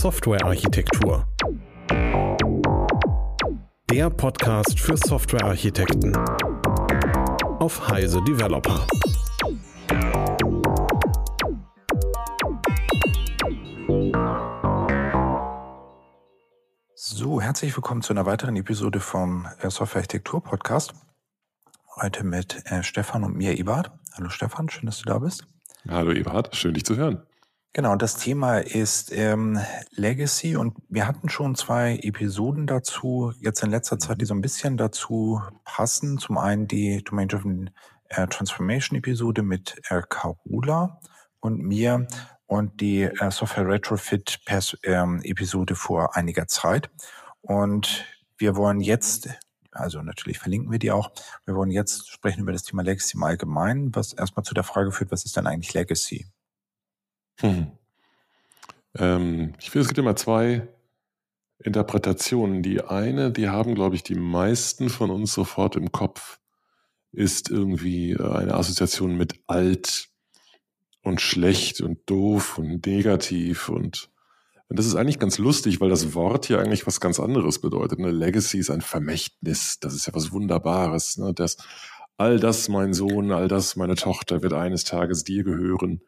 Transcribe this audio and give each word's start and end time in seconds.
Softwarearchitektur. 0.00 1.28
Der 3.90 4.08
Podcast 4.08 4.80
für 4.80 4.96
Softwarearchitekten 4.96 6.16
auf 7.58 7.86
Heise 7.86 8.24
Developer. 8.24 8.86
So, 16.94 17.42
herzlich 17.42 17.76
willkommen 17.76 18.00
zu 18.00 18.14
einer 18.14 18.24
weiteren 18.24 18.56
Episode 18.56 19.00
vom 19.00 19.46
äh, 19.58 19.68
Softwarearchitektur 19.68 20.42
Podcast. 20.42 20.94
Heute 21.96 22.24
mit 22.24 22.64
äh, 22.64 22.82
Stefan 22.82 23.22
und 23.22 23.36
mir, 23.36 23.58
Ebert. 23.58 23.90
Hallo 24.14 24.30
Stefan, 24.30 24.70
schön, 24.70 24.86
dass 24.86 25.00
du 25.00 25.04
da 25.04 25.18
bist. 25.18 25.44
Hallo 25.86 26.12
Eberhard, 26.12 26.56
schön 26.56 26.72
dich 26.72 26.86
zu 26.86 26.96
hören. 26.96 27.26
Genau, 27.72 27.94
das 27.94 28.16
Thema 28.16 28.58
ist 28.58 29.12
ähm, 29.12 29.60
Legacy 29.92 30.56
und 30.56 30.76
wir 30.88 31.06
hatten 31.06 31.28
schon 31.28 31.54
zwei 31.54 32.00
Episoden 32.02 32.66
dazu, 32.66 33.32
jetzt 33.38 33.62
in 33.62 33.70
letzter 33.70 34.00
Zeit, 34.00 34.20
die 34.20 34.24
so 34.24 34.34
ein 34.34 34.40
bisschen 34.40 34.76
dazu 34.76 35.40
passen. 35.64 36.18
Zum 36.18 36.36
einen 36.36 36.66
die 36.66 37.04
Domain-Driven 37.04 37.70
äh, 38.08 38.26
Transformation-Episode 38.26 39.42
mit 39.42 39.80
äh, 39.88 40.02
Carula 40.08 40.98
und 41.38 41.60
mir 41.60 42.08
und 42.46 42.80
die 42.80 43.02
äh, 43.02 43.30
Software 43.30 43.68
Retrofit-Episode 43.68 45.72
ähm, 45.72 45.76
vor 45.76 46.16
einiger 46.16 46.48
Zeit. 46.48 46.90
Und 47.40 48.04
wir 48.36 48.56
wollen 48.56 48.80
jetzt, 48.80 49.28
also 49.70 50.02
natürlich 50.02 50.40
verlinken 50.40 50.72
wir 50.72 50.80
die 50.80 50.90
auch, 50.90 51.12
wir 51.44 51.54
wollen 51.54 51.70
jetzt 51.70 52.10
sprechen 52.10 52.40
über 52.40 52.50
das 52.50 52.64
Thema 52.64 52.82
Legacy 52.82 53.16
im 53.16 53.22
Allgemeinen, 53.22 53.94
was 53.94 54.12
erstmal 54.12 54.42
zu 54.42 54.54
der 54.54 54.64
Frage 54.64 54.90
führt, 54.90 55.12
was 55.12 55.24
ist 55.24 55.36
denn 55.36 55.46
eigentlich 55.46 55.72
Legacy? 55.72 56.26
Hm. 57.40 57.68
Ähm, 58.96 59.54
ich 59.58 59.70
finde, 59.70 59.82
es 59.82 59.88
gibt 59.88 59.98
immer 59.98 60.16
zwei 60.16 60.68
Interpretationen. 61.58 62.62
Die 62.62 62.82
eine, 62.82 63.30
die 63.30 63.48
haben, 63.48 63.74
glaube 63.74 63.94
ich, 63.94 64.02
die 64.02 64.14
meisten 64.14 64.88
von 64.88 65.10
uns 65.10 65.32
sofort 65.32 65.76
im 65.76 65.92
Kopf, 65.92 66.38
ist 67.12 67.50
irgendwie 67.50 68.12
äh, 68.12 68.22
eine 68.22 68.54
Assoziation 68.54 69.16
mit 69.16 69.34
alt 69.46 70.08
und 71.02 71.20
schlecht 71.20 71.80
und 71.80 71.98
doof 72.06 72.58
und 72.58 72.86
negativ 72.86 73.68
und, 73.68 74.10
und 74.68 74.78
das 74.78 74.86
ist 74.86 74.94
eigentlich 74.94 75.18
ganz 75.18 75.38
lustig, 75.38 75.80
weil 75.80 75.88
das 75.88 76.14
Wort 76.14 76.46
hier 76.46 76.60
eigentlich 76.60 76.86
was 76.86 77.00
ganz 77.00 77.18
anderes 77.18 77.60
bedeutet. 77.60 77.98
Eine 77.98 78.12
Legacy 78.12 78.58
ist 78.58 78.70
ein 78.70 78.82
Vermächtnis, 78.82 79.80
das 79.80 79.94
ist 79.94 80.06
ja 80.06 80.14
was 80.14 80.30
Wunderbares. 80.30 81.16
Ne? 81.16 81.32
Das, 81.34 81.56
all 82.16 82.38
das, 82.38 82.68
mein 82.68 82.92
Sohn, 82.92 83.32
all 83.32 83.48
das, 83.48 83.76
meine 83.76 83.96
Tochter, 83.96 84.42
wird 84.42 84.52
eines 84.52 84.84
Tages 84.84 85.24
dir 85.24 85.42
gehören. 85.42 86.02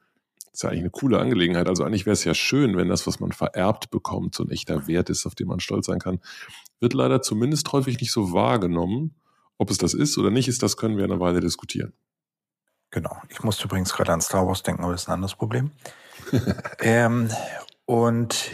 Ist 0.52 0.62
ja 0.62 0.68
eigentlich 0.68 0.82
eine 0.82 0.90
coole 0.90 1.18
Angelegenheit. 1.18 1.68
Also 1.68 1.84
eigentlich 1.84 2.04
wäre 2.04 2.12
es 2.12 2.24
ja 2.24 2.34
schön, 2.34 2.76
wenn 2.76 2.88
das, 2.88 3.06
was 3.06 3.20
man 3.20 3.32
vererbt 3.32 3.90
bekommt, 3.90 4.34
so 4.34 4.44
ein 4.44 4.50
echter 4.50 4.86
Wert 4.86 5.08
ist, 5.08 5.24
auf 5.26 5.34
den 5.34 5.48
man 5.48 5.60
stolz 5.60 5.86
sein 5.86 5.98
kann. 5.98 6.20
Wird 6.80 6.92
leider 6.92 7.22
zumindest 7.22 7.72
häufig 7.72 8.00
nicht 8.00 8.12
so 8.12 8.32
wahrgenommen. 8.32 9.14
Ob 9.56 9.70
es 9.70 9.78
das 9.78 9.94
ist 9.94 10.18
oder 10.18 10.30
nicht 10.30 10.48
ist, 10.48 10.62
das 10.62 10.76
können 10.76 10.96
wir 10.96 11.04
eine 11.04 11.20
Weile 11.20 11.40
diskutieren. 11.40 11.92
Genau. 12.90 13.16
Ich 13.28 13.42
musste 13.42 13.64
übrigens 13.64 13.94
gerade 13.94 14.12
an 14.12 14.20
Star 14.20 14.46
Wars 14.46 14.62
denken, 14.62 14.82
aber 14.82 14.92
das 14.92 15.02
ist 15.02 15.08
ein 15.08 15.14
anderes 15.14 15.34
Problem. 15.34 15.70
ähm, 16.80 17.30
und 17.86 18.50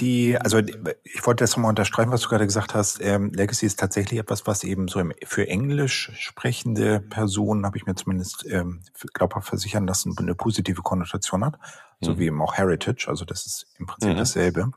die, 0.00 0.38
also 0.38 0.58
ich 0.58 1.26
wollte 1.26 1.42
das 1.42 1.52
nochmal 1.52 1.70
unterstreichen, 1.70 2.10
was 2.10 2.22
du 2.22 2.28
gerade 2.28 2.46
gesagt 2.46 2.74
hast. 2.74 3.00
Ähm, 3.02 3.32
Legacy 3.32 3.66
ist 3.66 3.80
tatsächlich 3.80 4.20
etwas, 4.20 4.46
was 4.46 4.62
eben 4.64 4.88
so 4.88 5.00
im, 5.00 5.12
für 5.24 5.48
Englisch 5.48 6.12
sprechende 6.14 7.00
Personen, 7.00 7.66
habe 7.66 7.76
ich 7.76 7.86
mir 7.86 7.94
zumindest 7.94 8.46
ähm, 8.48 8.82
glaubhaft 9.12 9.48
versichern 9.48 9.86
lassen, 9.86 10.14
eine 10.16 10.34
positive 10.34 10.82
Konnotation 10.82 11.44
hat. 11.44 11.58
So 12.00 12.12
mhm. 12.12 12.18
wie 12.18 12.26
eben 12.26 12.42
auch 12.42 12.54
Heritage, 12.54 13.06
also 13.08 13.24
das 13.24 13.46
ist 13.46 13.66
im 13.78 13.86
Prinzip 13.86 14.12
mhm. 14.12 14.18
dasselbe. 14.18 14.70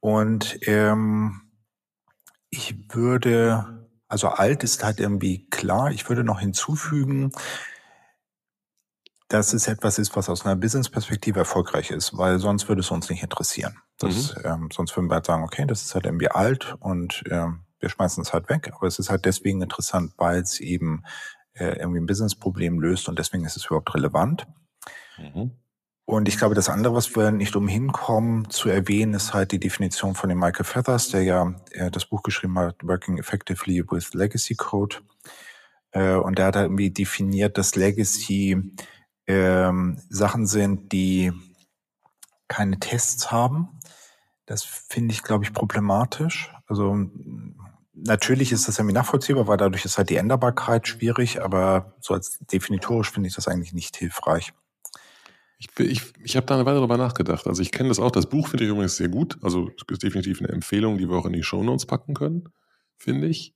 Und 0.00 0.58
ähm, 0.66 1.42
ich 2.50 2.92
würde, 2.92 3.88
also 4.08 4.28
alt 4.28 4.64
ist 4.64 4.82
halt 4.82 4.98
irgendwie 4.98 5.46
klar, 5.50 5.92
ich 5.92 6.08
würde 6.08 6.24
noch 6.24 6.40
hinzufügen, 6.40 7.32
dass 9.32 9.54
es 9.54 9.66
etwas 9.66 9.98
ist, 9.98 10.14
was 10.14 10.28
aus 10.28 10.44
einer 10.44 10.56
Business-Perspektive 10.56 11.38
erfolgreich 11.38 11.90
ist, 11.90 12.16
weil 12.18 12.38
sonst 12.38 12.68
würde 12.68 12.80
es 12.80 12.90
uns 12.90 13.08
nicht 13.08 13.22
interessieren. 13.22 13.78
Das, 13.98 14.34
mhm. 14.36 14.42
ähm, 14.44 14.68
sonst 14.72 14.94
würden 14.96 15.10
wir 15.10 15.14
halt 15.14 15.26
sagen, 15.26 15.44
okay, 15.44 15.64
das 15.66 15.82
ist 15.82 15.94
halt 15.94 16.04
irgendwie 16.04 16.28
alt 16.28 16.74
und 16.80 17.24
ähm, 17.30 17.60
wir 17.80 17.88
schmeißen 17.88 18.22
es 18.22 18.32
halt 18.32 18.50
weg. 18.50 18.70
Aber 18.74 18.86
es 18.86 18.98
ist 18.98 19.10
halt 19.10 19.24
deswegen 19.24 19.62
interessant, 19.62 20.12
weil 20.18 20.40
es 20.40 20.60
eben 20.60 21.04
äh, 21.54 21.78
irgendwie 21.78 22.00
ein 22.00 22.06
Business-Problem 22.06 22.78
löst 22.78 23.08
und 23.08 23.18
deswegen 23.18 23.44
ist 23.44 23.56
es 23.56 23.66
überhaupt 23.66 23.94
relevant. 23.94 24.46
Mhm. 25.18 25.52
Und 26.04 26.28
ich 26.28 26.36
glaube, 26.36 26.54
das 26.54 26.68
andere, 26.68 26.94
was 26.94 27.14
wir 27.16 27.30
nicht 27.30 27.56
umhin 27.56 27.92
kommen 27.92 28.50
zu 28.50 28.68
erwähnen, 28.68 29.14
ist 29.14 29.32
halt 29.32 29.52
die 29.52 29.60
Definition 29.60 30.14
von 30.14 30.28
dem 30.28 30.38
Michael 30.38 30.64
Feathers, 30.64 31.08
der 31.08 31.22
ja 31.22 31.54
äh, 31.70 31.90
das 31.90 32.04
Buch 32.06 32.22
geschrieben 32.22 32.58
hat, 32.58 32.76
Working 32.82 33.18
Effectively 33.18 33.82
with 33.88 34.12
Legacy 34.12 34.56
Code. 34.56 34.96
Äh, 35.92 36.16
und 36.16 36.38
der 36.38 36.46
hat 36.46 36.56
halt 36.56 36.66
irgendwie 36.66 36.90
definiert, 36.90 37.56
dass 37.56 37.76
Legacy 37.76 38.74
ähm, 39.26 40.00
Sachen 40.08 40.46
sind, 40.46 40.92
die 40.92 41.32
keine 42.48 42.78
Tests 42.78 43.30
haben. 43.30 43.80
Das 44.46 44.64
finde 44.64 45.14
ich, 45.14 45.22
glaube 45.22 45.44
ich, 45.44 45.52
problematisch. 45.52 46.52
Also 46.66 46.96
natürlich 47.94 48.52
ist 48.52 48.68
das 48.68 48.78
irgendwie 48.78 48.94
nachvollziehbar, 48.94 49.46
weil 49.46 49.56
dadurch 49.56 49.84
ist 49.84 49.98
halt 49.98 50.10
die 50.10 50.16
Änderbarkeit 50.16 50.88
schwierig, 50.88 51.42
aber 51.42 51.94
so 52.00 52.14
als 52.14 52.38
definitorisch 52.40 53.10
finde 53.10 53.28
ich 53.28 53.34
das 53.34 53.48
eigentlich 53.48 53.72
nicht 53.72 53.96
hilfreich. 53.96 54.52
Ich, 55.58 55.68
ich, 55.78 56.02
ich 56.22 56.36
habe 56.36 56.46
da 56.46 56.54
eine 56.54 56.66
Weile 56.66 56.78
darüber 56.78 56.96
nachgedacht. 56.96 57.46
Also 57.46 57.62
ich 57.62 57.70
kenne 57.70 57.88
das 57.88 58.00
auch. 58.00 58.10
Das 58.10 58.28
Buch 58.28 58.48
finde 58.48 58.64
ich 58.64 58.70
übrigens 58.70 58.96
sehr 58.96 59.08
gut. 59.08 59.38
Also 59.42 59.68
es 59.68 59.84
ist 59.88 60.02
definitiv 60.02 60.40
eine 60.40 60.48
Empfehlung, 60.48 60.98
die 60.98 61.08
wir 61.08 61.16
auch 61.16 61.26
in 61.26 61.32
die 61.32 61.44
Shownotes 61.44 61.86
packen 61.86 62.14
können, 62.14 62.48
finde 62.96 63.28
ich. 63.28 63.54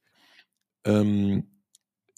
Ähm, 0.85 1.56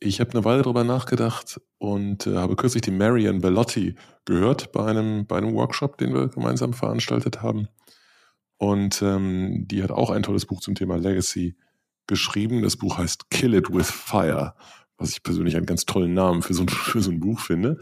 ich 0.01 0.21
habe 0.21 0.31
eine 0.33 0.45
Weile 0.45 0.63
darüber 0.63 0.85
nachgedacht 0.85 1.61
und 1.79 2.27
äh, 2.27 2.37
habe 2.37 2.57
kürzlich 2.57 2.83
die 2.83 2.91
Marion 2.91 3.41
Bellotti 3.41 3.97
gehört 4.25 4.73
bei 4.73 4.85
einem, 4.85 5.27
bei 5.27 5.39
einem 5.39 5.55
Workshop, 5.55 5.99
den 5.99 6.15
wir 6.15 6.29
gemeinsam 6.29 6.73
veranstaltet 6.73 7.43
haben. 7.43 7.69
Und 8.59 9.03
ähm, 9.03 9.67
die 9.67 9.83
hat 9.83 9.91
auch 9.91 10.11
ein 10.11 10.23
tolles 10.23 10.47
Buch 10.47 10.61
zum 10.61 10.75
Thema 10.75 10.97
Legacy 10.97 11.57
geschrieben. 12.07 12.63
Das 12.63 12.77
Buch 12.77 12.99
heißt 12.99 13.31
Kill 13.31 13.55
It 13.55 13.73
with 13.73 13.91
Fire, 13.91 14.55
was 14.97 15.11
ich 15.11 15.23
persönlich 15.23 15.57
einen 15.57 15.67
ganz 15.67 15.85
tollen 15.85 16.15
Namen 16.15 16.43
für 16.43 16.55
so 16.55 16.63
ein, 16.63 16.69
für 16.69 17.01
so 17.01 17.11
ein 17.11 17.21
Buch 17.21 17.41
finde. 17.41 17.81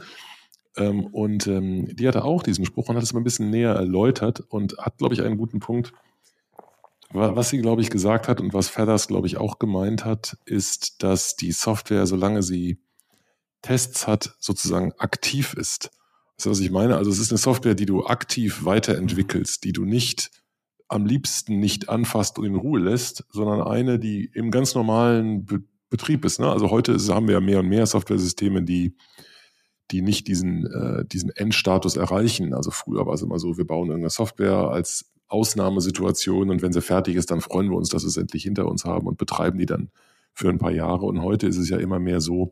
Ähm, 0.77 1.07
und 1.07 1.47
ähm, 1.47 1.95
die 1.97 2.09
hatte 2.09 2.25
auch 2.25 2.43
diesen 2.43 2.65
Spruch 2.65 2.89
und 2.89 2.97
hat 2.97 3.03
es 3.03 3.13
mal 3.13 3.21
ein 3.21 3.25
bisschen 3.25 3.51
näher 3.51 3.73
erläutert 3.73 4.41
und 4.41 4.77
hat, 4.79 4.99
glaube 4.99 5.15
ich, 5.15 5.23
einen 5.23 5.39
guten 5.39 5.61
Punkt 5.61 5.93
was 7.17 7.51
sie, 7.51 7.59
glaube 7.59 7.83
ich, 7.83 7.91
gesagt 7.91 8.29
hat 8.29 8.41
und 8.41 8.55
was 8.55 8.69
Feathers, 8.69 9.09
glaube 9.09 9.27
ich, 9.27 9.37
auch 9.37 9.59
gemeint 9.59 10.05
hat, 10.05 10.37
ist, 10.45 11.03
dass 11.03 11.37
die 11.37 11.53
Software, 11.53 12.07
solange 12.07 12.43
sie 12.43 12.79
Tests 13.63 14.07
hat, 14.07 14.37
sozusagen 14.39 14.93
aktiv 14.99 15.55
ist. 15.55 15.91
Das 16.37 16.47
ist, 16.47 16.51
was 16.51 16.61
ich 16.61 16.71
meine. 16.71 16.97
Also 16.97 17.11
es 17.11 17.19
ist 17.19 17.31
eine 17.31 17.39
Software, 17.39 17.75
die 17.75 17.87
du 17.87 18.07
aktiv 18.07 18.65
weiterentwickelst, 18.65 19.65
die 19.65 19.73
du 19.73 19.85
nicht 19.85 20.31
am 20.89 21.07
liebsten 21.07 21.59
nicht 21.59 21.89
anfasst 21.89 22.39
und 22.39 22.45
in 22.45 22.55
Ruhe 22.55 22.79
lässt, 22.79 23.25
sondern 23.31 23.63
eine, 23.63 23.99
die 23.99 24.31
im 24.35 24.51
ganz 24.51 24.75
normalen 24.75 25.45
Be 25.45 25.63
Betrieb 25.89 26.25
ist. 26.25 26.41
Ne? 26.41 26.51
Also 26.51 26.73
heute 26.73 26.99
haben 27.15 27.29
wir 27.29 27.35
ja 27.35 27.41
mehr 27.41 27.61
und 27.61 27.69
mehr 27.69 27.87
Software-Systeme, 27.87 28.65
die, 28.65 28.97
die 29.93 30.03
nicht 30.03 30.27
diesen, 30.27 30.67
äh, 30.67 31.05
diesen 31.05 31.31
Endstatus 31.31 31.97
erreichen. 31.97 32.55
Also 32.55 32.73
früher 32.73 33.07
war 33.07 33.15
es 33.15 33.23
immer 33.23 33.39
so, 33.39 33.57
wir 33.57 33.65
bauen 33.65 33.87
irgendeine 33.87 34.11
Software 34.11 34.57
als 34.57 35.13
Ausnahmesituation 35.29 36.51
und 36.51 36.63
wenn 36.63 36.73
sie 36.73 36.83
fertig 36.83 37.17
ist, 37.17 37.31
dann 37.31 37.41
freuen 37.41 37.71
wir 37.71 37.77
uns, 37.77 37.89
dass 37.89 38.05
wir 38.05 38.09
es 38.09 38.17
endlich 38.17 38.45
hinter 38.45 38.67
uns 38.67 38.85
haben 38.85 39.07
und 39.07 39.19
betreiben 39.19 39.59
die 39.59 39.67
dann 39.67 39.91
für 40.35 40.49
ein 40.49 40.59
paar 40.59 40.71
Jahre. 40.71 41.07
Und 41.07 41.23
heute 41.23 41.47
ist 41.47 41.57
es 41.57 41.69
ja 41.69 41.79
immer 41.79 41.99
mehr 41.99 42.21
so, 42.21 42.51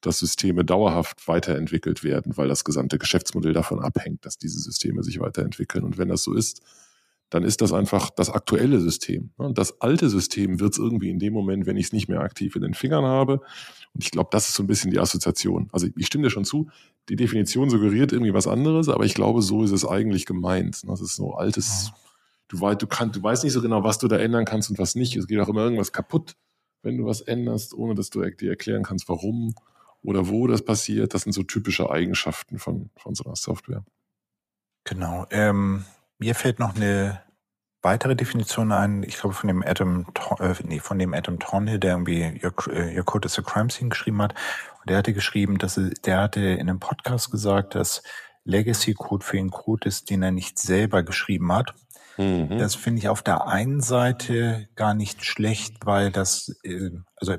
dass 0.00 0.18
Systeme 0.18 0.64
dauerhaft 0.64 1.28
weiterentwickelt 1.28 2.02
werden, 2.02 2.36
weil 2.36 2.48
das 2.48 2.64
gesamte 2.64 2.98
Geschäftsmodell 2.98 3.52
davon 3.52 3.80
abhängt, 3.80 4.24
dass 4.24 4.38
diese 4.38 4.58
Systeme 4.58 5.02
sich 5.02 5.20
weiterentwickeln. 5.20 5.84
Und 5.84 5.98
wenn 5.98 6.08
das 6.08 6.22
so 6.22 6.34
ist, 6.34 6.62
dann 7.30 7.44
ist 7.44 7.60
das 7.60 7.72
einfach 7.72 8.10
das 8.10 8.28
aktuelle 8.28 8.80
System. 8.80 9.30
Das 9.54 9.80
alte 9.80 10.10
System 10.10 10.58
wird 10.58 10.72
es 10.72 10.78
irgendwie 10.78 11.10
in 11.10 11.20
dem 11.20 11.32
Moment, 11.32 11.64
wenn 11.64 11.76
ich 11.76 11.86
es 11.86 11.92
nicht 11.92 12.08
mehr 12.08 12.20
aktiv 12.20 12.56
in 12.56 12.62
den 12.62 12.74
Fingern 12.74 13.04
habe. 13.04 13.40
Und 13.94 14.04
ich 14.04 14.10
glaube, 14.10 14.28
das 14.32 14.48
ist 14.48 14.54
so 14.54 14.64
ein 14.64 14.66
bisschen 14.66 14.90
die 14.90 14.98
Assoziation. 14.98 15.68
Also 15.72 15.86
ich 15.96 16.06
stimme 16.06 16.24
dir 16.24 16.30
schon 16.30 16.44
zu, 16.44 16.68
die 17.08 17.16
Definition 17.16 17.70
suggeriert 17.70 18.12
irgendwie 18.12 18.34
was 18.34 18.48
anderes, 18.48 18.88
aber 18.88 19.04
ich 19.04 19.14
glaube, 19.14 19.42
so 19.42 19.62
ist 19.62 19.70
es 19.70 19.86
eigentlich 19.86 20.26
gemeint. 20.26 20.82
Das 20.86 21.00
ist 21.00 21.14
so 21.14 21.34
altes, 21.34 21.92
du, 22.48 22.60
weißt, 22.60 22.82
du, 22.82 22.88
kann, 22.88 23.12
du 23.12 23.22
weißt 23.22 23.44
nicht 23.44 23.52
so 23.52 23.62
genau, 23.62 23.84
was 23.84 23.98
du 23.98 24.08
da 24.08 24.16
ändern 24.16 24.44
kannst 24.44 24.68
und 24.68 24.78
was 24.78 24.96
nicht. 24.96 25.16
Es 25.16 25.28
geht 25.28 25.38
auch 25.40 25.48
immer 25.48 25.62
irgendwas 25.62 25.92
kaputt, 25.92 26.36
wenn 26.82 26.98
du 26.98 27.06
was 27.06 27.20
änderst, 27.20 27.74
ohne 27.74 27.94
dass 27.94 28.10
du 28.10 28.22
dir 28.22 28.50
erklären 28.50 28.82
kannst, 28.82 29.08
warum 29.08 29.54
oder 30.02 30.28
wo 30.28 30.48
das 30.48 30.64
passiert. 30.64 31.14
Das 31.14 31.22
sind 31.22 31.32
so 31.32 31.44
typische 31.44 31.90
Eigenschaften 31.90 32.58
von, 32.58 32.90
von 32.96 33.14
so 33.14 33.24
einer 33.24 33.36
Software. 33.36 33.84
Genau. 34.84 35.26
Ähm, 35.30 35.84
mir 36.20 36.34
fällt 36.34 36.58
noch 36.58 36.76
eine 36.76 37.22
weitere 37.82 38.14
Definition 38.14 38.72
ein, 38.72 39.02
ich 39.02 39.18
glaube 39.18 39.34
von 39.34 39.48
dem 39.48 39.62
Adam, 39.62 40.06
äh, 40.38 40.54
nee, 40.64 40.80
von 40.80 40.98
dem 40.98 41.14
Adam 41.14 41.38
Thornhill, 41.38 41.78
der 41.78 41.92
irgendwie 41.92 42.40
Your, 42.44 42.52
äh, 42.72 42.96
Your 42.96 43.04
Code 43.04 43.26
is 43.26 43.38
a 43.38 43.42
Crime 43.42 43.70
Scene 43.70 43.88
geschrieben 43.88 44.20
hat. 44.20 44.34
Und 44.80 44.90
der 44.90 44.98
hatte 44.98 45.14
geschrieben, 45.14 45.58
dass 45.58 45.78
er, 45.78 45.90
der 46.04 46.20
hatte 46.20 46.40
in 46.40 46.68
einem 46.68 46.78
Podcast 46.78 47.30
gesagt, 47.30 47.74
dass 47.74 48.02
Legacy 48.44 48.94
Code 48.94 49.24
für 49.24 49.38
ihn 49.38 49.50
Code 49.50 49.88
ist, 49.88 50.10
den 50.10 50.22
er 50.22 50.30
nicht 50.30 50.58
selber 50.58 51.02
geschrieben 51.02 51.52
hat. 51.52 51.74
Mhm. 52.18 52.58
Das 52.58 52.74
finde 52.74 52.98
ich 52.98 53.08
auf 53.08 53.22
der 53.22 53.46
einen 53.46 53.80
Seite 53.80 54.68
gar 54.74 54.94
nicht 54.94 55.24
schlecht, 55.24 55.86
weil 55.86 56.10
das, 56.10 56.54
äh, 56.62 56.90
also 57.16 57.36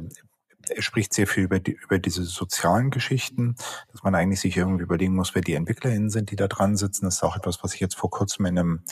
er 0.75 0.81
spricht 0.81 1.13
sehr 1.13 1.27
viel 1.27 1.43
über, 1.43 1.59
die, 1.59 1.73
über 1.73 1.99
diese 1.99 2.23
sozialen 2.23 2.91
Geschichten, 2.91 3.55
dass 3.91 4.03
man 4.03 4.15
eigentlich 4.15 4.39
sich 4.39 4.57
irgendwie 4.57 4.83
überlegen 4.83 5.15
muss, 5.15 5.35
wer 5.35 5.41
die 5.41 5.53
EntwicklerInnen 5.53 6.09
sind, 6.09 6.31
die 6.31 6.35
da 6.35 6.47
dran 6.47 6.75
sitzen. 6.77 7.05
Das 7.05 7.15
ist 7.15 7.23
auch 7.23 7.35
etwas, 7.35 7.63
was 7.63 7.73
ich 7.73 7.79
jetzt 7.79 7.95
vor 7.95 8.09
kurzem 8.09 8.45
in 8.45 8.57
einem, 8.57 8.83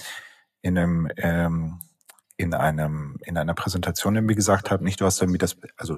in 0.62 0.78
einem, 0.78 1.12
ähm, 1.18 1.80
in 2.38 2.54
einem, 2.54 3.18
in 3.26 3.38
einer 3.38 3.54
Präsentation 3.54 4.16
irgendwie 4.16 4.36
gesagt 4.36 4.72
habe. 4.72 4.84
Nicht, 4.84 5.02
du 5.02 5.06
hast 5.06 5.22
damit 5.22 5.42
das, 5.42 5.58
also 5.78 5.98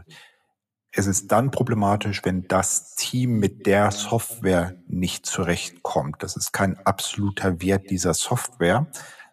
es 0.92 1.08
ist 1.08 1.32
dann 1.32 1.52
problematisch, 1.52 2.22
wenn 2.26 2.48
das 2.48 2.96
Team 2.96 3.40
mit 3.40 3.66
der 3.66 3.92
Software 3.92 4.76
nicht 4.88 5.26
zurechtkommt. 5.26 6.22
Das 6.22 6.36
ist 6.36 6.52
kein 6.52 6.78
absoluter 6.86 7.62
Wert 7.62 7.90
dieser 7.90 8.14
Software, 8.14 8.88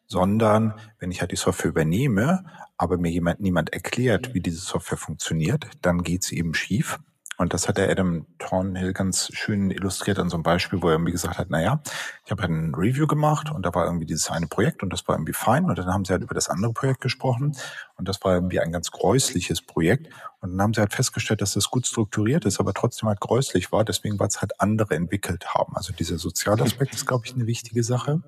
sondern 0.08 0.74
wenn 0.98 1.10
ich 1.10 1.20
halt 1.20 1.32
die 1.32 1.36
Software 1.36 1.70
übernehme, 1.70 2.44
aber 2.76 2.98
mir 2.98 3.10
jemand, 3.10 3.40
niemand 3.40 3.72
erklärt, 3.72 4.34
wie 4.34 4.40
diese 4.40 4.60
Software 4.60 4.98
funktioniert, 4.98 5.66
dann 5.82 6.02
geht's 6.02 6.32
eben 6.32 6.54
schief. 6.54 6.98
Und 7.38 7.54
das 7.54 7.68
hat 7.68 7.78
der 7.78 7.88
Adam 7.88 8.26
Thornhill 8.40 8.92
ganz 8.92 9.30
schön 9.32 9.70
illustriert 9.70 10.18
an 10.18 10.28
so 10.28 10.36
einem 10.36 10.42
Beispiel, 10.42 10.82
wo 10.82 10.88
er 10.88 10.94
irgendwie 10.94 11.12
gesagt 11.12 11.38
hat, 11.38 11.50
naja, 11.50 11.80
ich 12.24 12.32
habe 12.32 12.42
halt 12.42 12.50
ein 12.50 12.74
Review 12.74 13.06
gemacht 13.06 13.48
und 13.52 13.64
da 13.64 13.72
war 13.72 13.84
irgendwie 13.84 14.06
dieses 14.06 14.28
eine 14.28 14.48
Projekt 14.48 14.82
und 14.82 14.92
das 14.92 15.06
war 15.06 15.14
irgendwie 15.14 15.34
fein 15.34 15.66
und 15.66 15.78
dann 15.78 15.86
haben 15.86 16.04
sie 16.04 16.12
halt 16.12 16.24
über 16.24 16.34
das 16.34 16.48
andere 16.48 16.72
Projekt 16.72 17.00
gesprochen 17.00 17.56
und 17.94 18.08
das 18.08 18.24
war 18.24 18.34
irgendwie 18.34 18.58
ein 18.58 18.72
ganz 18.72 18.90
gräusliches 18.90 19.62
Projekt 19.62 20.12
und 20.40 20.50
dann 20.50 20.62
haben 20.62 20.74
sie 20.74 20.80
halt 20.80 20.92
festgestellt, 20.92 21.40
dass 21.40 21.52
das 21.52 21.70
gut 21.70 21.86
strukturiert 21.86 22.44
ist, 22.44 22.58
aber 22.58 22.74
trotzdem 22.74 23.08
halt 23.08 23.20
gräuslich 23.20 23.70
war, 23.70 23.84
deswegen 23.84 24.18
weil 24.18 24.28
es 24.28 24.40
halt 24.40 24.60
andere 24.60 24.96
entwickelt 24.96 25.54
haben. 25.54 25.76
Also 25.76 25.92
dieser 25.92 26.18
soziale 26.18 26.64
Aspekt 26.64 26.92
ist, 26.92 27.06
glaube 27.06 27.26
ich, 27.26 27.34
eine 27.34 27.46
wichtige 27.46 27.84
Sache. 27.84 28.20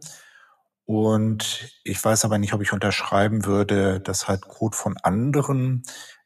Und 0.90 1.70
ich 1.84 2.04
weiß 2.04 2.24
aber 2.24 2.38
nicht, 2.38 2.52
ob 2.52 2.62
ich 2.62 2.72
unterschreiben 2.72 3.44
würde, 3.44 4.00
dass 4.00 4.26
halt 4.26 4.40
Code 4.40 4.76
von 4.76 4.96
anderen 4.96 5.84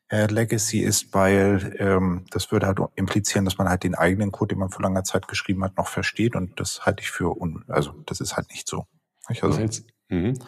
äh, 0.08 0.24
Legacy 0.24 0.78
ist, 0.78 1.12
weil 1.12 1.76
ähm, 1.78 2.24
das 2.30 2.50
würde 2.50 2.66
halt 2.66 2.78
implizieren, 2.94 3.44
dass 3.44 3.58
man 3.58 3.68
halt 3.68 3.82
den 3.82 3.94
eigenen 3.94 4.32
Code, 4.32 4.54
den 4.54 4.60
man 4.60 4.70
vor 4.70 4.82
langer 4.82 5.04
Zeit 5.04 5.28
geschrieben 5.28 5.62
hat, 5.64 5.76
noch 5.76 5.88
versteht. 5.88 6.34
Und 6.34 6.58
das 6.58 6.86
halte 6.86 7.02
ich 7.02 7.10
für 7.10 7.38
un 7.38 7.66
also 7.68 7.92
das 8.06 8.22
ist 8.22 8.38
halt 8.38 8.48
nicht 8.52 8.66
so. 8.66 8.86
Also, 9.26 9.50
was, 9.50 9.58
hältst, 9.58 9.86
mhm. 10.08 10.38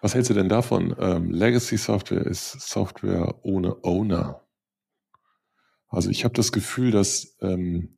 was 0.00 0.14
hältst 0.14 0.30
du 0.30 0.34
denn 0.34 0.48
davon? 0.48 0.94
Ähm, 1.00 1.32
Legacy 1.32 1.76
Software 1.76 2.24
ist 2.24 2.52
Software 2.60 3.34
ohne 3.42 3.82
Owner. 3.82 4.42
Also 5.88 6.08
ich 6.08 6.22
habe 6.22 6.34
das 6.34 6.52
Gefühl, 6.52 6.92
dass 6.92 7.36
ähm, 7.40 7.95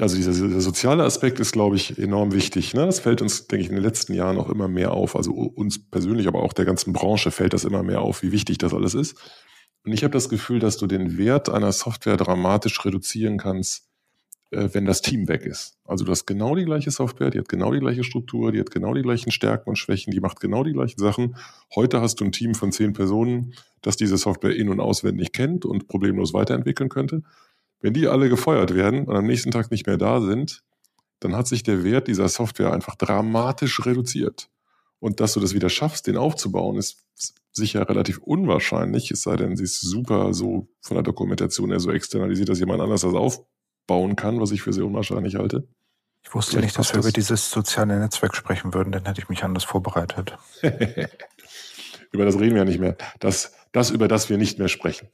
also 0.00 0.16
dieser, 0.16 0.32
dieser, 0.32 0.60
soziale 0.60 1.04
Aspekt 1.04 1.38
ist, 1.40 1.52
glaube 1.52 1.76
ich, 1.76 1.98
enorm 1.98 2.32
wichtig. 2.32 2.74
Ne? 2.74 2.86
Das 2.86 3.00
fällt 3.00 3.22
uns, 3.22 3.46
denke 3.46 3.64
ich, 3.64 3.68
in 3.68 3.76
den 3.76 3.84
letzten 3.84 4.12
Jahren 4.12 4.38
auch 4.38 4.50
immer 4.50 4.68
mehr 4.68 4.92
auf. 4.92 5.14
Also 5.14 5.32
uns 5.32 5.78
persönlich, 5.90 6.26
aber 6.26 6.42
auch 6.42 6.52
der 6.52 6.64
ganzen 6.64 6.92
Branche 6.92 7.30
fällt 7.30 7.52
das 7.52 7.64
immer 7.64 7.82
mehr 7.82 8.00
auf, 8.00 8.22
wie 8.22 8.32
wichtig 8.32 8.58
das 8.58 8.74
alles 8.74 8.94
ist. 8.94 9.16
Und 9.84 9.92
ich 9.92 10.02
habe 10.02 10.12
das 10.12 10.28
Gefühl, 10.28 10.58
dass 10.58 10.78
du 10.78 10.86
den 10.86 11.18
Wert 11.18 11.48
einer 11.48 11.70
Software 11.70 12.16
dramatisch 12.16 12.84
reduzieren 12.84 13.36
kannst, 13.38 13.88
äh, 14.50 14.70
wenn 14.72 14.86
das 14.86 15.02
Team 15.02 15.28
weg 15.28 15.44
ist. 15.44 15.78
Also 15.84 16.04
du 16.04 16.10
hast 16.10 16.26
genau 16.26 16.54
die 16.54 16.64
gleiche 16.64 16.90
Software, 16.90 17.30
die 17.30 17.38
hat 17.38 17.48
genau 17.48 17.72
die 17.72 17.80
gleiche 17.80 18.02
Struktur, 18.02 18.50
die 18.50 18.60
hat 18.60 18.70
genau 18.70 18.94
die 18.94 19.02
gleichen 19.02 19.30
Stärken 19.30 19.68
und 19.68 19.76
Schwächen, 19.76 20.10
die 20.10 20.20
macht 20.20 20.40
genau 20.40 20.64
die 20.64 20.72
gleichen 20.72 20.98
Sachen. 20.98 21.36
Heute 21.74 22.00
hast 22.00 22.20
du 22.20 22.24
ein 22.24 22.32
Team 22.32 22.54
von 22.54 22.72
zehn 22.72 22.94
Personen, 22.94 23.54
das 23.82 23.96
diese 23.96 24.16
Software 24.16 24.56
in- 24.56 24.70
und 24.70 24.80
auswendig 24.80 25.32
kennt 25.32 25.64
und 25.66 25.86
problemlos 25.86 26.32
weiterentwickeln 26.32 26.88
könnte. 26.88 27.22
Wenn 27.84 27.92
die 27.92 28.08
alle 28.08 28.30
gefeuert 28.30 28.74
werden 28.74 29.04
und 29.04 29.14
am 29.14 29.26
nächsten 29.26 29.50
Tag 29.50 29.70
nicht 29.70 29.86
mehr 29.86 29.98
da 29.98 30.22
sind, 30.22 30.62
dann 31.20 31.36
hat 31.36 31.46
sich 31.46 31.64
der 31.64 31.84
Wert 31.84 32.08
dieser 32.08 32.30
Software 32.30 32.72
einfach 32.72 32.94
dramatisch 32.94 33.84
reduziert. 33.84 34.48
Und 35.00 35.20
dass 35.20 35.34
du 35.34 35.40
das 35.40 35.52
wieder 35.52 35.68
schaffst, 35.68 36.06
den 36.06 36.16
aufzubauen, 36.16 36.78
ist 36.78 37.04
sicher 37.52 37.86
relativ 37.86 38.16
unwahrscheinlich, 38.16 39.10
es 39.10 39.20
sei 39.20 39.36
denn, 39.36 39.54
sie 39.54 39.64
ist 39.64 39.82
super 39.82 40.32
so 40.32 40.66
von 40.80 40.94
der 40.94 41.02
Dokumentation 41.02 41.68
her 41.68 41.78
so 41.78 41.92
externalisiert, 41.92 42.48
dass 42.48 42.58
jemand 42.58 42.80
anders 42.80 43.02
das 43.02 43.12
aufbauen 43.12 44.16
kann, 44.16 44.40
was 44.40 44.52
ich 44.52 44.62
für 44.62 44.72
sehr 44.72 44.86
unwahrscheinlich 44.86 45.34
halte. 45.34 45.68
Ich 46.22 46.34
wusste 46.34 46.52
Vielleicht 46.52 46.68
nicht, 46.68 46.78
dass 46.78 46.94
wir 46.94 47.00
das 47.00 47.04
über 47.04 47.12
dieses 47.12 47.50
soziale 47.50 47.98
Netzwerk 47.98 48.34
sprechen 48.34 48.72
würden, 48.72 48.92
dann 48.92 49.04
hätte 49.04 49.20
ich 49.20 49.28
mich 49.28 49.44
anders 49.44 49.64
vorbereitet. 49.64 50.38
über 52.12 52.24
das 52.24 52.36
reden 52.36 52.54
wir 52.54 52.62
ja 52.62 52.64
nicht 52.64 52.80
mehr. 52.80 52.96
Das, 53.20 53.52
das, 53.72 53.90
über 53.90 54.08
das 54.08 54.30
wir 54.30 54.38
nicht 54.38 54.58
mehr 54.58 54.68
sprechen. 54.68 55.08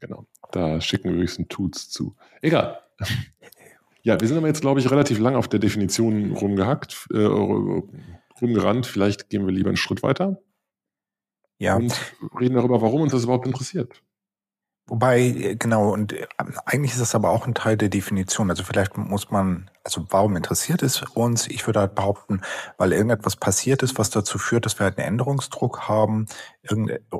Genau. 0.00 0.26
Da 0.52 0.80
schicken 0.80 1.12
wir 1.12 1.20
höchstens 1.20 1.48
Tuts 1.48 1.90
zu. 1.90 2.16
Egal. 2.40 2.80
Ja, 4.04 4.20
wir 4.20 4.26
sind 4.26 4.36
aber 4.36 4.48
jetzt, 4.48 4.62
glaube 4.62 4.80
ich, 4.80 4.90
relativ 4.90 5.20
lang 5.20 5.36
auf 5.36 5.46
der 5.46 5.60
Definition 5.60 6.32
rumgehackt, 6.32 7.06
äh, 7.12 7.18
rumgerannt. 8.40 8.84
Vielleicht 8.84 9.30
gehen 9.30 9.46
wir 9.46 9.52
lieber 9.52 9.68
einen 9.68 9.76
Schritt 9.76 10.02
weiter. 10.02 10.42
Ja. 11.58 11.76
Und 11.76 11.94
reden 12.40 12.56
darüber, 12.56 12.82
warum 12.82 13.02
uns 13.02 13.12
das 13.12 13.22
überhaupt 13.22 13.46
interessiert. 13.46 14.02
Wobei, 14.92 15.20
äh, 15.20 15.56
genau, 15.56 15.90
und 15.90 16.12
äh, 16.12 16.26
eigentlich 16.66 16.92
ist 16.92 17.00
das 17.00 17.14
aber 17.14 17.30
auch 17.30 17.46
ein 17.46 17.54
Teil 17.54 17.78
der 17.78 17.88
Definition. 17.88 18.50
Also 18.50 18.62
vielleicht 18.62 18.98
muss 18.98 19.30
man, 19.30 19.70
also 19.84 20.04
warum 20.10 20.36
interessiert 20.36 20.82
es 20.82 21.00
uns? 21.14 21.48
Ich 21.48 21.66
würde 21.66 21.80
halt 21.80 21.94
behaupten, 21.94 22.42
weil 22.76 22.92
irgendetwas 22.92 23.36
passiert 23.36 23.82
ist, 23.82 23.98
was 23.98 24.10
dazu 24.10 24.36
führt, 24.36 24.66
dass 24.66 24.78
wir 24.78 24.84
halt 24.84 24.98
einen 24.98 25.08
Änderungsdruck 25.08 25.88
haben 25.88 26.26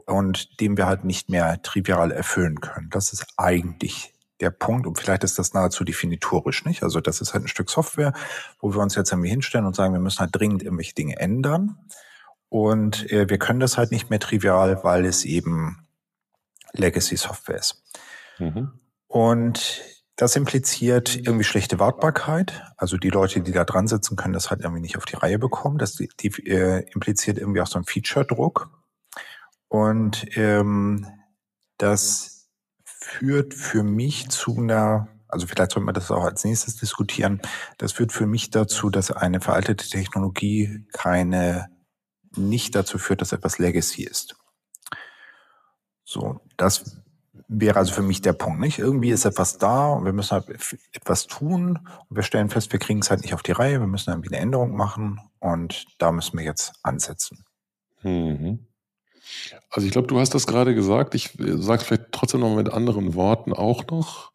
und 0.04 0.60
den 0.60 0.76
wir 0.76 0.86
halt 0.86 1.04
nicht 1.04 1.30
mehr 1.30 1.62
trivial 1.62 2.12
erfüllen 2.12 2.60
können. 2.60 2.90
Das 2.90 3.14
ist 3.14 3.24
eigentlich 3.38 4.12
der 4.40 4.50
Punkt 4.50 4.86
und 4.86 4.98
vielleicht 4.98 5.24
ist 5.24 5.38
das 5.38 5.54
nahezu 5.54 5.82
definitorisch, 5.82 6.66
nicht? 6.66 6.82
Also 6.82 7.00
das 7.00 7.22
ist 7.22 7.32
halt 7.32 7.44
ein 7.44 7.48
Stück 7.48 7.70
Software, 7.70 8.12
wo 8.60 8.74
wir 8.74 8.82
uns 8.82 8.96
jetzt 8.96 9.12
irgendwie 9.12 9.30
hinstellen 9.30 9.64
und 9.64 9.74
sagen, 9.74 9.94
wir 9.94 10.00
müssen 10.00 10.20
halt 10.20 10.36
dringend 10.36 10.62
irgendwelche 10.62 10.92
Dinge 10.92 11.18
ändern. 11.18 11.78
Und 12.50 13.10
äh, 13.10 13.30
wir 13.30 13.38
können 13.38 13.60
das 13.60 13.78
halt 13.78 13.92
nicht 13.92 14.10
mehr 14.10 14.20
trivial, 14.20 14.84
weil 14.84 15.06
es 15.06 15.24
eben 15.24 15.86
Legacy 16.72 17.16
Software 17.16 17.58
ist. 17.58 17.82
Mhm. 18.38 18.72
Und 19.06 19.82
das 20.16 20.36
impliziert 20.36 21.16
irgendwie 21.16 21.44
schlechte 21.44 21.78
Wartbarkeit. 21.78 22.62
Also 22.76 22.96
die 22.96 23.10
Leute, 23.10 23.40
die 23.40 23.52
da 23.52 23.64
dran 23.64 23.88
sitzen, 23.88 24.16
können 24.16 24.34
das 24.34 24.50
halt 24.50 24.60
irgendwie 24.60 24.80
nicht 24.80 24.96
auf 24.96 25.04
die 25.04 25.16
Reihe 25.16 25.38
bekommen. 25.38 25.78
Das 25.78 25.94
die, 25.94 26.08
die, 26.20 26.28
äh, 26.46 26.86
impliziert 26.92 27.38
irgendwie 27.38 27.60
auch 27.60 27.66
so 27.66 27.76
einen 27.76 27.86
Feature-Druck. 27.86 28.70
Und 29.68 30.26
ähm, 30.36 31.06
das 31.78 32.48
führt 32.84 33.54
für 33.54 33.82
mich 33.82 34.28
zu 34.28 34.58
einer, 34.58 35.08
also 35.28 35.46
vielleicht 35.46 35.72
sollten 35.72 35.88
wir 35.88 35.92
das 35.92 36.10
auch 36.10 36.24
als 36.24 36.44
nächstes 36.44 36.76
diskutieren, 36.76 37.40
das 37.78 37.92
führt 37.92 38.12
für 38.12 38.26
mich 38.26 38.50
dazu, 38.50 38.90
dass 38.90 39.10
eine 39.10 39.40
veraltete 39.40 39.88
Technologie 39.88 40.86
keine, 40.92 41.68
nicht 42.36 42.74
dazu 42.74 42.98
führt, 42.98 43.22
dass 43.22 43.32
etwas 43.32 43.58
Legacy 43.58 44.04
ist. 44.04 44.36
So, 46.12 46.42
das 46.58 47.00
wäre 47.48 47.78
also 47.78 47.94
für 47.94 48.02
mich 48.02 48.20
der 48.20 48.34
Punkt, 48.34 48.60
nicht? 48.60 48.78
Irgendwie 48.78 49.08
ist 49.08 49.24
etwas 49.24 49.56
da 49.56 49.92
und 49.92 50.04
wir 50.04 50.12
müssen 50.12 50.32
halt 50.32 50.44
etwas 50.92 51.26
tun 51.26 51.78
und 52.08 52.16
wir 52.16 52.22
stellen 52.22 52.50
fest, 52.50 52.70
wir 52.70 52.78
kriegen 52.78 53.00
es 53.00 53.08
halt 53.08 53.22
nicht 53.22 53.32
auf 53.32 53.42
die 53.42 53.52
Reihe, 53.52 53.80
wir 53.80 53.86
müssen 53.86 54.10
irgendwie 54.10 54.28
eine 54.28 54.38
Änderung 54.38 54.76
machen 54.76 55.20
und 55.40 55.86
da 55.96 56.12
müssen 56.12 56.36
wir 56.36 56.44
jetzt 56.44 56.74
ansetzen. 56.82 57.46
Mhm. 58.02 58.66
Also 59.70 59.86
ich 59.86 59.92
glaube, 59.92 60.06
du 60.06 60.20
hast 60.20 60.34
das 60.34 60.46
gerade 60.46 60.74
gesagt. 60.74 61.14
Ich 61.14 61.30
sage 61.38 61.80
es 61.80 61.86
vielleicht 61.86 62.12
trotzdem 62.12 62.40
noch 62.40 62.54
mit 62.54 62.70
anderen 62.70 63.14
Worten 63.14 63.54
auch 63.54 63.86
noch. 63.86 64.32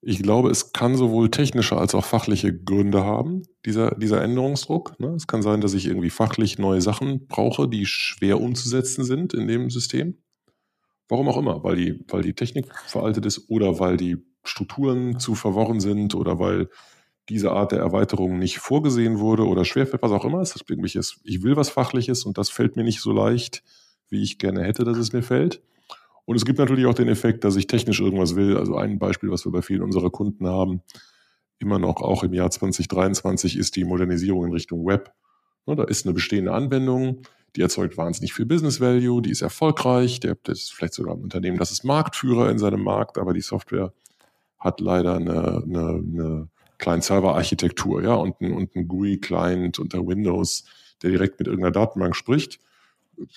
Ich 0.00 0.22
glaube, 0.22 0.50
es 0.50 0.72
kann 0.72 0.96
sowohl 0.96 1.28
technische 1.32 1.76
als 1.76 1.96
auch 1.96 2.04
fachliche 2.04 2.56
Gründe 2.56 3.04
haben, 3.04 3.42
dieser, 3.66 3.96
dieser 3.96 4.22
Änderungsdruck. 4.22 5.00
Ne? 5.00 5.08
Es 5.08 5.26
kann 5.26 5.42
sein, 5.42 5.60
dass 5.60 5.74
ich 5.74 5.86
irgendwie 5.86 6.10
fachlich 6.10 6.56
neue 6.58 6.80
Sachen 6.80 7.26
brauche, 7.26 7.68
die 7.68 7.84
schwer 7.84 8.40
umzusetzen 8.40 9.04
sind 9.04 9.34
in 9.34 9.48
dem 9.48 9.70
System. 9.70 10.16
Warum 11.10 11.28
auch 11.28 11.36
immer, 11.36 11.64
weil 11.64 11.76
die, 11.76 12.04
weil 12.08 12.22
die 12.22 12.34
Technik 12.34 12.72
veraltet 12.86 13.26
ist 13.26 13.50
oder 13.50 13.80
weil 13.80 13.96
die 13.96 14.18
Strukturen 14.44 15.18
zu 15.18 15.34
verworren 15.34 15.80
sind 15.80 16.14
oder 16.14 16.38
weil 16.38 16.68
diese 17.28 17.50
Art 17.50 17.72
der 17.72 17.80
Erweiterung 17.80 18.38
nicht 18.38 18.58
vorgesehen 18.58 19.18
wurde 19.18 19.46
oder 19.46 19.64
schwerfällt, 19.64 20.02
was 20.02 20.12
auch 20.12 20.24
immer. 20.24 20.40
Es 20.40 20.54
ist 20.54 20.70
irgendwelches, 20.70 21.20
ich 21.24 21.42
will 21.42 21.56
was 21.56 21.68
Fachliches 21.68 22.24
und 22.24 22.38
das 22.38 22.48
fällt 22.48 22.76
mir 22.76 22.84
nicht 22.84 23.00
so 23.00 23.12
leicht, 23.12 23.64
wie 24.08 24.22
ich 24.22 24.38
gerne 24.38 24.62
hätte, 24.62 24.84
dass 24.84 24.98
es 24.98 25.12
mir 25.12 25.22
fällt. 25.22 25.60
Und 26.26 26.36
es 26.36 26.44
gibt 26.44 26.60
natürlich 26.60 26.86
auch 26.86 26.94
den 26.94 27.08
Effekt, 27.08 27.42
dass 27.42 27.56
ich 27.56 27.66
technisch 27.66 28.00
irgendwas 28.00 28.36
will. 28.36 28.56
Also 28.56 28.76
ein 28.76 29.00
Beispiel, 29.00 29.32
was 29.32 29.44
wir 29.44 29.50
bei 29.50 29.62
vielen 29.62 29.82
unserer 29.82 30.10
Kunden 30.10 30.46
haben, 30.46 30.82
immer 31.58 31.80
noch 31.80 32.02
auch 32.02 32.22
im 32.22 32.34
Jahr 32.34 32.52
2023, 32.52 33.56
ist 33.56 33.74
die 33.74 33.84
Modernisierung 33.84 34.46
in 34.46 34.52
Richtung 34.52 34.86
Web. 34.86 35.12
Da 35.66 35.84
ist 35.84 36.06
eine 36.06 36.14
bestehende 36.14 36.52
Anwendung, 36.52 37.22
die 37.56 37.62
erzeugt 37.62 37.96
wahnsinnig 37.96 38.32
viel 38.32 38.46
Business 38.46 38.80
Value, 38.80 39.22
die 39.22 39.30
ist 39.30 39.42
erfolgreich, 39.42 40.20
der, 40.20 40.36
das 40.42 40.60
ist 40.60 40.72
vielleicht 40.72 40.94
sogar 40.94 41.14
ein 41.14 41.22
Unternehmen, 41.22 41.58
das 41.58 41.72
ist 41.72 41.84
Marktführer 41.84 42.50
in 42.50 42.58
seinem 42.58 42.82
Markt, 42.82 43.18
aber 43.18 43.32
die 43.32 43.40
Software 43.40 43.92
hat 44.58 44.80
leider 44.80 45.14
eine, 45.16 45.62
eine, 45.64 45.88
eine 45.88 46.48
Client-Server-Architektur, 46.78 48.02
ja, 48.02 48.14
und 48.14 48.40
ein, 48.40 48.52
und 48.52 48.74
ein 48.76 48.88
GUI-Client 48.88 49.78
unter 49.78 50.06
Windows, 50.06 50.64
der 51.02 51.10
direkt 51.10 51.38
mit 51.38 51.48
irgendeiner 51.48 51.72
Datenbank 51.72 52.16
spricht. 52.16 52.60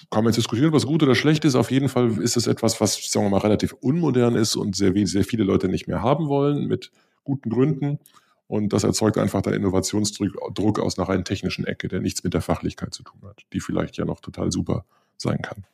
Kann 0.10 0.24
man 0.24 0.28
jetzt 0.28 0.38
diskutieren, 0.38 0.72
was 0.72 0.86
gut 0.86 1.04
oder 1.04 1.14
schlecht 1.14 1.44
ist. 1.44 1.56
Auf 1.56 1.70
jeden 1.70 1.90
Fall 1.90 2.18
ist 2.22 2.38
es 2.38 2.48
etwas, 2.48 2.80
was, 2.80 3.12
sagen 3.12 3.26
wir 3.26 3.32
mal, 3.32 3.40
relativ 3.40 3.74
unmodern 3.74 4.36
ist 4.36 4.56
und 4.56 4.76
sehr, 4.76 4.94
sehr 5.06 5.26
viele 5.26 5.44
Leute 5.44 5.68
nicht 5.68 5.88
mehr 5.88 6.02
haben 6.02 6.28
wollen, 6.28 6.68
mit 6.68 6.92
guten 7.24 7.50
Gründen. 7.50 8.00
Und 8.54 8.72
das 8.72 8.84
erzeugt 8.84 9.18
einfach 9.18 9.42
dann 9.42 9.56
Innovationsdruck 9.56 10.78
aus 10.78 11.00
einer 11.00 11.10
rein 11.10 11.26
technischen 11.26 11.66
Ecke, 11.66 11.88
der 11.88 12.02
nichts 12.02 12.24
mit 12.24 12.36
der 12.36 12.42
Fachlichkeit 12.42 12.94
zu 12.94 13.02
tun 13.02 13.20
hat, 13.24 13.42
die 13.52 13.60
vielleicht 13.60 13.98
ja 13.98 14.06
noch 14.06 14.20
total 14.20 14.52
super 14.52 14.86
sein 15.18 15.42
kann. 15.42 15.66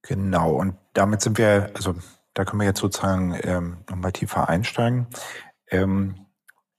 Genau, 0.00 0.52
und 0.54 0.76
damit 0.94 1.20
sind 1.20 1.36
wir, 1.36 1.70
also 1.74 1.94
da 2.32 2.46
können 2.46 2.60
wir 2.60 2.66
jetzt 2.68 2.80
sozusagen 2.80 3.38
ähm, 3.42 3.76
nochmal 3.86 4.12
tiefer 4.12 4.48
einsteigen. 4.48 5.08
Ähm, 5.68 6.24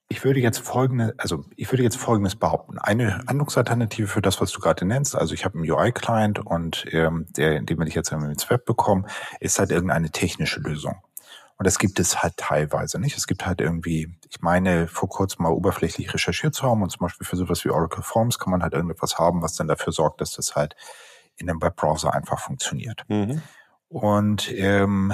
ich 0.10 0.24
würde 0.24 0.40
jetzt 0.40 0.58
folgende, 0.58 1.14
also 1.20 1.46
ich 1.56 1.72
würde 1.72 1.84
jetzt 1.84 1.98
folgendes 1.98 2.36
behaupten. 2.36 2.80
Eine 2.80 3.20
Handlungsalternative 3.28 4.08
für 4.08 4.24
das, 4.24 4.42
was 4.42 4.52
du 4.52 4.60
gerade 4.60 4.86
nennst, 4.86 5.16
also 5.16 5.36
ich 5.36 5.46
habe 5.46 5.60
einen 5.60 5.70
UI-Client 5.70 6.40
und 6.40 6.88
ähm, 6.90 7.28
der, 7.38 7.62
den 7.62 7.78
will 7.78 7.88
ich 7.88 7.94
jetzt 7.94 8.12
ins 8.12 8.50
Web 8.50 8.66
bekommen, 8.66 9.06
ist 9.40 9.60
halt 9.60 9.70
irgendeine 9.70 10.10
technische 10.10 10.62
Lösung. 10.62 10.96
Und 11.58 11.68
das 11.68 11.80
gibt 11.80 12.00
es 12.00 12.24
halt 12.24 12.36
teilweise 12.38 13.00
nicht. 13.00 13.18
Es 13.18 13.28
gibt 13.28 13.46
halt 13.46 13.62
irgendwie, 13.62 14.18
ich 14.30 14.42
meine, 14.42 14.88
vor 14.88 15.10
kurzem 15.10 15.44
mal 15.44 15.52
oberflächlich 15.52 16.14
recherchiert 16.14 16.56
zu 16.56 16.64
haben 16.64 16.82
und 16.82 16.90
zum 16.90 17.02
Beispiel 17.02 17.26
für 17.26 17.36
sowas 17.36 17.64
wie 17.64 17.70
Oracle 17.70 18.04
Forms 18.04 18.40
kann 18.40 18.52
man 18.52 18.64
halt 18.64 18.74
irgendetwas 18.74 19.18
haben, 19.20 19.42
was 19.42 19.56
dann 19.56 19.68
dafür 19.68 19.94
sorgt, 19.94 20.22
dass 20.22 20.32
das 20.34 20.56
halt 20.56 20.76
in 21.38 21.50
einem 21.50 21.62
Webbrowser 21.62 22.14
einfach 22.14 22.40
funktioniert. 22.40 23.04
Mhm. 23.08 23.42
Und 23.88 24.52
ähm, 24.52 25.14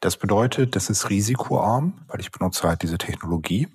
das 0.00 0.16
bedeutet, 0.16 0.76
das 0.76 0.90
ist 0.90 1.10
risikoarm, 1.10 2.04
weil 2.06 2.20
ich 2.20 2.30
benutze 2.30 2.68
halt 2.68 2.82
diese 2.82 2.98
Technologie. 2.98 3.68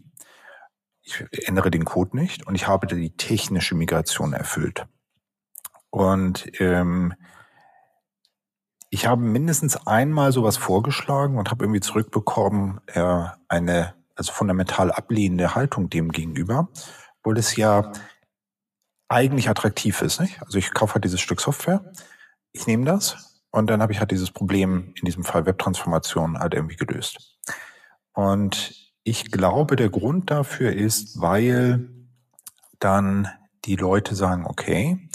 Ich 1.02 1.26
ändere 1.48 1.70
den 1.70 1.84
Code 1.84 2.16
nicht 2.16 2.48
und 2.48 2.56
ich 2.56 2.68
habe 2.68 2.88
die 2.88 3.16
technische 3.18 3.76
Migration 3.76 4.32
erfüllt. 4.32 4.86
Und 5.90 6.50
ähm, 6.62 7.14
ich 8.94 9.08
habe 9.08 9.24
mindestens 9.24 9.88
einmal 9.88 10.32
sowas 10.32 10.56
vorgeschlagen 10.56 11.40
und 11.40 11.50
habe 11.50 11.66
irgendwie 11.66 11.80
zurückbekommen, 11.80 12.80
äh, 12.86 13.24
eine 13.48 13.96
also 14.14 14.32
fundamental 14.32 14.92
ablehnende 14.92 15.56
Haltung 15.56 15.90
dem 15.90 16.12
gegenüber, 16.12 16.70
weil 17.24 17.40
es 17.40 17.56
ja 17.56 17.92
eigentlich 19.08 19.50
attraktiv 19.50 20.04
ist. 20.04 20.22
Nicht? 20.22 20.44
Also 20.44 20.60
ich 20.60 20.76
kaufe 20.76 20.94
halt 20.94 21.06
dieses 21.06 21.22
Stück 21.22 21.42
Software, 21.42 21.92
ich 22.52 22.68
nehme 22.68 22.86
das 22.86 23.42
und 23.50 23.68
dann 23.68 23.82
habe 23.82 23.94
ich 23.94 24.00
halt 24.00 24.12
dieses 24.12 24.30
Problem, 24.30 24.94
in 24.96 25.06
diesem 25.06 25.24
Fall 25.24 25.48
Webtransformation, 25.48 26.38
halt 26.38 26.54
irgendwie 26.54 26.76
gelöst. 26.76 27.40
Und 28.14 28.94
ich 29.04 29.32
glaube, 29.32 29.76
der 29.76 29.90
Grund 29.90 30.30
dafür 30.30 30.72
ist, 30.72 31.20
weil 31.20 31.90
dann 32.78 33.28
die 33.66 33.76
Leute 33.76 34.14
sagen, 34.14 34.46
okay, 34.46 35.10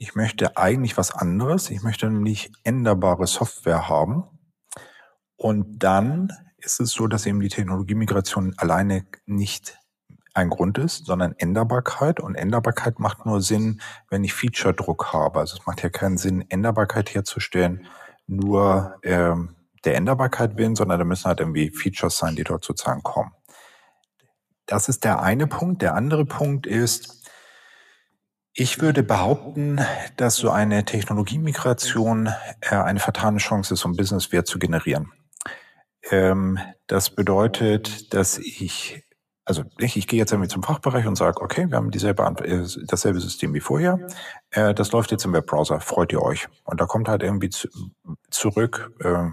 ich 0.00 0.14
möchte 0.14 0.56
eigentlich 0.56 0.96
was 0.96 1.12
anderes. 1.12 1.68
Ich 1.68 1.82
möchte 1.82 2.08
nämlich 2.08 2.50
änderbare 2.64 3.26
Software 3.26 3.86
haben. 3.86 4.24
Und 5.36 5.84
dann 5.84 6.32
ist 6.56 6.80
es 6.80 6.92
so, 6.92 7.06
dass 7.06 7.26
eben 7.26 7.40
die 7.40 7.50
Technologiemigration 7.50 8.54
alleine 8.56 9.04
nicht 9.26 9.78
ein 10.32 10.48
Grund 10.48 10.78
ist, 10.78 11.04
sondern 11.04 11.34
Änderbarkeit. 11.36 12.18
Und 12.18 12.34
Änderbarkeit 12.34 12.98
macht 12.98 13.26
nur 13.26 13.42
Sinn, 13.42 13.82
wenn 14.08 14.24
ich 14.24 14.32
Feature-Druck 14.32 15.12
habe. 15.12 15.40
Also 15.40 15.58
es 15.58 15.66
macht 15.66 15.82
ja 15.82 15.90
keinen 15.90 16.16
Sinn, 16.16 16.46
Änderbarkeit 16.48 17.12
herzustellen, 17.14 17.86
nur 18.26 18.98
ähm, 19.02 19.54
der 19.84 19.96
Änderbarkeit 19.96 20.56
willen, 20.56 20.76
sondern 20.76 20.98
da 20.98 21.04
müssen 21.04 21.26
halt 21.26 21.40
irgendwie 21.40 21.72
Features 21.72 22.16
sein, 22.16 22.36
die 22.36 22.44
dort 22.44 22.64
sozusagen 22.64 23.02
kommen. 23.02 23.32
Das 24.64 24.88
ist 24.88 25.04
der 25.04 25.20
eine 25.20 25.46
Punkt. 25.46 25.82
Der 25.82 25.94
andere 25.94 26.24
Punkt 26.24 26.66
ist, 26.66 27.19
ich 28.52 28.80
würde 28.80 29.02
behaupten, 29.02 29.80
dass 30.16 30.36
so 30.36 30.50
eine 30.50 30.84
Technologiemigration 30.84 32.28
äh, 32.60 32.74
eine 32.74 33.00
vertane 33.00 33.38
Chance 33.38 33.74
ist, 33.74 33.84
um 33.84 33.96
Businesswert 33.96 34.46
zu 34.46 34.58
generieren. 34.58 35.12
Ähm, 36.10 36.58
das 36.86 37.10
bedeutet, 37.10 38.12
dass 38.14 38.38
ich 38.38 39.04
also 39.50 39.64
ich, 39.78 39.96
ich 39.96 40.06
gehe 40.06 40.18
jetzt 40.18 40.30
irgendwie 40.30 40.48
zum 40.48 40.62
Fachbereich 40.62 41.06
und 41.08 41.16
sage, 41.16 41.40
okay, 41.40 41.68
wir 41.68 41.76
haben 41.76 41.90
dieselbe, 41.90 42.22
äh, 42.44 42.64
dasselbe 42.86 43.20
System 43.20 43.52
wie 43.52 43.58
vorher. 43.58 43.98
Äh, 44.50 44.74
das 44.74 44.92
läuft 44.92 45.10
jetzt 45.10 45.24
im 45.24 45.32
Webbrowser. 45.32 45.80
Freut 45.80 46.12
ihr 46.12 46.22
euch? 46.22 46.46
Und 46.62 46.80
da 46.80 46.86
kommt 46.86 47.08
halt 47.08 47.24
irgendwie 47.24 47.50
zu, 47.50 47.66
zurück, 48.30 48.92
äh, 49.00 49.30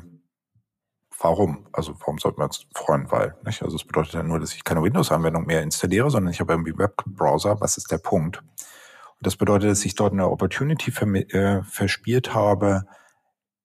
warum? 1.19 1.67
Also 1.71 1.93
warum 2.00 2.17
sollten 2.17 2.39
wir 2.39 2.45
uns 2.45 2.65
freuen? 2.74 3.12
Weil, 3.12 3.36
nicht? 3.45 3.62
Also 3.62 3.75
es 3.75 3.83
bedeutet 3.83 4.13
ja 4.13 4.24
nur, 4.24 4.39
dass 4.39 4.55
ich 4.55 4.63
keine 4.63 4.81
Windows-Anwendung 4.81 5.45
mehr 5.45 5.62
installiere, 5.62 6.09
sondern 6.09 6.33
ich 6.33 6.39
habe 6.39 6.53
irgendwie 6.53 6.75
Webbrowser. 6.75 7.62
Was 7.62 7.77
ist 7.77 7.91
der 7.91 8.00
Punkt? 8.00 8.41
Das 9.21 9.36
bedeutet, 9.36 9.69
dass 9.71 9.86
ich 9.86 9.95
dort 9.95 10.13
eine 10.13 10.29
Opportunity 10.29 10.91
äh, 10.91 11.63
verspielt 11.63 12.33
habe, 12.33 12.86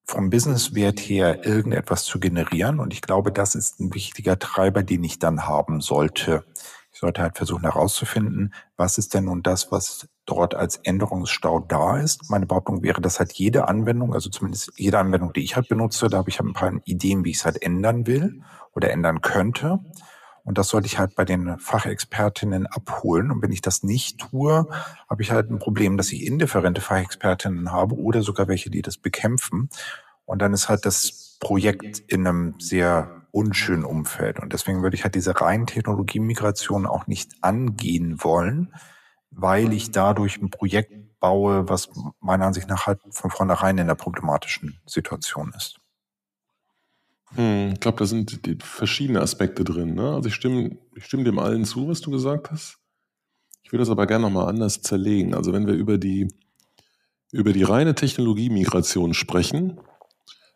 vom 0.05 0.31
Businesswert 0.31 0.99
her 0.99 1.45
irgendetwas 1.45 2.05
zu 2.05 2.19
generieren. 2.19 2.81
Und 2.81 2.93
ich 2.93 3.03
glaube, 3.03 3.33
das 3.33 3.55
ist 3.55 3.81
ein 3.81 3.95
wichtiger 3.95 4.39
Treiber, 4.39 4.83
den 4.83 5.05
ich 5.05 5.19
dann 5.19 5.47
haben 5.47 5.81
sollte. 5.81 6.45
Ich 6.93 7.01
sollte 7.01 7.23
halt 7.23 7.37
versuchen 7.37 7.63
herauszufinden, 7.63 8.53
was 8.77 8.99
ist 8.99 9.15
denn 9.15 9.25
nun 9.25 9.43
das, 9.43 9.73
was 9.73 10.09
dort 10.27 10.55
als 10.55 10.77
Änderungsstau 10.77 11.61
da 11.61 11.99
ist. 11.99 12.31
Meine 12.31 12.47
Behauptung 12.47 12.83
wäre, 12.83 13.01
dass 13.01 13.19
halt 13.19 13.33
jede 13.33 13.69
Anwendung, 13.69 14.15
also 14.15 14.29
zumindest 14.29 14.73
jede 14.77 14.99
Anwendung, 14.99 15.33
die 15.33 15.43
ich 15.43 15.57
halt 15.57 15.69
benutze, 15.69 16.09
da 16.09 16.19
habe 16.19 16.29
ich 16.29 16.39
halt 16.39 16.51
ein 16.51 16.55
paar 16.55 16.73
Ideen, 16.85 17.25
wie 17.25 17.31
ich 17.31 17.39
es 17.39 17.45
halt 17.45 17.63
ändern 17.63 18.07
will 18.07 18.43
oder 18.73 18.91
ändern 18.91 19.21
könnte. 19.21 19.81
Und 20.45 20.59
das 20.59 20.69
sollte 20.69 20.87
ich 20.87 20.99
halt 20.99 21.15
bei 21.15 21.25
den 21.25 21.59
Fachexpertinnen 21.59 22.67
abholen. 22.67 23.31
Und 23.31 23.43
wenn 23.43 23.53
ich 23.53 23.61
das 23.61 23.83
nicht 23.83 24.19
tue, 24.19 24.67
habe 25.09 25.23
ich 25.23 25.31
halt 25.31 25.51
ein 25.51 25.59
Problem, 25.59 25.97
dass 25.97 26.13
ich 26.13 26.27
indifferente 26.27 26.81
Fachexpertinnen 26.81 27.71
habe 27.71 27.97
oder 27.97 28.23
sogar 28.23 28.49
welche, 28.49 28.71
die 28.71 28.83
das 28.83 28.99
bekämpfen. 28.99 29.69
Und 30.25 30.43
dann 30.43 30.53
ist 30.53 30.69
halt 30.69 30.85
das 30.85 31.37
Projekt 31.41 31.99
in 31.99 32.27
einem 32.27 32.55
sehr 32.59 33.23
unschönen 33.31 33.85
Umfeld. 33.85 34.41
Und 34.41 34.53
deswegen 34.53 34.83
würde 34.83 34.95
ich 34.95 35.05
halt 35.05 35.15
diese 35.15 35.41
reinen 35.41 35.67
Technologiemigration 35.67 36.87
auch 36.87 37.07
nicht 37.07 37.33
angehen 37.41 38.23
wollen, 38.23 38.75
weil 39.31 39.73
ich 39.73 39.91
dadurch 39.91 40.41
ein 40.41 40.51
Projekt 40.51 41.19
baue, 41.19 41.69
was 41.69 41.89
meiner 42.21 42.47
Ansicht 42.47 42.69
nach 42.69 42.87
halt 42.87 43.01
von 43.11 43.31
vornherein 43.31 43.79
in 43.79 43.87
der 43.87 43.95
problematischen 43.95 44.81
Situation 44.87 45.53
ist. 45.57 45.82
Hm, 47.35 47.73
ich 47.75 47.81
glaube, 47.81 47.99
da 47.99 48.07
sind 48.07 48.41
verschiedene 48.63 49.21
Aspekte 49.21 49.65
drin. 49.65 49.95
Ne? 49.95 50.15
Also 50.15 50.29
ich 50.29 50.35
stimme, 50.35 50.79
ich 50.95 51.05
stimme 51.05 51.25
dem 51.25 51.39
allen 51.39 51.65
zu, 51.65 51.89
was 51.89 52.01
du 52.01 52.11
gesagt 52.11 52.51
hast. 52.51 52.79
Ich 53.63 53.73
würde 53.73 53.83
das 53.83 53.91
aber 53.91 54.07
gerne 54.07 54.25
nochmal 54.25 54.49
anders 54.49 54.83
zerlegen. 54.83 55.35
Also 55.35 55.53
wenn 55.53 55.67
wir 55.67 55.75
über 55.75 55.97
die, 55.97 56.29
über 57.31 57.53
die 57.53 57.63
reine 57.63 57.95
Technologiemigration 57.95 59.15
sprechen, 59.15 59.81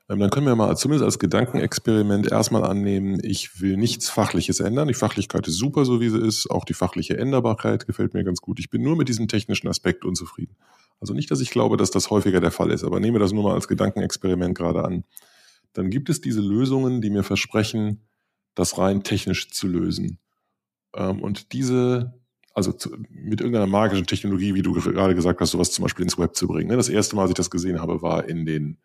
ähm, 0.08 0.20
dann 0.20 0.30
können 0.30 0.46
wir 0.46 0.54
mal 0.54 0.76
zumindest 0.76 1.04
als 1.04 1.18
Gedankenexperiment 1.18 2.30
erstmal 2.30 2.64
annehmen, 2.64 3.20
ich 3.22 3.60
will 3.60 3.76
nichts 3.76 4.08
Fachliches 4.08 4.60
ändern. 4.60 4.88
Die 4.88 4.94
Fachlichkeit 4.94 5.48
ist 5.48 5.56
super, 5.56 5.84
so 5.84 6.00
wie 6.00 6.10
sie 6.10 6.20
ist. 6.20 6.50
Auch 6.50 6.64
die 6.64 6.74
fachliche 6.74 7.16
Änderbarkeit 7.16 7.86
gefällt 7.86 8.14
mir 8.14 8.22
ganz 8.22 8.40
gut. 8.40 8.60
Ich 8.60 8.70
bin 8.70 8.82
nur 8.82 8.96
mit 8.96 9.08
diesem 9.08 9.28
technischen 9.28 9.68
Aspekt 9.68 10.04
unzufrieden. 10.04 10.56
Also 11.00 11.12
nicht, 11.14 11.30
dass 11.30 11.40
ich 11.40 11.50
glaube, 11.50 11.76
dass 11.76 11.90
das 11.90 12.10
häufiger 12.10 12.40
der 12.40 12.50
Fall 12.50 12.70
ist, 12.70 12.84
aber 12.84 13.00
nehme 13.00 13.18
das 13.18 13.32
nur 13.32 13.44
mal 13.44 13.54
als 13.54 13.68
Gedankenexperiment 13.68 14.56
gerade 14.56 14.84
an 14.84 15.04
dann 15.76 15.90
gibt 15.90 16.08
es 16.08 16.20
diese 16.20 16.40
Lösungen, 16.40 17.00
die 17.00 17.10
mir 17.10 17.22
versprechen, 17.22 18.00
das 18.54 18.78
rein 18.78 19.02
technisch 19.02 19.50
zu 19.50 19.68
lösen. 19.68 20.18
Ähm, 20.94 21.20
und 21.20 21.52
diese, 21.52 22.14
also 22.54 22.72
mit 23.10 23.40
irgendeiner 23.40 23.66
magischen 23.66 24.06
Technologie, 24.06 24.54
wie 24.54 24.62
du 24.62 24.72
gerade 24.72 25.14
gesagt 25.14 25.40
hast, 25.40 25.50
sowas 25.50 25.72
zum 25.72 25.82
Beispiel 25.82 26.04
ins 26.04 26.18
Web 26.18 26.34
zu 26.34 26.48
bringen. 26.48 26.68
Ne? 26.68 26.76
Das 26.76 26.88
erste 26.88 27.14
Mal, 27.14 27.22
als 27.22 27.30
ich 27.30 27.36
das 27.36 27.50
gesehen 27.50 27.80
habe, 27.80 28.00
war 28.00 28.26
in 28.26 28.46
den 28.46 28.78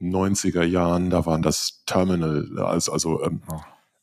90er 0.00 0.64
Jahren, 0.64 1.10
da 1.10 1.26
waren 1.26 1.42
das 1.42 1.82
Terminal, 1.84 2.58
also, 2.58 2.92
also 2.92 3.22
ähm, 3.22 3.42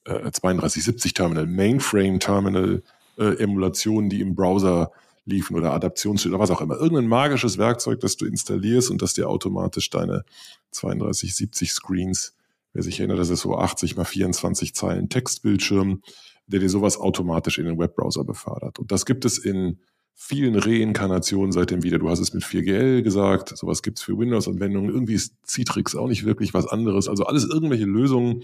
äh, 0.05 0.31
3270 0.31 1.13
Terminal, 1.13 1.47
Mainframe 1.47 2.19
Terminal 2.19 2.83
äh, 3.17 3.41
Emulationen, 3.41 4.09
die 4.09 4.21
im 4.21 4.35
Browser 4.35 4.91
liefen 5.25 5.55
oder 5.55 5.73
Adaptions- 5.73 6.25
oder 6.27 6.39
was 6.39 6.51
auch 6.51 6.61
immer. 6.61 6.75
Irgendein 6.75 7.07
magisches 7.07 7.57
Werkzeug, 7.57 7.99
das 7.99 8.17
du 8.17 8.25
installierst 8.25 8.91
und 8.91 9.01
das 9.01 9.13
dir 9.13 9.29
automatisch 9.29 9.89
deine 9.89 10.23
32, 10.71 11.35
70 11.35 11.71
Screens, 11.71 12.35
wer 12.73 12.83
sich 12.83 12.99
erinnert, 12.99 13.19
das 13.19 13.29
ist 13.29 13.41
so 13.41 13.57
80 13.57 13.95
mal 13.95 14.05
24 14.05 14.75
Zeilen 14.75 15.09
Textbildschirm, 15.09 16.01
der 16.47 16.59
dir 16.59 16.69
sowas 16.69 16.97
automatisch 16.97 17.57
in 17.57 17.65
den 17.65 17.77
Webbrowser 17.77 18.23
befördert. 18.23 18.79
Und 18.79 18.91
das 18.91 19.05
gibt 19.05 19.25
es 19.25 19.37
in 19.37 19.79
vielen 20.21 20.55
Reinkarnationen 20.55 21.51
seitdem 21.51 21.81
wieder. 21.83 21.97
Du 21.97 22.09
hast 22.09 22.19
es 22.19 22.33
mit 22.33 22.43
4GL 22.43 23.03
gesagt, 23.03 23.57
sowas 23.57 23.81
gibt 23.81 23.99
es 23.99 24.03
für 24.03 24.17
Windows-Anwendungen. 24.17 24.89
Irgendwie 24.89 25.13
ist 25.13 25.33
Citrix 25.47 25.95
auch 25.95 26.07
nicht 26.07 26.25
wirklich 26.25 26.53
was 26.53 26.67
anderes. 26.67 27.07
Also 27.07 27.23
alles 27.23 27.45
irgendwelche 27.45 27.85
Lösungen, 27.85 28.43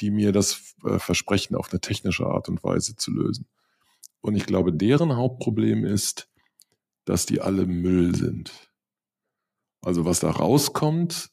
die 0.00 0.10
mir 0.10 0.32
das 0.32 0.74
äh, 0.84 0.98
versprechen, 0.98 1.54
auf 1.54 1.70
eine 1.70 1.80
technische 1.80 2.26
Art 2.26 2.48
und 2.48 2.64
Weise 2.64 2.96
zu 2.96 3.12
lösen. 3.12 3.46
Und 4.22 4.34
ich 4.34 4.46
glaube, 4.46 4.72
deren 4.72 5.16
Hauptproblem 5.16 5.84
ist, 5.84 6.28
dass 7.04 7.26
die 7.26 7.40
alle 7.40 7.66
Müll 7.66 8.16
sind. 8.16 8.52
Also 9.82 10.04
was 10.04 10.18
da 10.18 10.30
rauskommt, 10.30 11.30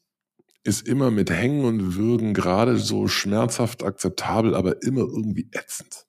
ist 0.64 0.88
immer 0.88 1.12
mit 1.12 1.30
Hängen 1.30 1.66
und 1.66 1.96
Würgen 1.96 2.34
gerade 2.34 2.78
so 2.78 3.08
schmerzhaft 3.08 3.84
akzeptabel, 3.84 4.56
aber 4.56 4.84
immer 4.84 5.02
irgendwie 5.02 5.50
ätzend. 5.52 6.06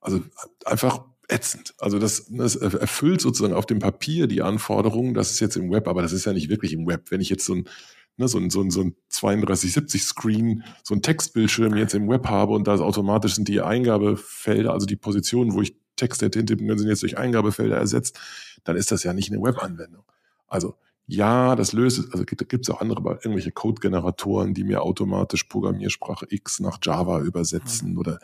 Also 0.00 0.20
einfach 0.64 1.04
ätzend. 1.28 1.74
Also 1.78 1.98
das, 1.98 2.26
das 2.30 2.56
erfüllt 2.56 3.20
sozusagen 3.20 3.54
auf 3.54 3.66
dem 3.66 3.78
Papier 3.78 4.26
die 4.26 4.42
Anforderungen, 4.42 5.14
das 5.14 5.30
ist 5.30 5.40
jetzt 5.40 5.56
im 5.56 5.70
Web, 5.70 5.88
aber 5.88 6.02
das 6.02 6.12
ist 6.12 6.24
ja 6.24 6.32
nicht 6.32 6.48
wirklich 6.48 6.72
im 6.72 6.86
Web. 6.86 7.10
Wenn 7.10 7.20
ich 7.20 7.28
jetzt 7.28 7.44
so 7.44 7.54
ein, 7.54 7.68
ne, 8.16 8.28
so 8.28 8.38
ein, 8.38 8.50
so 8.50 8.62
ein, 8.62 8.70
so 8.70 8.82
ein 8.82 8.96
3270-Screen, 9.12 10.64
so 10.82 10.94
ein 10.94 11.02
Textbildschirm 11.02 11.76
jetzt 11.76 11.94
im 11.94 12.08
Web 12.08 12.26
habe 12.26 12.52
und 12.52 12.66
da 12.66 12.76
automatisch 12.76 13.34
sind 13.34 13.48
die 13.48 13.60
Eingabefelder, 13.60 14.72
also 14.72 14.86
die 14.86 14.96
Positionen, 14.96 15.52
wo 15.52 15.62
ich 15.62 15.76
Texte 15.96 16.26
hätte 16.26 16.38
hintippen 16.38 16.66
können, 16.66 16.78
sind 16.78 16.88
jetzt 16.88 17.02
durch 17.02 17.18
Eingabefelder 17.18 17.76
ersetzt, 17.76 18.18
dann 18.64 18.76
ist 18.76 18.90
das 18.90 19.02
ja 19.04 19.12
nicht 19.12 19.30
eine 19.30 19.42
Webanwendung. 19.42 20.04
Also 20.46 20.76
ja, 21.06 21.56
das 21.56 21.72
löst 21.72 21.98
es, 21.98 22.12
also 22.12 22.24
gibt 22.24 22.66
es 22.66 22.70
auch 22.70 22.80
andere, 22.80 23.00
irgendwelche 23.22 23.52
Code-Generatoren, 23.52 24.54
die 24.54 24.64
mir 24.64 24.82
automatisch 24.82 25.44
Programmiersprache 25.44 26.26
X 26.30 26.60
nach 26.60 26.78
Java 26.82 27.20
übersetzen 27.20 27.92
mhm. 27.92 27.98
oder 27.98 28.18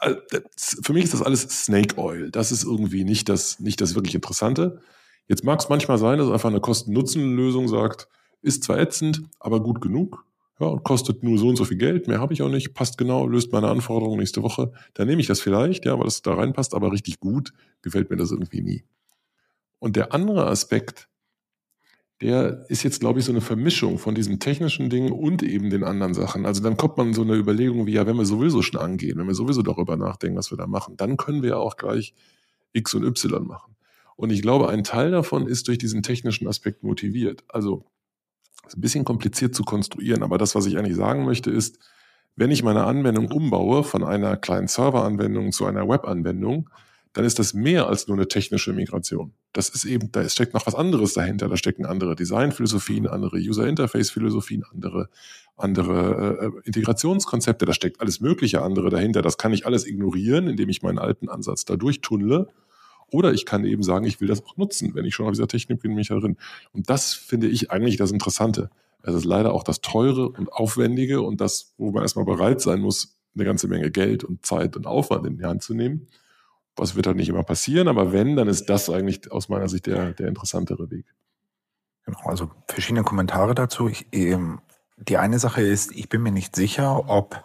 äh, 0.00 0.14
für 0.56 0.92
mich 0.92 1.04
ist 1.04 1.14
das 1.14 1.22
alles 1.22 1.42
Snake 1.42 1.98
Oil. 1.98 2.30
Das 2.30 2.52
ist 2.52 2.64
irgendwie 2.64 3.04
nicht 3.04 3.28
das, 3.28 3.60
nicht 3.60 3.80
das 3.80 3.94
wirklich 3.94 4.14
Interessante. 4.14 4.80
Jetzt 5.28 5.44
mag 5.44 5.60
es 5.60 5.68
manchmal 5.68 5.98
sein, 5.98 6.18
dass 6.18 6.30
einfach 6.30 6.50
eine 6.50 6.60
Kosten-Nutzen-Lösung 6.60 7.68
sagt, 7.68 8.08
ist 8.42 8.64
zwar 8.64 8.78
ätzend, 8.78 9.22
aber 9.38 9.62
gut 9.62 9.80
genug. 9.80 10.24
Ja, 10.60 10.66
und 10.66 10.84
kostet 10.84 11.22
nur 11.22 11.38
so 11.38 11.48
und 11.48 11.56
so 11.56 11.64
viel 11.64 11.78
Geld, 11.78 12.08
mehr 12.08 12.20
habe 12.20 12.34
ich 12.34 12.42
auch 12.42 12.48
nicht, 12.48 12.74
passt 12.74 12.98
genau, 12.98 13.26
löst 13.26 13.52
meine 13.52 13.68
Anforderungen 13.68 14.18
nächste 14.18 14.42
Woche. 14.42 14.72
Dann 14.94 15.08
nehme 15.08 15.20
ich 15.20 15.26
das 15.26 15.40
vielleicht, 15.40 15.86
ja, 15.86 15.96
weil 15.98 16.04
das 16.04 16.22
da 16.22 16.34
reinpasst, 16.34 16.74
aber 16.74 16.92
richtig 16.92 17.20
gut 17.20 17.52
gefällt 17.80 18.10
mir 18.10 18.16
das 18.16 18.30
irgendwie 18.30 18.60
nie. 18.60 18.84
Und 19.78 19.96
der 19.96 20.12
andere 20.12 20.46
Aspekt, 20.46 21.08
der 22.22 22.64
ist 22.68 22.84
jetzt, 22.84 23.00
glaube 23.00 23.18
ich, 23.18 23.24
so 23.24 23.32
eine 23.32 23.40
Vermischung 23.40 23.98
von 23.98 24.14
diesem 24.14 24.38
technischen 24.38 24.88
Ding 24.90 25.10
und 25.10 25.42
eben 25.42 25.70
den 25.70 25.82
anderen 25.82 26.14
Sachen. 26.14 26.46
Also 26.46 26.62
dann 26.62 26.76
kommt 26.76 26.96
man 26.96 27.14
so 27.14 27.22
eine 27.22 27.34
Überlegung 27.34 27.86
wie, 27.86 27.94
ja, 27.94 28.06
wenn 28.06 28.16
wir 28.16 28.24
sowieso 28.24 28.62
schon 28.62 28.80
angehen, 28.80 29.18
wenn 29.18 29.26
wir 29.26 29.34
sowieso 29.34 29.62
darüber 29.62 29.96
nachdenken, 29.96 30.38
was 30.38 30.52
wir 30.52 30.56
da 30.56 30.68
machen, 30.68 30.96
dann 30.96 31.16
können 31.16 31.42
wir 31.42 31.50
ja 31.50 31.56
auch 31.56 31.76
gleich 31.76 32.14
X 32.72 32.94
und 32.94 33.02
Y 33.04 33.44
machen. 33.44 33.74
Und 34.14 34.30
ich 34.30 34.40
glaube, 34.40 34.68
ein 34.68 34.84
Teil 34.84 35.10
davon 35.10 35.48
ist 35.48 35.66
durch 35.66 35.78
diesen 35.78 36.04
technischen 36.04 36.46
Aspekt 36.46 36.84
motiviert. 36.84 37.42
Also, 37.48 37.86
ist 38.68 38.76
ein 38.76 38.80
bisschen 38.80 39.04
kompliziert 39.04 39.56
zu 39.56 39.64
konstruieren, 39.64 40.22
aber 40.22 40.38
das, 40.38 40.54
was 40.54 40.66
ich 40.66 40.78
eigentlich 40.78 40.96
sagen 40.96 41.24
möchte, 41.24 41.50
ist, 41.50 41.80
wenn 42.36 42.52
ich 42.52 42.62
meine 42.62 42.84
Anwendung 42.84 43.32
umbaue 43.32 43.82
von 43.82 44.04
einer 44.04 44.36
kleinen 44.36 44.68
Serveranwendung 44.68 45.50
zu 45.50 45.66
einer 45.66 45.88
Webanwendung, 45.88 46.70
dann 47.12 47.24
ist 47.24 47.38
das 47.38 47.52
mehr 47.52 47.88
als 47.88 48.08
nur 48.08 48.16
eine 48.16 48.26
technische 48.26 48.72
Migration. 48.72 49.32
Das 49.52 49.68
ist 49.68 49.84
eben, 49.84 50.10
da 50.12 50.26
steckt 50.28 50.54
noch 50.54 50.66
was 50.66 50.74
anderes 50.74 51.12
dahinter. 51.12 51.48
Da 51.48 51.56
stecken 51.56 51.84
andere 51.84 52.16
Designphilosophien, 52.16 53.06
andere 53.06 53.36
User 53.36 53.66
Interface 53.66 54.10
Philosophien, 54.10 54.64
andere, 54.72 55.10
andere 55.56 56.52
äh, 56.64 56.66
Integrationskonzepte. 56.66 57.66
Da 57.66 57.74
steckt 57.74 58.00
alles 58.00 58.20
Mögliche 58.20 58.62
andere 58.62 58.88
dahinter. 58.88 59.20
Das 59.20 59.36
kann 59.36 59.52
ich 59.52 59.66
alles 59.66 59.86
ignorieren, 59.86 60.48
indem 60.48 60.70
ich 60.70 60.82
meinen 60.82 60.98
alten 60.98 61.28
Ansatz 61.28 61.66
da 61.66 61.76
durchtunnle. 61.76 62.48
Oder 63.10 63.34
ich 63.34 63.44
kann 63.44 63.66
eben 63.66 63.82
sagen, 63.82 64.06
ich 64.06 64.22
will 64.22 64.28
das 64.28 64.42
auch 64.42 64.56
nutzen, 64.56 64.94
wenn 64.94 65.04
ich 65.04 65.14
schon 65.14 65.26
auf 65.26 65.32
dieser 65.32 65.48
Technik 65.48 65.82
bin, 65.82 65.94
mich 65.94 66.08
darin. 66.08 66.38
Und 66.72 66.88
das 66.88 67.12
finde 67.12 67.48
ich 67.48 67.70
eigentlich 67.70 67.98
das 67.98 68.10
Interessante. 68.10 68.70
Es 69.02 69.14
ist 69.14 69.24
leider 69.26 69.52
auch 69.52 69.64
das 69.64 69.82
Teure 69.82 70.30
und 70.30 70.50
Aufwendige 70.50 71.20
und 71.20 71.42
das, 71.42 71.74
wo 71.76 71.90
man 71.90 72.02
erstmal 72.02 72.24
bereit 72.24 72.62
sein 72.62 72.80
muss, 72.80 73.18
eine 73.34 73.44
ganze 73.44 73.68
Menge 73.68 73.90
Geld 73.90 74.24
und 74.24 74.46
Zeit 74.46 74.76
und 74.76 74.86
Aufwand 74.86 75.26
in 75.26 75.36
die 75.36 75.44
Hand 75.44 75.62
zu 75.62 75.74
nehmen. 75.74 76.06
Was 76.76 76.94
wird 76.94 77.06
halt 77.06 77.16
nicht 77.16 77.28
immer 77.28 77.42
passieren, 77.42 77.88
aber 77.88 78.12
wenn, 78.12 78.36
dann 78.36 78.48
ist 78.48 78.66
das 78.66 78.88
eigentlich 78.88 79.30
aus 79.30 79.48
meiner 79.48 79.68
Sicht 79.68 79.86
der, 79.86 80.12
der 80.12 80.28
interessantere 80.28 80.90
Weg. 80.90 81.06
Genau, 82.04 82.20
also 82.24 82.50
verschiedene 82.66 83.04
Kommentare 83.04 83.54
dazu. 83.54 83.88
Ich, 83.88 84.06
ähm, 84.12 84.60
die 84.96 85.18
eine 85.18 85.38
Sache 85.38 85.62
ist, 85.62 85.92
ich 85.92 86.08
bin 86.08 86.22
mir 86.22 86.32
nicht 86.32 86.56
sicher, 86.56 87.08
ob 87.08 87.44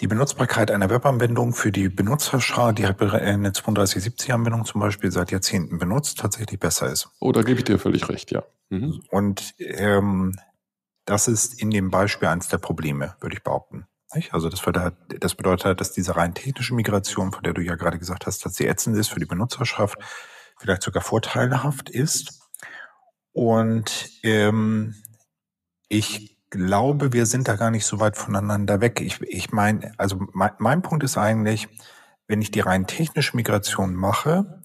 die 0.00 0.06
Benutzbarkeit 0.06 0.70
einer 0.70 0.90
Webanwendung 0.90 1.52
für 1.52 1.72
die 1.72 1.88
Benutzerschaar, 1.88 2.72
die 2.72 2.84
eine 2.86 3.50
3270-Anwendung 3.50 4.64
zum 4.64 4.80
Beispiel 4.80 5.10
seit 5.10 5.32
Jahrzehnten 5.32 5.78
benutzt, 5.78 6.18
tatsächlich 6.18 6.60
besser 6.60 6.90
ist. 6.90 7.08
Oh, 7.18 7.32
da 7.32 7.42
gebe 7.42 7.58
ich 7.58 7.64
dir 7.64 7.78
völlig 7.78 8.08
recht, 8.08 8.30
ja. 8.30 8.44
Mhm. 8.70 9.02
Und 9.10 9.54
ähm, 9.58 10.38
das 11.04 11.26
ist 11.26 11.60
in 11.60 11.70
dem 11.70 11.90
Beispiel 11.90 12.28
eines 12.28 12.48
der 12.48 12.58
Probleme, 12.58 13.16
würde 13.20 13.36
ich 13.36 13.42
behaupten. 13.42 13.86
Also 14.10 14.48
das, 14.48 14.64
halt, 14.64 14.94
das 15.20 15.34
bedeutet 15.34 15.66
halt, 15.66 15.80
dass 15.80 15.92
diese 15.92 16.16
rein 16.16 16.34
technische 16.34 16.74
Migration, 16.74 17.32
von 17.32 17.42
der 17.42 17.52
du 17.52 17.62
ja 17.62 17.74
gerade 17.74 17.98
gesagt 17.98 18.26
hast, 18.26 18.44
dass 18.44 18.54
sie 18.54 18.66
ätzend 18.66 18.96
ist 18.96 19.08
für 19.08 19.20
die 19.20 19.26
Benutzerschaft, 19.26 19.98
vielleicht 20.56 20.82
sogar 20.82 21.02
vorteilhaft 21.02 21.90
ist. 21.90 22.40
Und 23.32 24.10
ähm, 24.22 24.94
ich 25.88 26.38
glaube, 26.50 27.12
wir 27.12 27.26
sind 27.26 27.48
da 27.48 27.56
gar 27.56 27.70
nicht 27.70 27.84
so 27.84 28.00
weit 28.00 28.16
voneinander 28.16 28.80
weg. 28.80 29.00
Ich, 29.00 29.20
ich 29.22 29.52
meine, 29.52 29.92
also 29.98 30.18
mein, 30.32 30.52
mein 30.58 30.82
Punkt 30.82 31.04
ist 31.04 31.18
eigentlich, 31.18 31.68
wenn 32.26 32.42
ich 32.42 32.50
die 32.50 32.60
rein 32.60 32.86
technische 32.86 33.36
Migration 33.36 33.94
mache, 33.94 34.62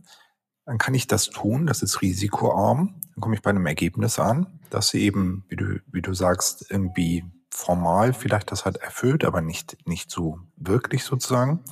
dann 0.66 0.78
kann 0.78 0.94
ich 0.94 1.08
das 1.08 1.30
tun, 1.30 1.66
das 1.66 1.82
ist 1.82 2.02
risikoarm. 2.02 3.02
Dann 3.14 3.22
komme 3.22 3.36
ich 3.36 3.42
bei 3.42 3.50
einem 3.50 3.66
Ergebnis 3.66 4.20
an, 4.20 4.60
dass 4.70 4.90
sie 4.90 5.02
eben, 5.02 5.46
wie 5.50 5.58
du, 5.58 5.80
wie 5.92 6.02
du 6.02 6.14
sagst, 6.14 6.72
irgendwie 6.72 7.26
formal 7.54 8.14
vielleicht 8.14 8.52
das 8.52 8.66
halt 8.66 8.78
erfüllt, 8.78 9.24
aber 9.24 9.42
nicht, 9.42 9.78
nicht 9.88 10.10
so 10.10 10.40
wirklich 10.56 11.04
sozusagen. 11.04 11.64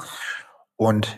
Und 0.76 1.18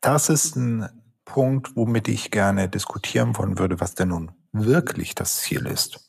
das 0.00 0.28
ist 0.28 0.56
ein 0.56 0.88
Punkt, 1.24 1.74
womit 1.76 2.08
ich 2.08 2.30
gerne 2.30 2.68
diskutieren 2.68 3.36
wollen 3.36 3.58
würde, 3.58 3.80
was 3.80 3.94
denn 3.94 4.08
nun 4.08 4.32
wirklich 4.52 5.14
das 5.14 5.40
Ziel 5.40 5.66
ist. 5.66 6.00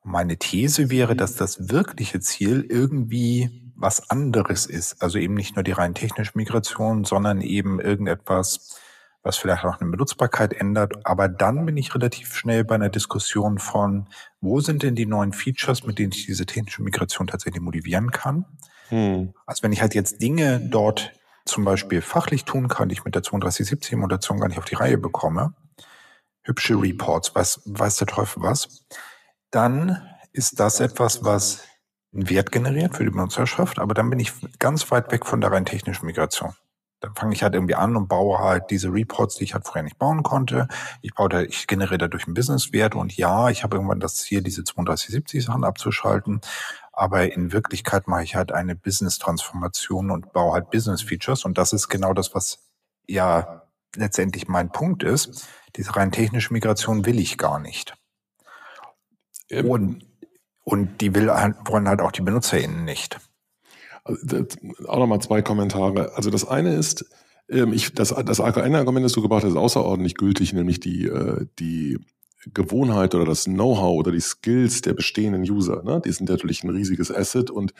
Und 0.00 0.12
meine 0.12 0.36
These 0.36 0.90
wäre, 0.90 1.16
dass 1.16 1.34
das 1.34 1.70
wirkliche 1.70 2.20
Ziel 2.20 2.64
irgendwie 2.68 3.72
was 3.74 4.10
anderes 4.10 4.66
ist. 4.66 5.02
Also 5.02 5.18
eben 5.18 5.34
nicht 5.34 5.56
nur 5.56 5.62
die 5.62 5.72
rein 5.72 5.94
technische 5.94 6.32
Migration, 6.34 7.04
sondern 7.04 7.40
eben 7.40 7.80
irgendetwas, 7.80 8.78
was 9.22 9.36
vielleicht 9.36 9.64
auch 9.64 9.80
eine 9.80 9.90
Benutzbarkeit 9.90 10.52
ändert. 10.52 10.94
Aber 11.04 11.28
dann 11.28 11.66
bin 11.66 11.76
ich 11.76 11.94
relativ 11.94 12.34
schnell 12.34 12.64
bei 12.64 12.74
einer 12.74 12.88
Diskussion 12.88 13.58
von, 13.58 14.08
wo 14.40 14.60
sind 14.60 14.82
denn 14.82 14.94
die 14.94 15.06
neuen 15.06 15.32
Features, 15.32 15.84
mit 15.84 15.98
denen 15.98 16.12
ich 16.12 16.26
diese 16.26 16.46
technische 16.46 16.82
Migration 16.82 17.26
tatsächlich 17.26 17.62
motivieren 17.62 18.10
kann? 18.10 18.44
Hm. 18.88 19.34
Also 19.46 19.62
wenn 19.62 19.72
ich 19.72 19.82
halt 19.82 19.94
jetzt 19.94 20.22
Dinge 20.22 20.60
dort 20.60 21.12
zum 21.44 21.64
Beispiel 21.64 22.00
fachlich 22.00 22.44
tun 22.44 22.68
kann, 22.68 22.88
die 22.88 22.94
ich 22.94 23.04
mit 23.04 23.14
der 23.14 23.22
3270 23.22 23.92
Emulation 23.92 24.40
gar 24.40 24.48
nicht 24.48 24.58
auf 24.58 24.64
die 24.64 24.74
Reihe 24.74 24.98
bekomme, 24.98 25.54
hübsche 26.42 26.80
Reports, 26.80 27.34
weiß, 27.34 27.62
weiß 27.66 27.96
der 27.96 28.06
Teufel 28.06 28.42
was, 28.42 28.86
dann 29.50 30.06
ist 30.32 30.60
das 30.60 30.80
etwas, 30.80 31.24
was 31.24 31.64
einen 32.12 32.28
Wert 32.28 32.52
generiert 32.52 32.96
für 32.96 33.04
die 33.04 33.10
Benutzerschaft, 33.10 33.78
aber 33.78 33.94
dann 33.94 34.10
bin 34.10 34.20
ich 34.20 34.32
ganz 34.58 34.90
weit 34.90 35.12
weg 35.12 35.26
von 35.26 35.40
der 35.40 35.52
rein 35.52 35.64
technischen 35.64 36.06
Migration. 36.06 36.54
Dann 37.00 37.14
fange 37.14 37.34
ich 37.34 37.42
halt 37.42 37.54
irgendwie 37.54 37.74
an 37.74 37.96
und 37.96 38.08
baue 38.08 38.38
halt 38.38 38.64
diese 38.70 38.92
Reports, 38.92 39.36
die 39.36 39.44
ich 39.44 39.54
halt 39.54 39.64
vorher 39.64 39.82
nicht 39.82 39.98
bauen 39.98 40.22
konnte. 40.22 40.68
Ich 41.00 41.14
baue 41.14 41.30
da, 41.30 41.40
ich 41.40 41.66
generiere 41.66 41.98
dadurch 41.98 42.26
einen 42.26 42.34
Businesswert 42.34 42.94
und 42.94 43.16
ja, 43.16 43.48
ich 43.48 43.62
habe 43.62 43.76
irgendwann 43.76 44.00
das 44.00 44.16
Ziel, 44.16 44.42
diese 44.42 44.62
3270 44.62 45.44
Sachen 45.44 45.64
abzuschalten. 45.64 46.40
Aber 46.92 47.32
in 47.32 47.52
Wirklichkeit 47.52 48.08
mache 48.08 48.24
ich 48.24 48.36
halt 48.36 48.52
eine 48.52 48.76
Business-Transformation 48.76 50.10
und 50.10 50.32
baue 50.32 50.52
halt 50.52 50.70
Business-Features. 50.70 51.46
Und 51.46 51.56
das 51.56 51.72
ist 51.72 51.88
genau 51.88 52.12
das, 52.12 52.34
was 52.34 52.58
ja 53.06 53.62
letztendlich 53.96 54.48
mein 54.48 54.70
Punkt 54.70 55.02
ist. 55.02 55.48
Diese 55.76 55.96
rein 55.96 56.12
technische 56.12 56.52
Migration 56.52 57.06
will 57.06 57.18
ich 57.18 57.38
gar 57.38 57.58
nicht. 57.58 57.94
Ähm. 59.48 59.70
Und, 59.70 60.06
und 60.64 61.00
die 61.00 61.14
will 61.14 61.30
halt, 61.30 61.56
wollen 61.64 61.88
halt 61.88 62.00
auch 62.00 62.12
die 62.12 62.22
BenutzerInnen 62.22 62.84
nicht. 62.84 63.18
Also, 64.04 64.44
auch 64.86 64.98
nochmal 64.98 65.20
zwei 65.20 65.42
Kommentare. 65.42 66.14
Also 66.14 66.30
das 66.30 66.46
eine 66.46 66.74
ist, 66.74 67.04
ähm, 67.48 67.72
ich, 67.72 67.92
das, 67.92 68.14
das 68.24 68.40
eine 68.40 68.78
Argument, 68.78 69.04
das 69.04 69.12
du 69.12 69.22
gebracht 69.22 69.44
hast, 69.44 69.50
ist 69.50 69.56
außerordentlich 69.56 70.14
gültig, 70.14 70.52
nämlich 70.52 70.80
die, 70.80 71.06
äh, 71.06 71.46
die 71.58 71.98
Gewohnheit 72.54 73.14
oder 73.14 73.24
das 73.24 73.44
Know-how 73.44 73.98
oder 73.98 74.12
die 74.12 74.20
Skills 74.20 74.80
der 74.82 74.94
bestehenden 74.94 75.42
User. 75.42 75.82
Ne? 75.82 76.00
Die 76.04 76.12
sind 76.12 76.28
natürlich 76.28 76.64
ein 76.64 76.70
riesiges 76.70 77.14
Asset 77.14 77.50
und 77.50 77.74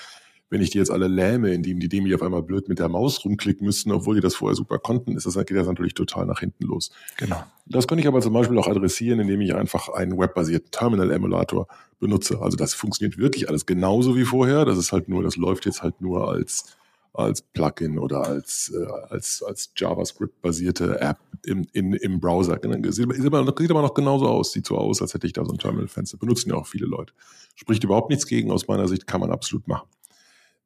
wenn 0.51 0.61
ich 0.61 0.71
die 0.71 0.79
jetzt 0.79 0.91
alle 0.91 1.09
lähme, 1.09 1.55
indem 1.55 1.81
die 1.81 1.89
dem 1.89 2.13
auf 2.13 2.23
einmal 2.23 2.43
blöd 2.43 2.69
mit 2.69 2.81
der 2.81 2.89
Maus 2.89 3.25
rumklicken 3.25 3.65
müssten, 3.65 3.93
obwohl 3.93 4.17
die 4.17 4.21
das 4.21 4.35
vorher 4.35 4.57
super 4.57 4.79
konnten, 4.79 5.17
ist 5.17 5.25
das, 5.25 5.35
geht 5.35 5.57
das 5.57 5.67
natürlich 5.67 5.95
total 5.95 6.27
nach 6.27 6.41
hinten 6.41 6.65
los. 6.65 6.91
Genau. 7.17 7.43
Das 7.67 7.87
könnte 7.87 8.03
ich 8.03 8.09
aber 8.09 8.21
zum 8.21 8.33
Beispiel 8.33 8.59
auch 8.59 8.67
adressieren, 8.67 9.21
indem 9.21 9.41
ich 9.41 9.55
einfach 9.55 9.89
einen 9.89 10.19
webbasierten 10.19 10.71
Terminal-Emulator 10.73 11.69
benutze. 12.01 12.41
Also 12.43 12.57
das 12.57 12.75
funktioniert 12.75 13.17
wirklich 13.17 13.49
alles 13.49 13.65
genauso 13.65 14.17
wie 14.17 14.25
vorher. 14.25 14.65
Das 14.65 14.77
ist 14.77 14.93
halt 14.93 15.09
nur, 15.09 15.23
das 15.23 15.37
läuft 15.37 15.67
jetzt 15.67 15.83
halt 15.83 16.01
nur 16.01 16.29
als 16.29 16.77
als 17.13 17.43
Plugin 17.43 17.99
oder 17.99 18.25
als, 18.25 18.73
äh, 18.75 18.87
als, 19.09 19.43
als 19.43 19.73
JavaScript-basierte 19.77 21.01
App 21.01 21.19
im, 21.45 21.67
in, 21.73 21.93
im 21.93 22.21
Browser. 22.21 22.61
Sieht, 22.63 23.13
sieht, 23.13 23.27
aber, 23.27 23.55
sieht 23.59 23.71
aber 23.71 23.83
noch 23.83 23.95
genauso 23.95 24.29
aus. 24.29 24.53
Sieht 24.53 24.67
so 24.67 24.79
aus, 24.79 25.03
als 25.03 25.15
hätte 25.15 25.27
ich 25.27 25.33
da 25.33 25.45
so 25.45 25.53
ein 25.53 25.59
Terminal-Fenster. 25.59 26.19
Benutzen 26.19 26.51
ja 26.51 26.57
auch 26.57 26.67
viele 26.67 26.87
Leute. 26.87 27.13
Spricht 27.57 27.83
überhaupt 27.83 28.11
nichts 28.11 28.27
gegen. 28.27 28.51
Aus 28.51 28.69
meiner 28.69 28.87
Sicht 28.87 29.07
kann 29.07 29.21
man 29.21 29.33
absolut 29.33 29.67
machen. 29.67 29.89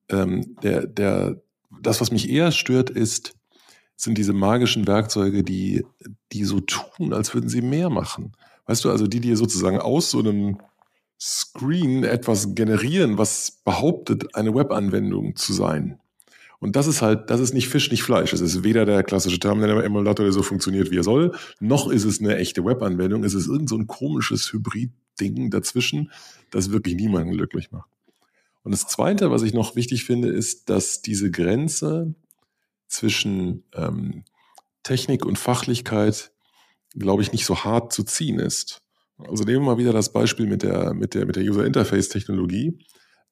Ähm, 0.08 0.56
der, 0.62 0.86
der, 0.86 1.40
das, 1.80 2.00
was 2.00 2.10
mich 2.10 2.28
eher 2.28 2.52
stört, 2.52 2.90
ist, 2.90 3.34
sind 3.96 4.18
diese 4.18 4.32
magischen 4.32 4.86
Werkzeuge, 4.86 5.42
die, 5.42 5.84
die 6.32 6.44
so 6.44 6.60
tun, 6.60 7.12
als 7.12 7.34
würden 7.34 7.48
sie 7.48 7.62
mehr 7.62 7.90
machen. 7.90 8.32
Weißt 8.66 8.84
du, 8.84 8.90
also 8.90 9.06
die 9.06 9.20
dir 9.20 9.36
sozusagen 9.36 9.78
aus 9.78 10.10
so 10.10 10.18
einem 10.18 10.58
Screen 11.20 12.04
etwas 12.04 12.54
generieren, 12.54 13.18
was 13.18 13.62
behauptet, 13.64 14.34
eine 14.34 14.54
Webanwendung 14.54 15.36
zu 15.36 15.52
sein. 15.52 15.98
Und 16.60 16.76
das 16.76 16.86
ist 16.86 17.02
halt, 17.02 17.30
das 17.30 17.40
ist 17.40 17.52
nicht 17.52 17.68
Fisch, 17.68 17.90
nicht 17.90 18.02
Fleisch. 18.02 18.32
Es 18.32 18.40
ist 18.40 18.64
weder 18.64 18.86
der 18.86 19.02
klassische 19.02 19.38
Terminal-Emulator, 19.38 20.24
der 20.24 20.32
so 20.32 20.42
funktioniert, 20.42 20.90
wie 20.90 20.96
er 20.96 21.04
soll, 21.04 21.32
noch 21.60 21.90
ist 21.90 22.04
es 22.04 22.20
eine 22.20 22.36
echte 22.36 22.64
Webanwendung. 22.64 23.22
Es 23.22 23.34
ist 23.34 23.48
irgend 23.48 23.68
so 23.68 23.76
ein 23.76 23.86
komisches 23.86 24.52
Hybrid 24.52 24.90
Ding 25.20 25.50
dazwischen, 25.50 26.10
das 26.50 26.72
wirklich 26.72 26.94
niemanden 26.94 27.32
glücklich 27.32 27.70
macht. 27.70 27.88
Und 28.64 28.72
das 28.72 28.86
Zweite, 28.86 29.30
was 29.30 29.42
ich 29.42 29.52
noch 29.52 29.76
wichtig 29.76 30.04
finde, 30.04 30.28
ist, 30.28 30.70
dass 30.70 31.02
diese 31.02 31.30
Grenze 31.30 32.14
zwischen 32.88 33.64
ähm, 33.74 34.24
Technik 34.82 35.26
und 35.26 35.38
Fachlichkeit, 35.38 36.32
glaube 36.94 37.22
ich, 37.22 37.30
nicht 37.30 37.44
so 37.44 37.64
hart 37.64 37.92
zu 37.92 38.04
ziehen 38.04 38.38
ist. 38.38 38.82
Also 39.18 39.44
nehmen 39.44 39.64
wir 39.64 39.72
mal 39.72 39.78
wieder 39.78 39.92
das 39.92 40.12
Beispiel 40.12 40.46
mit 40.46 40.62
der, 40.62 40.94
mit 40.94 41.14
der, 41.14 41.26
mit 41.26 41.36
der 41.36 41.44
User 41.44 41.64
Interface 41.64 42.08
Technologie. 42.08 42.78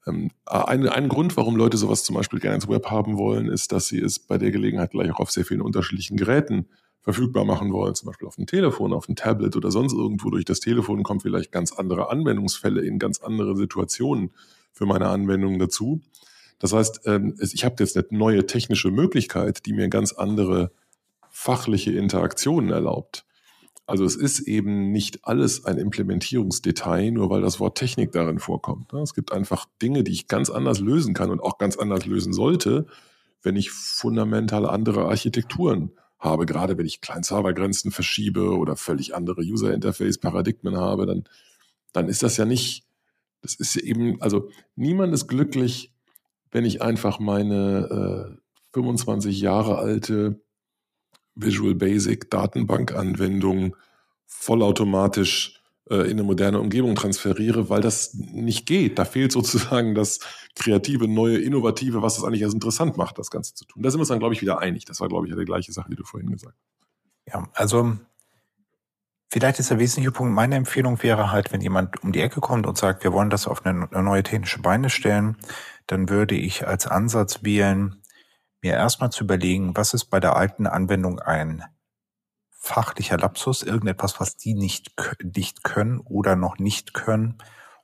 Ähm, 0.07 0.31
ein, 0.45 0.87
ein 0.87 1.09
Grund, 1.09 1.37
warum 1.37 1.57
Leute 1.57 1.79
sowas 1.79 2.05
zum 2.05 2.14
Beispiel 2.14 2.38
gerne 2.38 2.57
ins 2.57 2.68
Web 2.68 2.87
haben 2.90 3.16
wollen, 3.16 3.49
ist, 3.49 3.73
dass 3.73 3.88
sie 3.88 4.01
es 4.01 4.18
bei 4.18 4.37
der 4.37 4.51
Gelegenheit 4.51 4.90
gleich 4.90 5.11
auch 5.12 5.21
auf 5.21 5.31
sehr 5.31 5.47
vielen 5.47 5.62
unterschiedlichen 5.62 6.18
Geräten 6.18 6.68
verfügbar 7.01 7.45
machen 7.45 7.73
wollen, 7.73 7.95
zum 7.95 8.07
Beispiel 8.07 8.29
auf 8.29 8.37
dem 8.37 8.47
Telefon, 8.47 8.92
auf 8.92 9.07
dem 9.07 9.16
Tablet 9.16 9.57
oder 9.57 9.71
sonst 9.71 9.95
irgendwo. 9.95 10.31
Durch 10.31 10.45
das 10.45 10.61
Telefon 10.61 11.03
kommen 11.03 11.21
vielleicht 11.21 11.53
ganz 11.53 11.73
andere 11.73 12.11
Anwendungsfälle 12.11 12.83
in 12.83 12.99
ganz 12.99 13.21
andere 13.21 13.57
Situationen 13.57 14.31
für 14.73 14.87
meine 14.87 15.09
Anwendungen 15.09 15.59
dazu. 15.59 16.01
Das 16.59 16.73
heißt, 16.73 17.03
ähm, 17.07 17.35
ich 17.41 17.65
habe 17.65 17.77
jetzt 17.81 17.97
eine 17.97 18.07
neue 18.11 18.47
technische 18.47 18.91
Möglichkeit, 18.91 19.67
die 19.67 19.73
mir 19.73 19.89
ganz 19.89 20.13
andere 20.13 20.71
fachliche 21.31 21.93
Interaktionen 21.93 22.71
erlaubt. 22.71 23.25
Also 23.87 24.05
es 24.05 24.15
ist 24.15 24.41
eben 24.41 24.93
nicht 24.93 25.25
alles 25.25 25.65
ein 25.65 25.77
Implementierungsdetail, 25.77 27.11
nur 27.11 27.31
weil 27.31 27.41
das 27.41 27.59
Wort 27.59 27.77
Technik 27.77 28.13
darin 28.13 28.39
vorkommt. 28.39 28.93
Es 28.93 29.13
gibt 29.13 29.33
einfach 29.33 29.67
Dinge, 29.83 30.05
die 30.05 30.13
ich 30.13 30.29
ganz 30.29 30.51
anders 30.51 30.79
lösen 30.79 31.15
kann 31.15 31.31
und 31.31 31.41
auch 31.41 31.59
ganz 31.59 31.77
anders 31.77 32.07
lösen 32.07 32.33
sollte, 32.33 32.87
wenn 33.43 33.57
ich 33.57 33.71
fundamental 33.71 34.67
andere 34.67 35.07
Architekturen 35.07 35.91
habe. 36.21 36.47
Gerade 36.47 36.79
wenn 36.79 36.87
ich 36.87 37.01
Client-Server-Grenzen 37.01 37.91
verschiebe 37.91 38.57
oder 38.57 38.77
völlig 38.77 39.17
andere 39.17 39.43
User-Interface-Paradigmen 39.43 40.77
habe, 40.77 41.07
dann, 41.07 41.25
dann 41.93 42.09
ist 42.09 42.23
das 42.23 42.37
ja 42.37 42.45
nicht, 42.45 42.85
das 43.43 43.55
ist 43.55 43.77
eben, 43.77 44.21
also 44.23 44.49
niemand 44.77 45.13
ist 45.13 45.27
glücklich, 45.27 45.93
wenn 46.51 46.65
ich 46.65 46.81
einfach 46.81 47.19
meine 47.19 48.37
äh, 48.37 48.43
25 48.73 49.41
Jahre 49.41 49.79
alte 49.79 50.41
Visual 51.35 51.75
Basic 51.75 52.31
Datenbankanwendung 52.31 53.77
vollautomatisch 54.27 55.63
äh, 55.91 55.97
in 55.97 56.13
eine 56.13 56.23
moderne 56.23 56.61
Umgebung 56.61 56.95
transferiere, 56.95 57.69
weil 57.69 57.81
das 57.81 58.15
nicht 58.15 58.67
geht. 58.67 58.99
Da 58.99 59.05
fehlt 59.05 59.33
sozusagen 59.33 59.95
das 59.95 60.21
kreative, 60.55 61.09
neue, 61.09 61.39
innovative, 61.39 62.03
was 62.03 62.17
das 62.17 62.25
eigentlich 62.25 62.43
erst 62.43 62.55
interessant 62.55 62.97
macht, 62.97 63.19
das 63.19 63.31
Ganze 63.31 63.55
zu 63.55 63.65
tun. 63.65 63.83
Da 63.83 63.91
sind 63.91 63.99
wir 63.99 64.03
uns 64.03 64.09
dann, 64.09 64.19
glaube 64.19 64.35
ich, 64.35 64.43
wieder 64.43 64.59
einig. 64.59 64.85
Das 64.85 65.01
war, 65.01 65.09
glaube 65.09 65.27
ich, 65.27 65.33
ja 65.33 65.39
die 65.39 65.45
gleiche 65.45 65.73
Sache, 65.73 65.91
die 65.91 65.97
du 65.97 66.05
vorhin 66.05 66.31
gesagt 66.31 66.55
hast. 66.55 67.33
Ja, 67.35 67.49
also 67.55 67.97
Vielleicht 69.33 69.59
ist 69.61 69.71
der 69.71 69.79
wesentliche 69.79 70.12
Punkt, 70.12 70.35
meine 70.35 70.57
Empfehlung 70.57 71.03
wäre 71.03 71.33
halt, 71.33 71.55
wenn 71.55 71.62
jemand 71.62 72.03
um 72.03 72.12
die 72.12 72.21
Ecke 72.21 72.40
kommt 72.42 72.66
und 72.66 72.77
sagt, 72.77 73.03
wir 73.03 73.14
wollen 73.14 73.31
das 73.31 73.47
auf 73.47 73.64
eine, 73.64 73.88
neue 74.03 74.23
technische 74.23 74.61
Beine 74.61 74.90
stellen, 74.90 75.38
dann 75.87 76.11
würde 76.11 76.35
ich 76.35 76.68
als 76.68 76.87
Ansatz 76.87 77.42
wählen, 77.42 78.03
mir 78.61 78.75
erstmal 78.75 79.09
zu 79.09 79.25
überlegen, 79.25 79.75
was 79.75 79.95
ist 79.95 80.11
bei 80.11 80.21
der 80.21 80.37
alten 80.37 80.66
Anwendung 80.66 81.18
ein 81.18 81.64
fachlicher 82.51 83.16
Lapsus, 83.16 83.62
irgendetwas, 83.62 84.21
was 84.21 84.37
die 84.37 84.53
nicht, 84.53 84.92
nicht 85.23 85.64
können 85.64 86.01
oder 86.01 86.37
noch 86.37 86.59
nicht 86.59 86.92
können. 86.92 87.38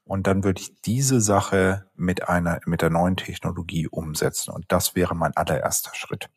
Und 0.05 0.27
dann 0.27 0.45
würde 0.45 0.61
ich 0.61 0.83
diese 0.83 1.23
Sache 1.23 1.87
mit 1.95 2.29
einer, 2.29 2.61
mit 2.67 2.83
der 2.83 2.91
neuen 2.91 3.17
Technologie 3.17 3.89
umsetzen. 3.89 4.51
Und 4.51 4.67
das 4.69 4.95
wäre 4.95 5.15
mein 5.15 5.35
allererster 5.35 5.95
Schritt. 5.95 6.29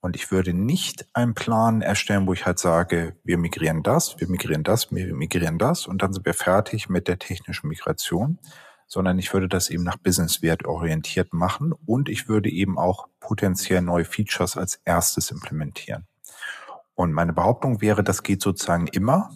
Und 0.00 0.14
ich 0.14 0.30
würde 0.30 0.54
nicht 0.54 1.06
einen 1.12 1.34
Plan 1.34 1.82
erstellen, 1.82 2.26
wo 2.26 2.32
ich 2.32 2.46
halt 2.46 2.58
sage, 2.58 3.16
wir 3.24 3.36
migrieren 3.36 3.82
das, 3.82 4.18
wir 4.20 4.28
migrieren 4.28 4.62
das, 4.62 4.92
wir 4.92 5.12
migrieren 5.14 5.58
das 5.58 5.86
und 5.86 6.02
dann 6.02 6.12
sind 6.12 6.24
wir 6.24 6.34
fertig 6.34 6.88
mit 6.88 7.08
der 7.08 7.18
technischen 7.18 7.68
Migration, 7.68 8.38
sondern 8.86 9.18
ich 9.18 9.32
würde 9.32 9.48
das 9.48 9.70
eben 9.70 9.82
nach 9.82 9.96
Businesswert 9.96 10.64
orientiert 10.66 11.32
machen 11.32 11.72
und 11.72 12.08
ich 12.08 12.28
würde 12.28 12.48
eben 12.48 12.78
auch 12.78 13.08
potenziell 13.18 13.82
neue 13.82 14.04
Features 14.04 14.56
als 14.56 14.80
erstes 14.84 15.30
implementieren. 15.30 16.06
Und 16.94 17.12
meine 17.12 17.32
Behauptung 17.32 17.80
wäre, 17.80 18.02
das 18.02 18.22
geht 18.22 18.40
sozusagen 18.40 18.86
immer, 18.86 19.30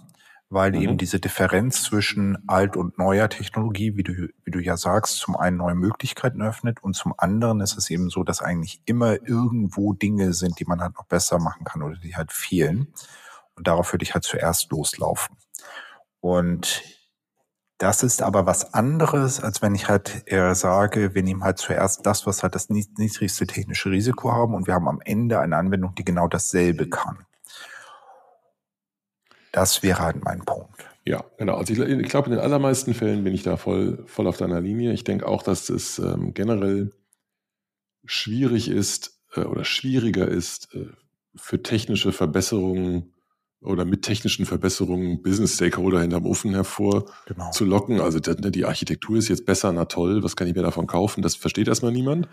weil 0.53 0.73
mhm. 0.73 0.83
eben 0.83 0.99
diese 0.99 1.19
Differenz 1.19 1.83
zwischen 1.83 2.37
alt 2.47 2.77
und 2.77 2.99
neuer 2.99 3.29
Technologie, 3.31 3.97
wie 3.97 4.03
du, 4.03 4.29
wie 4.45 4.51
du 4.51 4.61
ja 4.61 4.77
sagst, 4.77 5.17
zum 5.17 5.35
einen 5.35 5.57
neue 5.57 5.75
Möglichkeiten 5.75 6.43
öffnet 6.43 6.83
und 6.83 6.95
zum 6.95 7.15
anderen 7.17 7.61
ist 7.61 7.79
es 7.79 7.89
eben 7.89 8.11
so, 8.11 8.23
dass 8.23 8.43
eigentlich 8.43 8.83
immer 8.85 9.15
irgendwo 9.27 9.95
Dinge 9.95 10.35
sind, 10.35 10.61
die 10.61 10.67
man 10.67 10.83
halt 10.83 10.95
noch 10.97 11.07
besser 11.07 11.39
machen 11.39 11.65
kann 11.65 11.83
oder 11.83 11.97
die 11.97 12.17
halt 12.17 12.33
fehlen. 12.33 12.93
Und 13.55 13.67
darauf 13.67 13.93
würde 13.93 14.03
ich 14.03 14.13
halt 14.13 14.25
zuerst 14.25 14.71
loslaufen. 14.71 15.37
Und 16.21 16.83
das 17.79 18.03
ist 18.03 18.23
aber 18.23 18.45
was 18.47 18.75
anderes, 18.75 19.41
als 19.41 19.63
wenn 19.63 19.75
ich 19.75 19.89
halt 19.89 20.23
eher 20.27 20.55
sage, 20.55 21.15
wir 21.15 21.23
nehmen 21.23 21.45
halt 21.45 21.59
zuerst 21.59 22.07
das, 22.07 22.27
was 22.27 22.43
halt 22.43 22.55
das 22.55 22.69
niedrigste 22.69 23.47
technische 23.47 23.91
Risiko 23.91 24.31
haben 24.33 24.55
und 24.55 24.67
wir 24.67 24.75
haben 24.75 24.89
am 24.89 25.01
Ende 25.03 25.41
eine 25.41 25.57
Anwendung, 25.57 25.95
die 25.95 26.05
genau 26.05 26.29
dasselbe 26.29 26.89
kann. 26.89 27.27
Das 29.53 29.83
wäre 29.83 30.01
halt 30.01 30.25
mein 30.25 30.41
Punkt. 30.45 30.85
Ja, 31.05 31.25
genau. 31.37 31.57
Also 31.57 31.73
ich, 31.73 31.79
ich 31.79 32.09
glaube, 32.09 32.27
in 32.27 32.33
den 32.33 32.41
allermeisten 32.41 32.95
Fällen 32.95 33.25
bin 33.25 33.35
ich 33.35 33.43
da 33.43 33.57
voll, 33.57 34.05
voll 34.07 34.27
auf 34.27 34.37
deiner 34.37 34.61
Linie. 34.61 34.93
Ich 34.93 35.05
denke 35.05 35.27
auch, 35.27 35.43
dass 35.43 35.69
es 35.69 35.99
ähm, 35.99 36.33
generell 36.33 36.91
schwierig 38.05 38.69
ist 38.69 39.21
äh, 39.35 39.41
oder 39.41 39.65
schwieriger 39.65 40.29
ist, 40.29 40.75
äh, 40.75 40.87
für 41.35 41.63
technische 41.63 42.13
Verbesserungen 42.13 43.13
oder 43.61 43.85
mit 43.85 44.03
technischen 44.03 44.45
Verbesserungen 44.45 45.23
Business 45.23 45.55
Stakeholder 45.55 46.01
hinterm 46.01 46.27
Ofen 46.27 46.53
hervor 46.53 47.11
genau. 47.27 47.51
zu 47.53 47.65
locken. 47.65 48.01
Also 48.01 48.19
die 48.19 48.65
Architektur 48.65 49.17
ist 49.17 49.29
jetzt 49.29 49.47
besser, 49.47 49.73
na 49.73 49.85
toll, 49.85 50.23
was 50.23 50.37
kann 50.37 50.49
ich 50.49 50.55
mir 50.55 50.63
davon 50.63 50.87
kaufen? 50.87 51.23
Das 51.23 51.37
versteht 51.37 51.69
erstmal 51.69 51.93
niemand. 51.93 52.29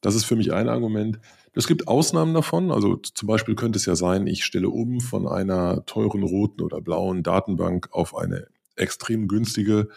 Das 0.00 0.14
ist 0.14 0.24
für 0.24 0.36
mich 0.36 0.52
ein 0.52 0.68
Argument. 0.68 1.18
Es 1.54 1.66
gibt 1.66 1.88
Ausnahmen 1.88 2.34
davon. 2.34 2.70
Also 2.70 2.96
zum 2.96 3.26
Beispiel 3.26 3.54
könnte 3.54 3.78
es 3.78 3.86
ja 3.86 3.96
sein, 3.96 4.26
ich 4.26 4.44
stelle 4.44 4.70
um 4.70 5.00
von 5.00 5.26
einer 5.26 5.84
teuren 5.86 6.22
roten 6.22 6.62
oder 6.62 6.80
blauen 6.80 7.22
Datenbank 7.22 7.88
auf 7.90 8.16
eine 8.16 8.46
extrem 8.76 9.26
günstige 9.26 9.88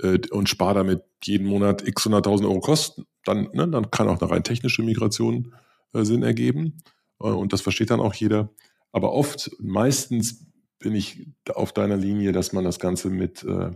äh, 0.00 0.18
und 0.30 0.48
spare 0.48 0.74
damit 0.74 1.02
jeden 1.24 1.46
Monat 1.46 1.86
x 1.86 2.06
100.000 2.06 2.44
Euro 2.44 2.60
Kosten. 2.60 3.06
Dann, 3.24 3.48
ne, 3.52 3.68
dann 3.68 3.90
kann 3.90 4.08
auch 4.08 4.20
eine 4.20 4.30
rein 4.30 4.44
technische 4.44 4.82
Migration 4.82 5.54
äh, 5.92 6.04
Sinn 6.04 6.22
ergeben. 6.22 6.78
Äh, 7.20 7.28
und 7.28 7.52
das 7.52 7.60
versteht 7.60 7.90
dann 7.90 8.00
auch 8.00 8.14
jeder. 8.14 8.50
Aber 8.92 9.12
oft, 9.12 9.50
meistens 9.58 10.46
bin 10.78 10.94
ich 10.94 11.26
auf 11.54 11.72
deiner 11.72 11.96
Linie, 11.96 12.32
dass 12.32 12.52
man 12.52 12.64
das 12.64 12.78
Ganze 12.78 13.10
mit, 13.10 13.42
äh, 13.44 13.70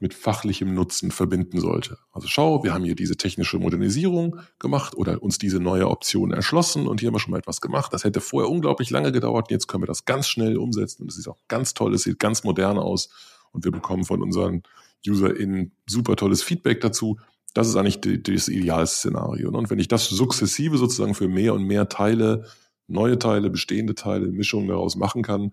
mit 0.00 0.14
fachlichem 0.14 0.74
Nutzen 0.74 1.10
verbinden 1.10 1.60
sollte. 1.60 1.98
Also 2.12 2.28
schau, 2.28 2.62
wir 2.62 2.72
haben 2.72 2.84
hier 2.84 2.94
diese 2.94 3.16
technische 3.16 3.58
Modernisierung 3.58 4.40
gemacht 4.58 4.96
oder 4.96 5.22
uns 5.22 5.38
diese 5.38 5.58
neue 5.58 5.88
Option 5.88 6.32
erschlossen 6.32 6.86
und 6.86 7.00
hier 7.00 7.08
haben 7.08 7.14
wir 7.14 7.20
schon 7.20 7.32
mal 7.32 7.38
etwas 7.38 7.60
gemacht. 7.60 7.92
Das 7.92 8.04
hätte 8.04 8.20
vorher 8.20 8.50
unglaublich 8.50 8.90
lange 8.90 9.10
gedauert. 9.10 9.50
Jetzt 9.50 9.66
können 9.66 9.82
wir 9.82 9.88
das 9.88 10.04
ganz 10.04 10.28
schnell 10.28 10.56
umsetzen 10.56 11.02
und 11.02 11.10
es 11.10 11.18
ist 11.18 11.28
auch 11.28 11.38
ganz 11.48 11.74
toll, 11.74 11.94
es 11.94 12.02
sieht 12.02 12.18
ganz 12.18 12.44
modern 12.44 12.78
aus 12.78 13.08
und 13.52 13.64
wir 13.64 13.72
bekommen 13.72 14.04
von 14.04 14.22
unseren 14.22 14.62
UserInnen 15.06 15.72
super 15.86 16.16
tolles 16.16 16.42
Feedback 16.42 16.80
dazu. 16.80 17.18
Das 17.54 17.68
ist 17.68 17.76
eigentlich 17.76 18.00
die, 18.00 18.22
das 18.22 18.48
Idealszenario. 18.48 19.50
Und 19.50 19.70
wenn 19.70 19.78
ich 19.78 19.88
das 19.88 20.08
sukzessive 20.08 20.78
sozusagen 20.78 21.14
für 21.14 21.28
mehr 21.28 21.54
und 21.54 21.64
mehr 21.64 21.88
Teile 21.88 22.44
neue 22.88 23.18
Teile, 23.18 23.50
bestehende 23.50 23.94
Teile, 23.94 24.28
Mischungen 24.28 24.68
daraus 24.68 24.96
machen 24.96 25.22
kann, 25.22 25.52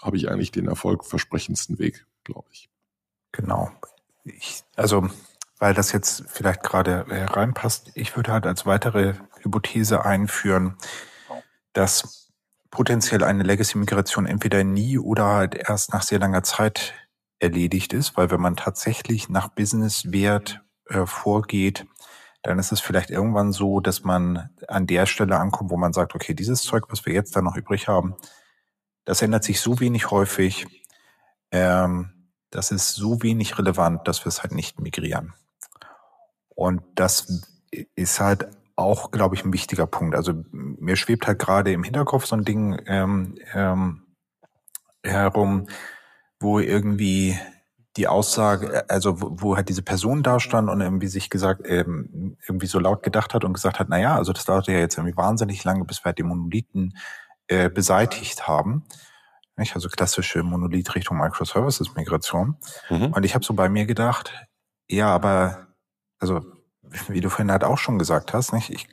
habe 0.00 0.16
ich 0.16 0.30
eigentlich 0.30 0.50
den 0.50 0.66
erfolgversprechendsten 0.66 1.78
Weg, 1.78 2.06
glaube 2.24 2.48
ich. 2.52 2.69
Genau. 3.32 3.70
Ich, 4.24 4.62
also, 4.76 5.08
weil 5.58 5.74
das 5.74 5.92
jetzt 5.92 6.24
vielleicht 6.28 6.62
gerade 6.62 7.06
reinpasst, 7.08 7.90
ich 7.94 8.16
würde 8.16 8.32
halt 8.32 8.46
als 8.46 8.66
weitere 8.66 9.14
Hypothese 9.42 10.04
einführen, 10.04 10.76
dass 11.72 12.32
potenziell 12.70 13.24
eine 13.24 13.42
Legacy-Migration 13.42 14.26
entweder 14.26 14.64
nie 14.64 14.98
oder 14.98 15.26
halt 15.26 15.54
erst 15.54 15.92
nach 15.92 16.02
sehr 16.02 16.18
langer 16.18 16.42
Zeit 16.42 16.94
erledigt 17.38 17.92
ist, 17.92 18.16
weil 18.16 18.30
wenn 18.30 18.40
man 18.40 18.56
tatsächlich 18.56 19.28
nach 19.28 19.48
Business-Wert 19.48 20.60
äh, 20.88 21.06
vorgeht, 21.06 21.86
dann 22.42 22.58
ist 22.58 22.72
es 22.72 22.80
vielleicht 22.80 23.10
irgendwann 23.10 23.52
so, 23.52 23.80
dass 23.80 24.04
man 24.04 24.50
an 24.68 24.86
der 24.86 25.06
Stelle 25.06 25.38
ankommt, 25.38 25.70
wo 25.70 25.76
man 25.76 25.92
sagt, 25.92 26.14
okay, 26.14 26.34
dieses 26.34 26.62
Zeug, 26.62 26.84
was 26.88 27.04
wir 27.04 27.12
jetzt 27.12 27.36
da 27.36 27.42
noch 27.42 27.56
übrig 27.56 27.88
haben, 27.88 28.14
das 29.04 29.22
ändert 29.22 29.44
sich 29.44 29.60
so 29.60 29.80
wenig 29.80 30.10
häufig, 30.10 30.66
ähm, 31.50 32.19
das 32.50 32.70
ist 32.70 32.94
so 32.94 33.22
wenig 33.22 33.58
relevant, 33.58 34.06
dass 34.06 34.24
wir 34.24 34.28
es 34.28 34.42
halt 34.42 34.52
nicht 34.52 34.80
migrieren. 34.80 35.34
Und 36.48 36.82
das 36.94 37.50
ist 37.94 38.20
halt 38.20 38.48
auch, 38.76 39.10
glaube 39.10 39.34
ich, 39.34 39.44
ein 39.44 39.52
wichtiger 39.52 39.86
Punkt. 39.86 40.14
Also 40.14 40.32
mir 40.52 40.96
schwebt 40.96 41.26
halt 41.26 41.38
gerade 41.38 41.72
im 41.72 41.84
Hinterkopf 41.84 42.26
so 42.26 42.36
ein 42.36 42.44
Ding 42.44 42.80
ähm, 42.86 43.38
ähm, 43.54 44.02
herum, 45.02 45.68
wo 46.40 46.58
irgendwie 46.58 47.38
die 47.96 48.08
Aussage, 48.08 48.88
also 48.88 49.20
wo, 49.20 49.30
wo 49.32 49.56
halt 49.56 49.68
diese 49.68 49.82
Person 49.82 50.22
da 50.22 50.40
stand 50.40 50.70
und 50.70 50.80
irgendwie 50.80 51.08
sich 51.08 51.28
gesagt, 51.28 51.62
ähm, 51.64 52.36
irgendwie 52.46 52.66
so 52.66 52.78
laut 52.78 53.02
gedacht 53.02 53.34
hat 53.34 53.44
und 53.44 53.52
gesagt 53.52 53.78
hat, 53.78 53.88
na 53.88 53.98
ja, 53.98 54.16
also 54.16 54.32
das 54.32 54.44
dauert 54.44 54.66
ja 54.68 54.74
jetzt 54.74 54.96
irgendwie 54.96 55.16
wahnsinnig 55.16 55.62
lange, 55.64 55.84
bis 55.84 56.00
wir 56.00 56.06
halt 56.06 56.18
die 56.18 56.22
Monolithen 56.22 56.96
äh, 57.48 57.68
beseitigt 57.68 58.46
haben. 58.46 58.84
Nicht? 59.60 59.76
Also 59.76 59.88
klassische 59.88 60.42
Monolith 60.42 60.94
Richtung 60.96 61.18
Microservices-Migration. 61.18 62.56
Mhm. 62.88 63.12
Und 63.12 63.24
ich 63.24 63.34
habe 63.34 63.44
so 63.44 63.54
bei 63.54 63.68
mir 63.68 63.86
gedacht, 63.86 64.34
ja, 64.88 65.08
aber 65.14 65.68
also 66.18 66.40
wie 67.08 67.20
du 67.20 67.30
vorhin 67.30 67.52
halt 67.52 67.64
auch 67.64 67.78
schon 67.78 67.98
gesagt 67.98 68.32
hast, 68.34 68.52
nicht? 68.52 68.70
Ich, 68.70 68.88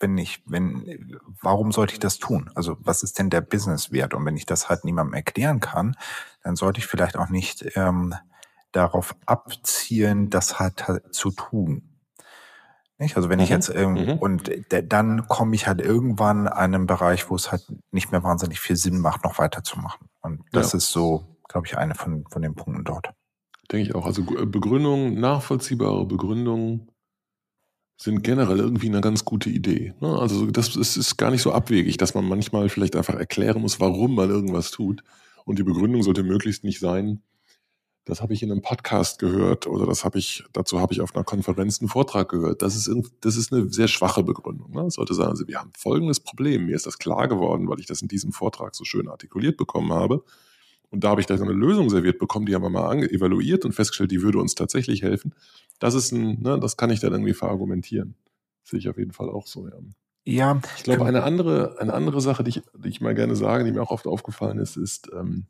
wenn 0.00 0.16
ich, 0.16 0.42
wenn, 0.46 1.18
warum 1.42 1.70
sollte 1.72 1.92
ich 1.92 1.98
das 1.98 2.18
tun? 2.18 2.50
Also 2.54 2.76
was 2.80 3.02
ist 3.02 3.18
denn 3.18 3.30
der 3.30 3.42
Businesswert? 3.42 4.14
Und 4.14 4.24
wenn 4.24 4.36
ich 4.36 4.46
das 4.46 4.68
halt 4.68 4.84
niemandem 4.84 5.14
erklären 5.14 5.60
kann, 5.60 5.96
dann 6.42 6.56
sollte 6.56 6.78
ich 6.78 6.86
vielleicht 6.86 7.16
auch 7.16 7.28
nicht 7.28 7.76
ähm, 7.76 8.14
darauf 8.72 9.14
abzielen, 9.26 10.30
das 10.30 10.58
halt, 10.58 10.88
halt 10.88 11.14
zu 11.14 11.30
tun. 11.30 11.95
Nicht? 12.98 13.16
Also 13.16 13.28
wenn 13.28 13.38
mhm. 13.38 13.44
ich 13.44 13.50
jetzt 13.50 13.68
ähm, 13.74 13.92
mhm. 13.92 14.18
und 14.18 14.50
dann 14.70 15.28
komme 15.28 15.54
ich 15.54 15.66
halt 15.66 15.80
irgendwann 15.80 16.48
an 16.48 16.74
einen 16.74 16.86
Bereich, 16.86 17.28
wo 17.28 17.34
es 17.34 17.52
halt 17.52 17.66
nicht 17.90 18.10
mehr 18.10 18.22
wahnsinnig 18.22 18.58
viel 18.58 18.76
Sinn 18.76 19.00
macht, 19.00 19.24
noch 19.24 19.38
weiterzumachen. 19.38 20.08
Und 20.22 20.40
das 20.52 20.72
ja. 20.72 20.78
ist 20.78 20.88
so, 20.88 21.36
glaube 21.48 21.66
ich, 21.66 21.76
eine 21.76 21.94
von, 21.94 22.24
von 22.30 22.40
den 22.40 22.54
Punkten 22.54 22.84
dort. 22.84 23.10
Denke 23.70 23.88
ich 23.88 23.94
auch. 23.94 24.06
Also 24.06 24.22
äh, 24.36 24.46
Begründung, 24.46 25.20
nachvollziehbare 25.20 26.06
Begründungen 26.06 26.90
sind 27.98 28.22
generell 28.22 28.58
irgendwie 28.58 28.88
eine 28.88 29.00
ganz 29.00 29.24
gute 29.24 29.50
Idee. 29.50 29.94
Ne? 30.00 30.18
Also 30.18 30.50
das 30.50 30.76
ist, 30.76 30.96
ist 30.96 31.16
gar 31.16 31.30
nicht 31.30 31.42
so 31.42 31.52
abwegig, 31.52 31.96
dass 31.96 32.14
man 32.14 32.26
manchmal 32.26 32.68
vielleicht 32.68 32.96
einfach 32.96 33.14
erklären 33.14 33.62
muss, 33.62 33.80
warum 33.80 34.14
man 34.14 34.30
irgendwas 34.30 34.70
tut. 34.70 35.02
Und 35.44 35.58
die 35.58 35.64
Begründung 35.64 36.02
sollte 36.02 36.22
möglichst 36.22 36.64
nicht 36.64 36.80
sein, 36.80 37.22
das 38.06 38.22
habe 38.22 38.32
ich 38.32 38.42
in 38.42 38.52
einem 38.52 38.62
Podcast 38.62 39.18
gehört 39.18 39.66
oder 39.66 39.84
das 39.84 40.04
habe 40.04 40.18
ich, 40.18 40.44
dazu 40.52 40.80
habe 40.80 40.92
ich 40.94 41.00
auf 41.00 41.14
einer 41.14 41.24
Konferenz 41.24 41.80
einen 41.80 41.88
Vortrag 41.88 42.28
gehört. 42.28 42.62
Das 42.62 42.76
ist, 42.76 42.88
das 43.20 43.36
ist 43.36 43.52
eine 43.52 43.68
sehr 43.72 43.88
schwache 43.88 44.22
Begründung. 44.22 44.70
Ne? 44.70 44.82
Es 44.82 44.94
sollte 44.94 45.12
sagen, 45.12 45.30
also 45.30 45.48
wir 45.48 45.58
haben 45.58 45.72
folgendes 45.76 46.20
Problem. 46.20 46.66
Mir 46.66 46.76
ist 46.76 46.86
das 46.86 46.98
klar 46.98 47.26
geworden, 47.26 47.68
weil 47.68 47.80
ich 47.80 47.86
das 47.86 48.02
in 48.02 48.08
diesem 48.08 48.30
Vortrag 48.30 48.76
so 48.76 48.84
schön 48.84 49.08
artikuliert 49.08 49.56
bekommen 49.56 49.92
habe. 49.92 50.22
Und 50.90 51.02
da 51.02 51.10
habe 51.10 51.20
ich 51.20 51.26
da 51.26 51.34
eine 51.34 51.52
Lösung 51.52 51.90
serviert 51.90 52.20
bekommen, 52.20 52.46
die 52.46 52.54
haben 52.54 52.62
wir 52.62 52.70
mal 52.70 52.96
evaluiert 53.02 53.64
und 53.64 53.72
festgestellt, 53.72 54.12
die 54.12 54.22
würde 54.22 54.38
uns 54.38 54.54
tatsächlich 54.54 55.02
helfen. 55.02 55.34
Das 55.80 55.94
ist 55.94 56.12
ein, 56.12 56.40
ne, 56.40 56.60
das 56.60 56.76
kann 56.76 56.90
ich 56.90 57.00
dann 57.00 57.12
irgendwie 57.12 57.34
verargumentieren. 57.34 58.14
Sehe 58.62 58.78
ich 58.78 58.88
auf 58.88 58.98
jeden 58.98 59.12
Fall 59.12 59.28
auch 59.28 59.48
so, 59.48 59.66
ja. 59.66 59.74
Ja. 60.24 60.60
Ich 60.76 60.84
glaube, 60.84 61.04
eine 61.06 61.24
andere, 61.24 61.76
eine 61.80 61.92
andere 61.92 62.20
Sache, 62.20 62.44
die 62.44 62.50
ich, 62.50 62.62
die 62.72 62.88
ich 62.88 63.00
mal 63.00 63.14
gerne 63.16 63.34
sage, 63.34 63.64
die 63.64 63.72
mir 63.72 63.82
auch 63.82 63.90
oft 63.90 64.06
aufgefallen 64.06 64.58
ist, 64.58 64.76
ist, 64.76 65.10
ähm, 65.12 65.46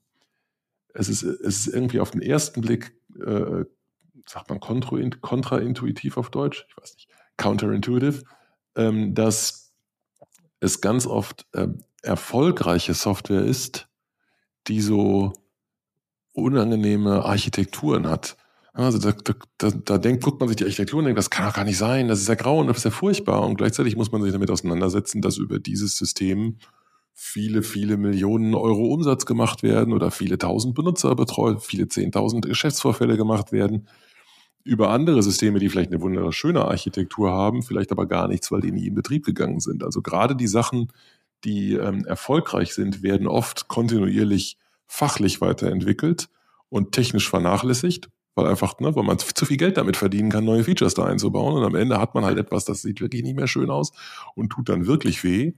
es 0.98 1.08
ist, 1.08 1.22
es 1.22 1.66
ist 1.66 1.74
irgendwie 1.74 2.00
auf 2.00 2.10
den 2.10 2.22
ersten 2.22 2.60
Blick, 2.60 2.94
äh, 3.24 3.64
sagt 4.26 4.50
man 4.50 4.60
kontraintuitiv 4.60 6.16
auf 6.16 6.30
Deutsch, 6.30 6.66
ich 6.68 6.76
weiß 6.76 6.94
nicht, 6.94 7.08
counterintuitive, 7.36 8.22
ähm, 8.76 9.14
dass 9.14 9.72
es 10.60 10.80
ganz 10.80 11.06
oft 11.06 11.46
äh, 11.52 11.68
erfolgreiche 12.02 12.94
Software 12.94 13.44
ist, 13.44 13.88
die 14.68 14.80
so 14.80 15.32
unangenehme 16.32 17.24
Architekturen 17.24 18.08
hat. 18.08 18.36
Also 18.72 18.98
da, 18.98 19.14
da, 19.58 19.70
da 19.70 19.98
denkt, 19.98 20.22
guckt 20.22 20.40
man 20.40 20.48
sich 20.48 20.56
die 20.56 20.64
Architektur 20.64 20.98
und 20.98 21.06
denkt, 21.06 21.18
das 21.18 21.30
kann 21.30 21.46
doch 21.46 21.54
gar 21.54 21.64
nicht 21.64 21.78
sein, 21.78 22.08
das 22.08 22.20
ist 22.20 22.28
ja 22.28 22.34
grau 22.34 22.60
und 22.60 22.66
das 22.66 22.78
ist 22.78 22.84
ja 22.84 22.90
furchtbar. 22.90 23.46
Und 23.46 23.56
gleichzeitig 23.56 23.96
muss 23.96 24.12
man 24.12 24.22
sich 24.22 24.32
damit 24.32 24.50
auseinandersetzen, 24.50 25.22
dass 25.22 25.38
über 25.38 25.58
dieses 25.58 25.96
System 25.96 26.58
viele, 27.18 27.62
viele 27.62 27.96
Millionen 27.96 28.54
Euro 28.54 28.92
Umsatz 28.92 29.24
gemacht 29.24 29.62
werden 29.62 29.94
oder 29.94 30.10
viele 30.10 30.36
tausend 30.36 30.74
Benutzer 30.74 31.14
betreut, 31.14 31.62
viele 31.62 31.88
zehntausend 31.88 32.44
Geschäftsvorfälle 32.44 33.16
gemacht 33.16 33.52
werden. 33.52 33.88
Über 34.64 34.90
andere 34.90 35.22
Systeme, 35.22 35.58
die 35.58 35.70
vielleicht 35.70 35.90
eine 35.92 36.02
wunderschöne 36.02 36.66
Architektur 36.66 37.30
haben, 37.30 37.62
vielleicht 37.62 37.90
aber 37.90 38.04
gar 38.04 38.28
nichts, 38.28 38.52
weil 38.52 38.60
die 38.60 38.70
nie 38.70 38.88
in 38.88 38.94
Betrieb 38.94 39.24
gegangen 39.24 39.60
sind. 39.60 39.82
Also 39.82 40.02
gerade 40.02 40.36
die 40.36 40.46
Sachen, 40.46 40.92
die 41.42 41.72
ähm, 41.72 42.04
erfolgreich 42.04 42.74
sind, 42.74 43.02
werden 43.02 43.28
oft 43.28 43.66
kontinuierlich 43.66 44.58
fachlich 44.86 45.40
weiterentwickelt 45.40 46.28
und 46.68 46.92
technisch 46.92 47.30
vernachlässigt, 47.30 48.10
weil 48.34 48.46
einfach, 48.46 48.78
ne, 48.80 48.94
weil 48.94 49.04
man 49.04 49.18
zu 49.18 49.46
viel 49.46 49.56
Geld 49.56 49.78
damit 49.78 49.96
verdienen 49.96 50.28
kann, 50.28 50.44
neue 50.44 50.64
Features 50.64 50.92
da 50.92 51.06
einzubauen. 51.06 51.54
Und 51.54 51.64
am 51.64 51.76
Ende 51.76 51.98
hat 51.98 52.14
man 52.14 52.26
halt 52.26 52.36
etwas, 52.36 52.66
das 52.66 52.82
sieht 52.82 53.00
wirklich 53.00 53.22
nicht 53.22 53.36
mehr 53.36 53.48
schön 53.48 53.70
aus 53.70 53.92
und 54.34 54.50
tut 54.50 54.68
dann 54.68 54.86
wirklich 54.86 55.24
weh 55.24 55.54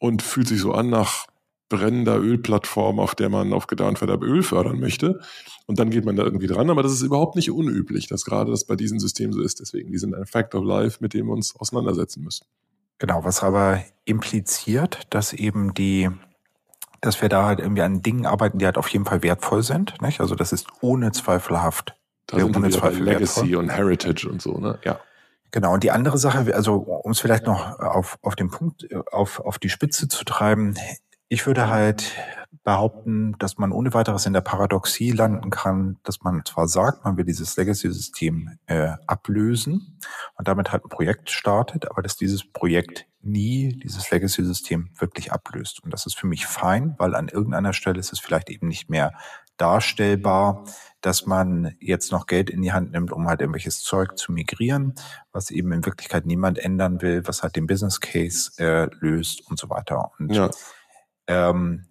und 0.00 0.22
fühlt 0.22 0.48
sich 0.48 0.60
so 0.60 0.72
an 0.72 0.90
nach 0.90 1.26
brennender 1.68 2.18
Ölplattform, 2.18 2.98
auf 2.98 3.14
der 3.14 3.28
man 3.28 3.52
auf 3.52 3.68
Gedeih 3.68 3.86
und 3.86 3.98
Verderb 3.98 4.22
Öl 4.22 4.42
fördern 4.42 4.80
möchte. 4.80 5.20
Und 5.66 5.78
dann 5.78 5.90
geht 5.90 6.04
man 6.04 6.16
da 6.16 6.24
irgendwie 6.24 6.48
dran. 6.48 6.68
Aber 6.68 6.82
das 6.82 6.92
ist 6.92 7.02
überhaupt 7.02 7.36
nicht 7.36 7.50
unüblich, 7.52 8.08
dass 8.08 8.24
gerade 8.24 8.50
das 8.50 8.64
bei 8.64 8.74
diesen 8.74 8.98
Systemen 8.98 9.32
so 9.32 9.40
ist. 9.40 9.60
Deswegen, 9.60 9.92
die 9.92 9.98
sind 9.98 10.14
ein 10.14 10.26
Fact 10.26 10.54
of 10.56 10.64
Life, 10.64 10.98
mit 11.00 11.14
dem 11.14 11.26
wir 11.26 11.32
uns 11.32 11.54
auseinandersetzen 11.54 12.24
müssen. 12.24 12.44
Genau, 12.98 13.24
was 13.24 13.42
aber 13.42 13.82
impliziert, 14.04 15.06
dass 15.10 15.32
eben 15.32 15.72
die, 15.72 16.10
dass 17.00 17.22
wir 17.22 17.28
da 17.28 17.46
halt 17.46 17.60
irgendwie 17.60 17.82
an 17.82 18.02
Dingen 18.02 18.26
arbeiten, 18.26 18.58
die 18.58 18.66
halt 18.66 18.76
auf 18.76 18.88
jeden 18.88 19.04
Fall 19.04 19.22
wertvoll 19.22 19.62
sind. 19.62 20.02
Nicht? 20.02 20.20
Also 20.20 20.34
das 20.34 20.52
ist 20.52 20.66
ohne 20.80 21.12
zweifelhaft. 21.12 21.94
Da 22.26 22.38
sind 22.38 22.56
ohne 22.56 22.70
Zweifel 22.70 23.04
Legacy 23.04 23.42
wertvoll. 23.42 23.56
und 23.56 23.68
Heritage 23.70 24.28
und 24.28 24.42
so, 24.42 24.58
ne? 24.58 24.78
Ja. 24.84 25.00
Genau, 25.52 25.74
und 25.74 25.82
die 25.82 25.90
andere 25.90 26.18
Sache, 26.18 26.54
also 26.54 26.76
um 26.76 27.10
es 27.12 27.20
vielleicht 27.20 27.46
noch 27.46 27.78
auf, 27.80 28.18
auf 28.22 28.36
den 28.36 28.50
Punkt, 28.50 28.86
auf, 29.12 29.40
auf 29.40 29.58
die 29.58 29.68
Spitze 29.68 30.08
zu 30.08 30.24
treiben, 30.24 30.76
ich 31.28 31.46
würde 31.46 31.68
halt 31.68 32.12
behaupten, 32.64 33.36
dass 33.38 33.56
man 33.56 33.72
ohne 33.72 33.94
weiteres 33.94 34.26
in 34.26 34.32
der 34.32 34.40
Paradoxie 34.40 35.12
landen 35.12 35.50
kann, 35.50 35.98
dass 36.02 36.22
man 36.22 36.44
zwar 36.44 36.66
sagt, 36.66 37.04
man 37.04 37.16
will 37.16 37.24
dieses 37.24 37.56
Legacy-System 37.56 38.58
äh, 38.66 38.92
ablösen 39.06 39.98
und 40.36 40.48
damit 40.48 40.72
halt 40.72 40.84
ein 40.84 40.88
Projekt 40.88 41.30
startet, 41.30 41.88
aber 41.90 42.02
dass 42.02 42.16
dieses 42.16 42.44
Projekt 42.52 43.06
nie 43.22 43.78
dieses 43.82 44.10
Legacy-System 44.10 44.90
wirklich 44.98 45.32
ablöst. 45.32 45.82
Und 45.82 45.92
das 45.92 46.04
ist 46.06 46.18
für 46.18 46.26
mich 46.26 46.46
fein, 46.46 46.96
weil 46.98 47.14
an 47.14 47.28
irgendeiner 47.28 47.72
Stelle 47.72 48.00
ist 48.00 48.12
es 48.12 48.18
vielleicht 48.18 48.50
eben 48.50 48.66
nicht 48.66 48.90
mehr 48.90 49.12
darstellbar, 49.56 50.64
dass 51.00 51.26
man 51.26 51.74
jetzt 51.80 52.12
noch 52.12 52.26
Geld 52.26 52.50
in 52.50 52.62
die 52.62 52.72
Hand 52.72 52.92
nimmt, 52.92 53.12
um 53.12 53.26
halt 53.28 53.40
irgendwelches 53.40 53.80
Zeug 53.80 54.18
zu 54.18 54.32
migrieren, 54.32 54.94
was 55.32 55.50
eben 55.50 55.72
in 55.72 55.84
Wirklichkeit 55.84 56.26
niemand 56.26 56.58
ändern 56.58 57.00
will, 57.00 57.26
was 57.26 57.42
halt 57.42 57.56
den 57.56 57.66
Business 57.66 58.00
Case 58.00 58.52
äh, 58.58 58.88
löst 59.00 59.48
und 59.48 59.58
so 59.58 59.70
weiter. 59.70 60.12
Und 60.18 60.32
ja. 60.32 60.50
ähm, 61.26 61.86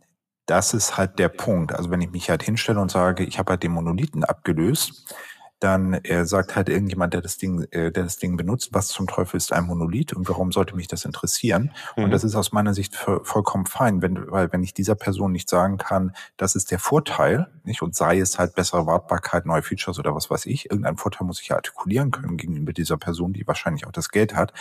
das 0.45 0.73
ist 0.73 0.97
halt 0.97 1.19
der 1.19 1.29
Punkt. 1.29 1.73
Also 1.73 1.91
wenn 1.91 2.01
ich 2.01 2.11
mich 2.11 2.29
halt 2.29 2.43
hinstelle 2.43 2.79
und 2.79 2.91
sage, 2.91 3.23
ich 3.23 3.37
habe 3.37 3.51
halt 3.51 3.63
den 3.63 3.71
Monolithen 3.71 4.23
abgelöst, 4.23 5.15
dann 5.59 5.93
äh, 5.93 6.25
sagt 6.25 6.55
halt 6.55 6.69
irgendjemand, 6.69 7.13
der 7.13 7.21
das 7.21 7.37
Ding, 7.37 7.63
äh, 7.71 7.91
der 7.91 8.03
das 8.03 8.17
Ding 8.17 8.37
benutzt, 8.37 8.69
was 8.71 8.87
zum 8.87 9.07
Teufel 9.07 9.37
ist 9.37 9.51
ein 9.51 9.65
Monolith 9.65 10.13
und 10.13 10.27
warum 10.29 10.51
sollte 10.51 10.75
mich 10.75 10.87
das 10.87 11.03
interessieren? 11.03 11.71
Mhm. 11.97 12.05
Und 12.05 12.11
das 12.11 12.23
ist 12.23 12.35
aus 12.35 12.51
meiner 12.51 12.73
Sicht 12.73 12.95
vollkommen 12.95 13.65
fein, 13.65 14.01
wenn, 14.01 14.31
weil 14.31 14.51
wenn 14.53 14.63
ich 14.63 14.73
dieser 14.73 14.95
Person 14.95 15.31
nicht 15.31 15.49
sagen 15.49 15.77
kann, 15.77 16.13
das 16.37 16.55
ist 16.55 16.71
der 16.71 16.79
Vorteil, 16.79 17.47
nicht 17.63 17.81
und 17.81 17.95
sei 17.95 18.19
es 18.19 18.39
halt 18.39 18.55
bessere 18.55 18.85
Wartbarkeit, 18.85 19.45
neue 19.45 19.61
Features 19.61 19.99
oder 19.99 20.15
was 20.15 20.29
weiß 20.29 20.45
ich, 20.45 20.71
irgendein 20.71 20.97
Vorteil 20.97 21.27
muss 21.27 21.41
ich 21.41 21.49
ja 21.49 21.57
artikulieren 21.57 22.11
können 22.11 22.37
gegenüber 22.37 22.71
dieser 22.71 22.97
Person, 22.97 23.33
die 23.33 23.45
wahrscheinlich 23.45 23.85
auch 23.85 23.91
das 23.91 24.09
Geld 24.09 24.35
hat, 24.35 24.53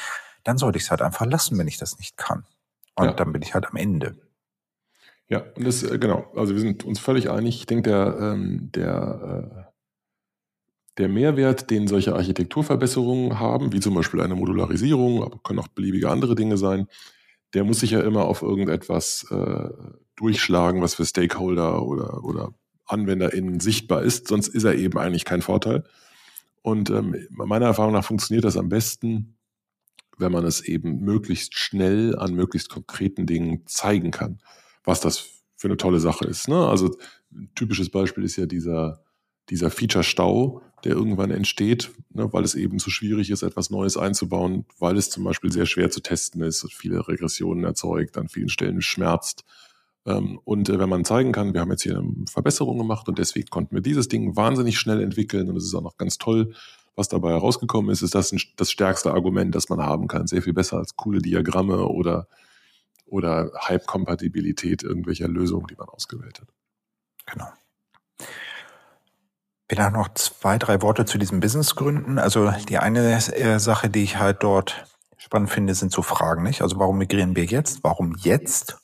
dann 0.43 0.59
sollte 0.59 0.79
ich 0.79 0.85
es 0.85 0.91
halt 0.91 1.03
einfach 1.03 1.27
lassen, 1.27 1.59
wenn 1.59 1.69
ich 1.69 1.79
das 1.79 1.99
nicht 1.99 2.17
kann. 2.17 2.45
Und 2.97 3.07
ja. 3.07 3.13
dann 3.13 3.33
bin 3.33 3.43
ich 3.43 3.55
halt 3.55 3.67
am 3.67 3.77
Ende. 3.77 4.17
Ja, 5.29 5.45
und 5.55 5.65
das, 5.65 5.83
äh, 5.83 5.99
genau, 5.99 6.27
also 6.35 6.55
wir 6.55 6.61
sind 6.61 6.85
uns 6.85 6.99
völlig 6.99 7.31
einig. 7.31 7.57
Ich 7.57 7.67
denke, 7.67 7.91
der, 7.91 8.17
ähm, 8.19 8.71
der 8.73 9.65
äh 9.65 9.68
der 10.99 11.09
Mehrwert, 11.09 11.71
den 11.71 11.87
solche 11.87 12.15
Architekturverbesserungen 12.15 13.39
haben, 13.39 13.73
wie 13.73 13.81
zum 13.81 13.95
Beispiel 13.95 14.21
eine 14.21 14.35
Modularisierung, 14.35 15.23
aber 15.23 15.39
können 15.39 15.61
auch 15.61 15.69
beliebige 15.69 16.11
andere 16.11 16.35
Dinge 16.35 16.57
sein, 16.57 16.89
der 17.55 17.65
muss 17.65 17.81
sich 17.81 17.93
ja 17.93 18.01
immer 18.01 18.25
auf 18.25 18.43
irgendetwas 18.43 19.27
äh, 19.31 19.71
durchschlagen, 20.17 20.83
was 20.83 20.95
für 20.95 21.07
Stakeholder 21.07 21.83
oder, 21.83 22.25
oder 22.25 22.53
AnwenderInnen 22.87 23.61
sichtbar 23.61 24.03
ist, 24.03 24.29
sonst 24.29 24.49
ist 24.49 24.65
er 24.65 24.75
eben 24.75 24.99
eigentlich 24.99 25.25
kein 25.25 25.43
Vorteil. 25.43 25.85
Und 26.63 26.91
ähm, 26.91 27.15
meiner 27.31 27.67
Erfahrung 27.67 27.93
nach 27.93 28.05
funktioniert 28.05 28.45
das 28.45 28.57
am 28.57 28.69
besten, 28.69 29.37
wenn 30.19 30.33
man 30.33 30.45
es 30.45 30.61
eben 30.61 31.01
möglichst 31.01 31.57
schnell 31.57 32.19
an 32.19 32.35
möglichst 32.35 32.71
konkreten 32.71 33.27
Dingen 33.27 33.63
zeigen 33.67 34.11
kann, 34.11 34.41
was 34.85 35.01
das 35.01 35.29
für 35.57 35.69
eine 35.69 35.77
tolle 35.77 36.01
Sache 36.01 36.27
ist. 36.27 36.49
Ne? 36.49 36.67
Also 36.67 36.97
ein 37.33 37.51
typisches 37.55 37.91
Beispiel 37.91 38.25
ist 38.25 38.37
ja 38.37 38.47
dieser 38.47 39.05
dieser 39.51 39.71
Feature-Stau, 39.71 40.63
der 40.85 40.93
irgendwann 40.93 41.31
entsteht, 41.31 41.91
ne, 42.11 42.33
weil 42.33 42.45
es 42.45 42.55
eben 42.55 42.79
zu 42.79 42.91
schwierig 42.91 43.31
ist, 43.31 43.43
etwas 43.43 43.71
Neues 43.71 43.97
einzubauen, 43.97 44.65
weil 44.79 44.97
es 44.97 45.11
zum 45.11 45.25
Beispiel 45.25 45.51
sehr 45.51 45.67
schwer 45.67 45.91
zu 45.91 46.01
testen 46.01 46.43
ist 46.43 46.67
viele 46.73 47.07
Regressionen 47.09 47.65
erzeugt, 47.65 48.17
an 48.17 48.29
vielen 48.29 48.49
Stellen 48.49 48.81
schmerzt. 48.81 49.45
Ähm, 50.07 50.39
und 50.45 50.69
äh, 50.69 50.79
wenn 50.79 50.89
man 50.89 51.05
zeigen 51.05 51.33
kann, 51.33 51.53
wir 51.53 51.61
haben 51.61 51.71
jetzt 51.71 51.83
hier 51.83 51.99
eine 51.99 52.25
Verbesserung 52.31 52.79
gemacht 52.79 53.09
und 53.09 53.19
deswegen 53.19 53.49
konnten 53.49 53.75
wir 53.75 53.83
dieses 53.83 54.09
Ding 54.09 54.37
wahnsinnig 54.37 54.79
schnell 54.79 55.03
entwickeln 55.03 55.49
und 55.49 55.57
es 55.57 55.65
ist 55.65 55.75
auch 55.75 55.83
noch 55.83 55.97
ganz 55.97 56.19
toll, 56.19 56.55
was 56.95 57.09
dabei 57.09 57.31
herausgekommen 57.31 57.91
ist, 57.91 58.03
ist 58.03 58.15
das 58.15 58.33
ein, 58.33 58.41
das 58.57 58.73
stärkste 58.73 59.13
Argument, 59.13 59.55
das 59.55 59.69
man 59.69 59.81
haben 59.81 60.09
kann. 60.09 60.27
Sehr 60.27 60.43
viel 60.43 60.53
besser 60.53 60.79
als 60.79 60.97
coole 60.97 61.21
Diagramme 61.21 61.87
oder, 61.87 62.27
oder 63.07 63.53
Hype-Kompatibilität 63.69 64.83
irgendwelcher 64.83 65.29
Lösungen, 65.29 65.69
die 65.69 65.77
man 65.77 65.89
ausgewählt 65.89 66.41
hat. 66.41 66.49
Genau. 67.27 67.47
Vielleicht 69.69 69.93
noch 69.93 70.09
zwei, 70.15 70.57
drei 70.57 70.81
Worte 70.81 71.05
zu 71.05 71.19
diesen 71.19 71.41
Businessgründen. 71.41 72.19
Also 72.19 72.51
die 72.69 72.79
eine 72.79 73.17
äh, 73.17 73.59
Sache, 73.59 73.91
die 73.91 74.03
ich 74.03 74.19
halt 74.19 74.43
dort 74.43 74.87
spannend 75.19 75.51
finde, 75.51 75.75
sind 75.75 75.93
so 75.93 76.01
Fragen, 76.01 76.43
nicht? 76.43 76.63
Also 76.63 76.79
warum 76.79 76.97
migrieren 76.97 77.37
wir 77.37 77.45
jetzt? 77.45 77.85
Warum 77.85 78.15
jetzt? 78.17 78.79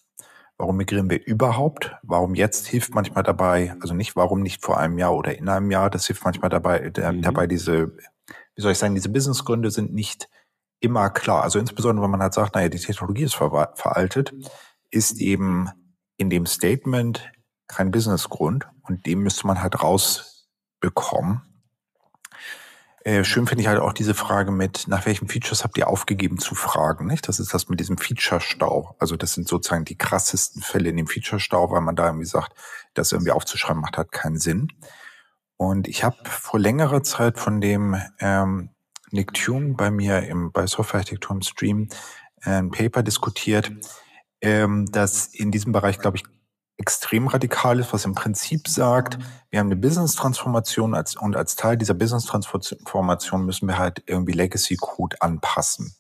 Warum 0.59 0.77
migrieren 0.77 1.09
wir 1.09 1.27
überhaupt? 1.27 1.97
Warum 2.03 2.35
jetzt 2.35 2.66
hilft 2.66 2.94
manchmal 2.94 3.25
dabei, 3.25 3.75
also 3.81 3.94
nicht 3.94 4.14
warum 4.14 4.40
nicht 4.40 4.62
vor 4.62 4.79
einem 4.79 4.99
Jahr 4.99 5.14
oder 5.14 5.37
in 5.37 5.49
einem 5.49 5.70
Jahr, 5.70 5.90
das 5.90 6.07
hilft 6.07 6.25
manchmal 6.25 6.51
dabei, 6.51 6.92
mhm. 6.97 7.23
dabei 7.23 7.47
diese, 7.47 7.97
wie 8.55 8.62
soll 8.62 8.73
ich 8.73 8.79
sagen, 8.79 8.94
diese 8.94 9.09
Businessgründe 9.09 9.70
sind 9.70 9.92
nicht 9.92 10.29
immer 10.81 11.11
klar. 11.11 11.42
Also 11.42 11.59
insbesondere, 11.59 12.05
wenn 12.05 12.11
man 12.11 12.23
halt 12.23 12.35
sagt, 12.35 12.55
naja, 12.55 12.68
die 12.68 12.79
Technologie 12.79 13.25
ist 13.25 13.35
ver 13.35 13.73
veraltet, 13.75 14.33
ist 14.90 15.18
eben 15.18 15.70
in 16.18 16.31
dem 16.31 16.47
Statement 16.47 17.33
kein 17.66 17.90
Businessgrund 17.90 18.68
und 18.83 19.07
dem 19.07 19.23
müsste 19.23 19.47
man 19.47 19.62
halt 19.62 19.83
rausbekommen. 20.85 21.42
Äh, 23.05 23.23
schön 23.25 23.47
finde 23.47 23.62
ich 23.62 23.68
halt 23.68 23.81
auch 23.81 23.92
diese 23.92 24.14
Frage 24.14 24.51
mit, 24.51 24.88
nach 24.88 25.05
welchen 25.05 25.29
Features 25.29 25.62
habt 25.62 25.77
ihr 25.77 25.88
aufgegeben 25.88 26.38
zu 26.38 26.55
fragen, 26.55 27.07
nicht? 27.07 27.29
Das 27.29 27.38
ist 27.38 27.53
das 27.53 27.68
mit 27.68 27.79
diesem 27.79 27.99
Feature-Stau. 27.99 28.97
Also 28.99 29.16
das 29.16 29.35
sind 29.35 29.47
sozusagen 29.47 29.85
die 29.85 29.99
krassesten 29.99 30.62
Fälle 30.62 30.88
in 30.88 30.97
dem 30.97 31.07
Feature-Stau, 31.07 31.70
weil 31.70 31.83
man 31.83 31.97
da 31.97 32.07
irgendwie 32.07 32.27
sagt, 32.27 32.55
das 32.94 33.12
irgendwie 33.12 33.33
aufzuschreiben 33.33 33.83
macht 33.83 33.99
halt 33.99 34.11
keinen 34.11 34.38
Sinn. 34.38 34.68
Und 35.59 35.87
ich 35.87 36.03
habe 36.03 36.16
vor 36.25 36.59
längerer 36.59 37.03
Zeit 37.03 37.38
von 37.38 37.61
dem 37.61 38.01
ähm, 38.20 38.70
Nick 39.11 39.35
Tune 39.35 39.75
bei 39.75 39.90
mir 39.90 40.23
im, 40.23 40.51
bei 40.51 40.66
Software-Architektur 40.66 41.37
im 41.37 41.42
Stream 41.42 41.88
äh, 42.42 42.53
ein 42.53 42.70
Paper 42.70 43.03
diskutiert, 43.03 43.70
ähm, 44.40 44.87
das 44.90 45.27
in 45.27 45.51
diesem 45.51 45.73
Bereich, 45.73 45.99
glaube 45.99 46.16
ich, 46.16 46.25
extrem 46.77 47.29
radikal 47.29 47.79
ist, 47.79 47.93
was 47.93 48.05
im 48.05 48.15
Prinzip 48.15 48.69
sagt, 48.69 49.19
wir 49.51 49.61
haben 49.61 49.69
eine 49.69 49.77
Business-Transformation 49.77 50.95
als, 50.95 51.17
und 51.17 51.37
als 51.37 51.57
Teil 51.57 51.77
dieser 51.77 51.95
Business-Transformation 51.95 53.45
müssen 53.45 53.69
wir 53.69 53.79
halt 53.79 54.03
irgendwie 54.07 54.33
Legacy-Code 54.33 55.21
anpassen. 55.21 55.95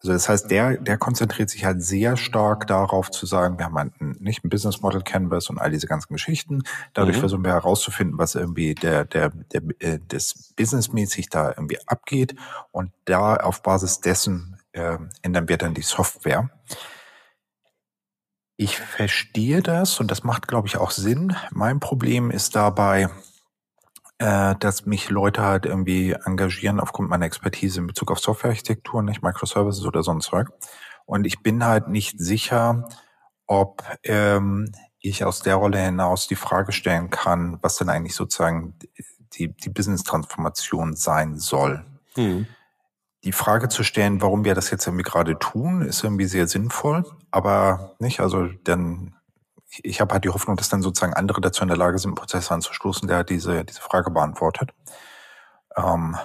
Also 0.00 0.12
das 0.12 0.28
heißt, 0.28 0.50
der, 0.50 0.76
der 0.76 0.96
konzentriert 0.96 1.50
sich 1.50 1.64
halt 1.64 1.82
sehr 1.82 2.16
stark 2.16 2.68
darauf 2.68 3.10
zu 3.10 3.26
sagen, 3.26 3.58
wir 3.58 3.66
haben 3.66 3.76
halt 3.76 4.00
ein, 4.00 4.16
nicht 4.20 4.44
ein 4.44 4.48
Business 4.48 4.80
Model 4.80 5.02
Canvas 5.02 5.50
und 5.50 5.58
all 5.58 5.72
diese 5.72 5.88
ganzen 5.88 6.12
Geschichten. 6.12 6.62
Dadurch 6.94 7.16
mhm. 7.16 7.20
versuchen 7.20 7.44
wir 7.44 7.52
herauszufinden, 7.52 8.16
was 8.16 8.36
irgendwie 8.36 8.76
der, 8.76 9.04
der, 9.04 9.30
der, 9.30 9.62
äh, 9.80 9.98
des 9.98 10.54
Businessmäßig 10.56 11.30
da 11.30 11.48
irgendwie 11.48 11.78
abgeht. 11.88 12.36
Und 12.70 12.92
da 13.06 13.36
auf 13.36 13.62
Basis 13.62 14.00
dessen 14.00 14.56
äh, 14.70 14.98
ändern 15.22 15.48
wir 15.48 15.56
dann 15.56 15.74
die 15.74 15.82
Software. 15.82 16.48
Ich 18.60 18.76
verstehe 18.76 19.62
das 19.62 20.00
und 20.00 20.10
das 20.10 20.24
macht, 20.24 20.48
glaube 20.48 20.66
ich, 20.66 20.78
auch 20.78 20.90
Sinn. 20.90 21.36
Mein 21.52 21.78
Problem 21.78 22.32
ist 22.32 22.56
dabei, 22.56 23.08
äh, 24.18 24.56
dass 24.56 24.84
mich 24.84 25.10
Leute 25.10 25.42
halt 25.42 25.64
irgendwie 25.64 26.16
engagieren 26.24 26.80
aufgrund 26.80 27.08
meiner 27.08 27.24
Expertise 27.24 27.78
in 27.78 27.86
Bezug 27.86 28.10
auf 28.10 28.18
Softwarearchitektur, 28.18 29.00
nicht 29.04 29.22
Microservices 29.22 29.86
oder 29.86 30.02
sonst 30.02 30.26
Zeug. 30.26 30.48
Und 31.06 31.24
ich 31.24 31.40
bin 31.40 31.64
halt 31.64 31.86
nicht 31.86 32.18
sicher, 32.18 32.88
ob 33.46 33.84
ähm, 34.02 34.72
ich 34.98 35.24
aus 35.24 35.40
der 35.40 35.54
Rolle 35.54 35.78
hinaus 35.78 36.26
die 36.26 36.34
Frage 36.34 36.72
stellen 36.72 37.10
kann, 37.10 37.58
was 37.62 37.76
denn 37.76 37.88
eigentlich 37.88 38.16
sozusagen 38.16 38.76
die, 39.34 39.56
die 39.56 39.70
Business-Transformation 39.70 40.96
sein 40.96 41.38
soll. 41.38 41.84
Mhm 42.16 42.48
die 43.24 43.32
Frage 43.32 43.68
zu 43.68 43.82
stellen, 43.82 44.22
warum 44.22 44.44
wir 44.44 44.54
das 44.54 44.70
jetzt 44.70 44.86
irgendwie 44.86 45.02
gerade 45.02 45.38
tun, 45.38 45.82
ist 45.82 46.04
irgendwie 46.04 46.26
sehr 46.26 46.46
sinnvoll, 46.46 47.04
aber 47.30 47.96
nicht, 47.98 48.20
also 48.20 48.46
dann, 48.64 49.14
ich, 49.82 50.00
habe 50.00 50.14
halt 50.14 50.24
die 50.24 50.30
Hoffnung, 50.30 50.56
dass 50.56 50.68
dann 50.68 50.82
sozusagen 50.82 51.14
andere 51.14 51.40
dazu 51.40 51.62
in 51.62 51.68
der 51.68 51.76
Lage 51.76 51.98
sind, 51.98 52.10
einen 52.10 52.14
Prozess 52.14 52.50
anzustoßen, 52.50 53.08
der 53.08 53.24
diese, 53.24 53.64
diese 53.64 53.80
Frage 53.80 54.10
beantwortet. 54.10 54.70
Ähm, 55.76 56.16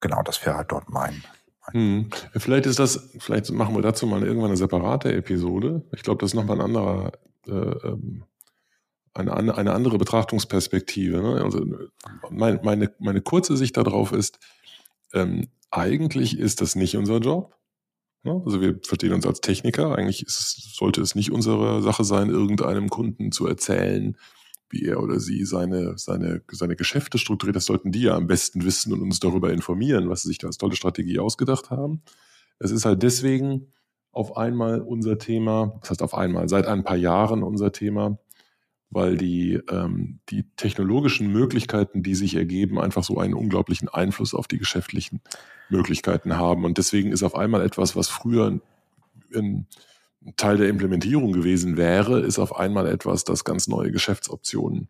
genau, 0.00 0.22
das 0.22 0.44
wäre 0.44 0.56
halt 0.56 0.72
dort 0.72 0.88
mein. 0.88 1.22
Hm. 1.70 2.10
Vielleicht 2.36 2.66
ist 2.66 2.78
das, 2.78 3.10
vielleicht 3.18 3.50
machen 3.52 3.74
wir 3.74 3.82
dazu 3.82 4.06
mal 4.06 4.22
irgendwann 4.22 4.50
eine 4.50 4.56
separate 4.56 5.14
Episode. 5.14 5.82
Ich 5.92 6.02
glaube, 6.02 6.20
das 6.20 6.30
ist 6.30 6.34
nochmal 6.34 6.60
ein 6.60 6.66
anderer, 6.66 7.12
äh, 7.46 7.52
ähm, 7.52 8.24
eine, 9.14 9.56
eine 9.56 9.72
andere 9.72 9.96
Betrachtungsperspektive. 9.96 11.22
Ne? 11.22 11.42
Also 11.42 11.64
mein, 12.30 12.60
meine, 12.62 12.92
meine 12.98 13.22
kurze 13.22 13.56
Sicht 13.56 13.76
darauf 13.76 14.12
ist, 14.12 14.40
ähm, 15.14 15.48
eigentlich 15.70 16.38
ist 16.38 16.60
das 16.60 16.76
nicht 16.76 16.96
unser 16.96 17.18
Job. 17.18 17.56
Also 18.24 18.60
wir 18.60 18.80
verstehen 18.82 19.12
uns 19.12 19.26
als 19.26 19.40
Techniker. 19.40 19.96
Eigentlich 19.96 20.22
es, 20.22 20.72
sollte 20.74 21.02
es 21.02 21.14
nicht 21.14 21.30
unsere 21.30 21.82
Sache 21.82 22.04
sein, 22.04 22.30
irgendeinem 22.30 22.88
Kunden 22.88 23.32
zu 23.32 23.46
erzählen, 23.46 24.16
wie 24.70 24.84
er 24.86 25.02
oder 25.02 25.20
sie 25.20 25.44
seine, 25.44 25.98
seine, 25.98 26.42
seine 26.50 26.74
Geschäfte 26.74 27.18
strukturiert. 27.18 27.56
Das 27.56 27.66
sollten 27.66 27.92
die 27.92 28.02
ja 28.02 28.16
am 28.16 28.26
besten 28.26 28.64
wissen 28.64 28.92
und 28.92 29.02
uns 29.02 29.20
darüber 29.20 29.52
informieren, 29.52 30.08
was 30.08 30.22
sie 30.22 30.28
sich 30.28 30.38
da 30.38 30.46
als 30.46 30.56
tolle 30.56 30.74
Strategie 30.74 31.18
ausgedacht 31.18 31.70
haben. 31.70 32.02
Es 32.58 32.70
ist 32.70 32.86
halt 32.86 33.02
deswegen 33.02 33.72
auf 34.10 34.36
einmal 34.36 34.80
unser 34.80 35.18
Thema, 35.18 35.76
das 35.80 35.90
heißt 35.90 36.02
auf 36.02 36.14
einmal, 36.14 36.48
seit 36.48 36.66
ein 36.66 36.84
paar 36.84 36.96
Jahren 36.96 37.42
unser 37.42 37.72
Thema, 37.72 38.18
weil 38.94 39.16
die, 39.16 39.60
ähm, 39.70 40.20
die 40.30 40.44
technologischen 40.56 41.32
Möglichkeiten, 41.32 42.02
die 42.02 42.14
sich 42.14 42.36
ergeben, 42.36 42.80
einfach 42.80 43.02
so 43.02 43.18
einen 43.18 43.34
unglaublichen 43.34 43.88
Einfluss 43.88 44.34
auf 44.34 44.46
die 44.46 44.58
geschäftlichen 44.58 45.20
Möglichkeiten 45.68 46.36
haben. 46.36 46.64
Und 46.64 46.78
deswegen 46.78 47.10
ist 47.10 47.22
auf 47.22 47.34
einmal 47.34 47.62
etwas, 47.62 47.96
was 47.96 48.08
früher 48.08 48.60
ein 49.34 49.66
Teil 50.36 50.56
der 50.56 50.68
Implementierung 50.68 51.32
gewesen 51.32 51.76
wäre, 51.76 52.20
ist 52.20 52.38
auf 52.38 52.56
einmal 52.56 52.86
etwas, 52.86 53.24
das 53.24 53.44
ganz 53.44 53.66
neue 53.66 53.90
Geschäftsoptionen 53.90 54.88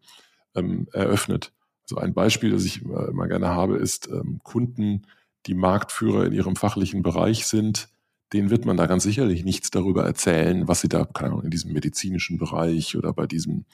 ähm, 0.54 0.86
eröffnet. 0.92 1.52
Also 1.84 1.96
ein 1.96 2.14
Beispiel, 2.14 2.50
das 2.50 2.64
ich 2.64 2.82
immer 2.82 3.26
gerne 3.26 3.48
habe, 3.48 3.76
ist 3.76 4.08
ähm, 4.08 4.40
Kunden, 4.42 5.06
die 5.46 5.54
Marktführer 5.54 6.26
in 6.26 6.32
ihrem 6.32 6.56
fachlichen 6.56 7.02
Bereich 7.02 7.46
sind, 7.46 7.88
denen 8.32 8.50
wird 8.50 8.64
man 8.64 8.76
da 8.76 8.86
ganz 8.86 9.02
sicherlich 9.02 9.44
nichts 9.44 9.70
darüber 9.70 10.04
erzählen, 10.04 10.66
was 10.66 10.80
sie 10.80 10.88
da, 10.88 11.04
keine 11.04 11.30
Ahnung, 11.30 11.44
in 11.44 11.50
diesem 11.50 11.72
medizinischen 11.72 12.38
Bereich 12.38 12.96
oder 12.96 13.12
bei 13.12 13.26
diesem 13.26 13.64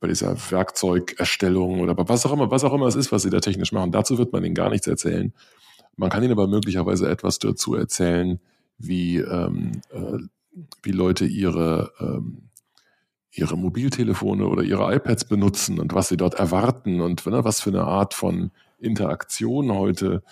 bei 0.00 0.08
dieser 0.08 0.36
Werkzeugerstellung 0.50 1.80
oder 1.80 1.96
was 2.08 2.24
auch 2.24 2.32
immer, 2.32 2.50
was 2.50 2.64
auch 2.64 2.72
immer 2.72 2.86
es 2.86 2.94
ist, 2.94 3.10
was 3.10 3.22
sie 3.22 3.30
da 3.30 3.40
technisch 3.40 3.72
machen. 3.72 3.92
Dazu 3.92 4.18
wird 4.18 4.32
man 4.32 4.44
ihnen 4.44 4.54
gar 4.54 4.70
nichts 4.70 4.86
erzählen. 4.86 5.32
Man 5.96 6.10
kann 6.10 6.22
ihnen 6.22 6.32
aber 6.32 6.46
möglicherweise 6.46 7.08
etwas 7.08 7.38
dazu 7.40 7.74
erzählen, 7.74 8.38
wie, 8.78 9.18
ähm, 9.18 9.80
äh, 9.90 10.18
wie 10.82 10.92
Leute 10.92 11.24
ihre, 11.24 11.92
ähm, 11.98 12.48
ihre 13.32 13.56
Mobiltelefone 13.56 14.46
oder 14.46 14.62
ihre 14.62 14.94
iPads 14.94 15.24
benutzen 15.24 15.80
und 15.80 15.94
was 15.94 16.08
sie 16.08 16.16
dort 16.16 16.34
erwarten 16.34 17.00
und 17.00 17.26
ne, 17.26 17.44
was 17.44 17.60
für 17.60 17.70
eine 17.70 17.84
Art 17.84 18.14
von 18.14 18.52
Interaktion 18.78 19.72
heute 19.72 20.22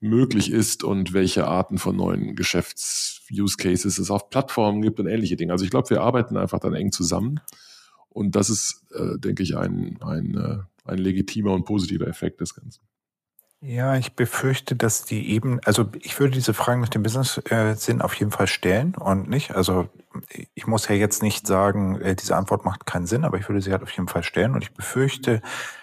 möglich 0.00 0.50
ist 0.52 0.84
und 0.84 1.14
welche 1.14 1.46
Arten 1.46 1.78
von 1.78 1.96
neuen 1.96 2.36
Geschäfts-Use 2.36 3.56
Cases 3.56 3.98
es 3.98 4.10
auf 4.10 4.28
Plattformen 4.28 4.82
gibt 4.82 5.00
und 5.00 5.06
ähnliche 5.06 5.36
Dinge. 5.36 5.52
Also 5.52 5.64
ich 5.64 5.70
glaube, 5.70 5.88
wir 5.88 6.02
arbeiten 6.02 6.36
einfach 6.36 6.58
dann 6.58 6.74
eng 6.74 6.92
zusammen 6.92 7.40
und 8.14 8.36
das 8.36 8.48
ist, 8.48 8.84
äh, 8.94 9.18
denke 9.18 9.42
ich, 9.42 9.56
ein, 9.56 9.98
ein, 10.00 10.34
äh, 10.34 10.90
ein 10.90 10.98
legitimer 10.98 11.52
und 11.52 11.64
positiver 11.64 12.06
Effekt 12.06 12.40
des 12.40 12.54
Ganzen. 12.54 12.80
Ja, 13.60 13.96
ich 13.96 14.14
befürchte, 14.14 14.76
dass 14.76 15.04
die 15.04 15.30
eben, 15.30 15.58
also 15.64 15.88
ich 16.02 16.20
würde 16.20 16.34
diese 16.34 16.52
Fragen 16.52 16.82
nach 16.82 16.90
dem 16.90 17.02
Business-Sinn 17.02 18.02
auf 18.02 18.14
jeden 18.14 18.30
Fall 18.30 18.46
stellen 18.46 18.94
und 18.94 19.28
nicht, 19.28 19.52
also 19.52 19.88
ich 20.54 20.66
muss 20.66 20.86
ja 20.86 20.94
jetzt 20.94 21.22
nicht 21.22 21.46
sagen, 21.46 21.98
äh, 22.00 22.14
diese 22.14 22.36
Antwort 22.36 22.64
macht 22.64 22.86
keinen 22.86 23.06
Sinn, 23.06 23.24
aber 23.24 23.38
ich 23.38 23.48
würde 23.48 23.62
sie 23.62 23.72
halt 23.72 23.82
auf 23.82 23.90
jeden 23.90 24.08
Fall 24.08 24.22
stellen 24.22 24.54
und 24.54 24.62
ich 24.62 24.74
befürchte, 24.74 25.40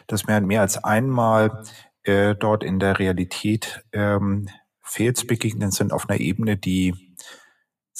dass 0.08 0.28
mir 0.28 0.34
halt 0.34 0.46
mehr 0.46 0.62
als 0.62 0.84
einmal 0.84 1.64
äh, 2.04 2.36
dort 2.36 2.64
in 2.64 2.80
der 2.80 3.00
Realität 3.00 3.84
ähm, 3.94 4.48
Fails 4.82 5.26
begegnet 5.26 5.74
sind 5.74 5.92
auf 5.92 6.08
einer 6.08 6.20
Ebene, 6.20 6.58
die 6.58 7.16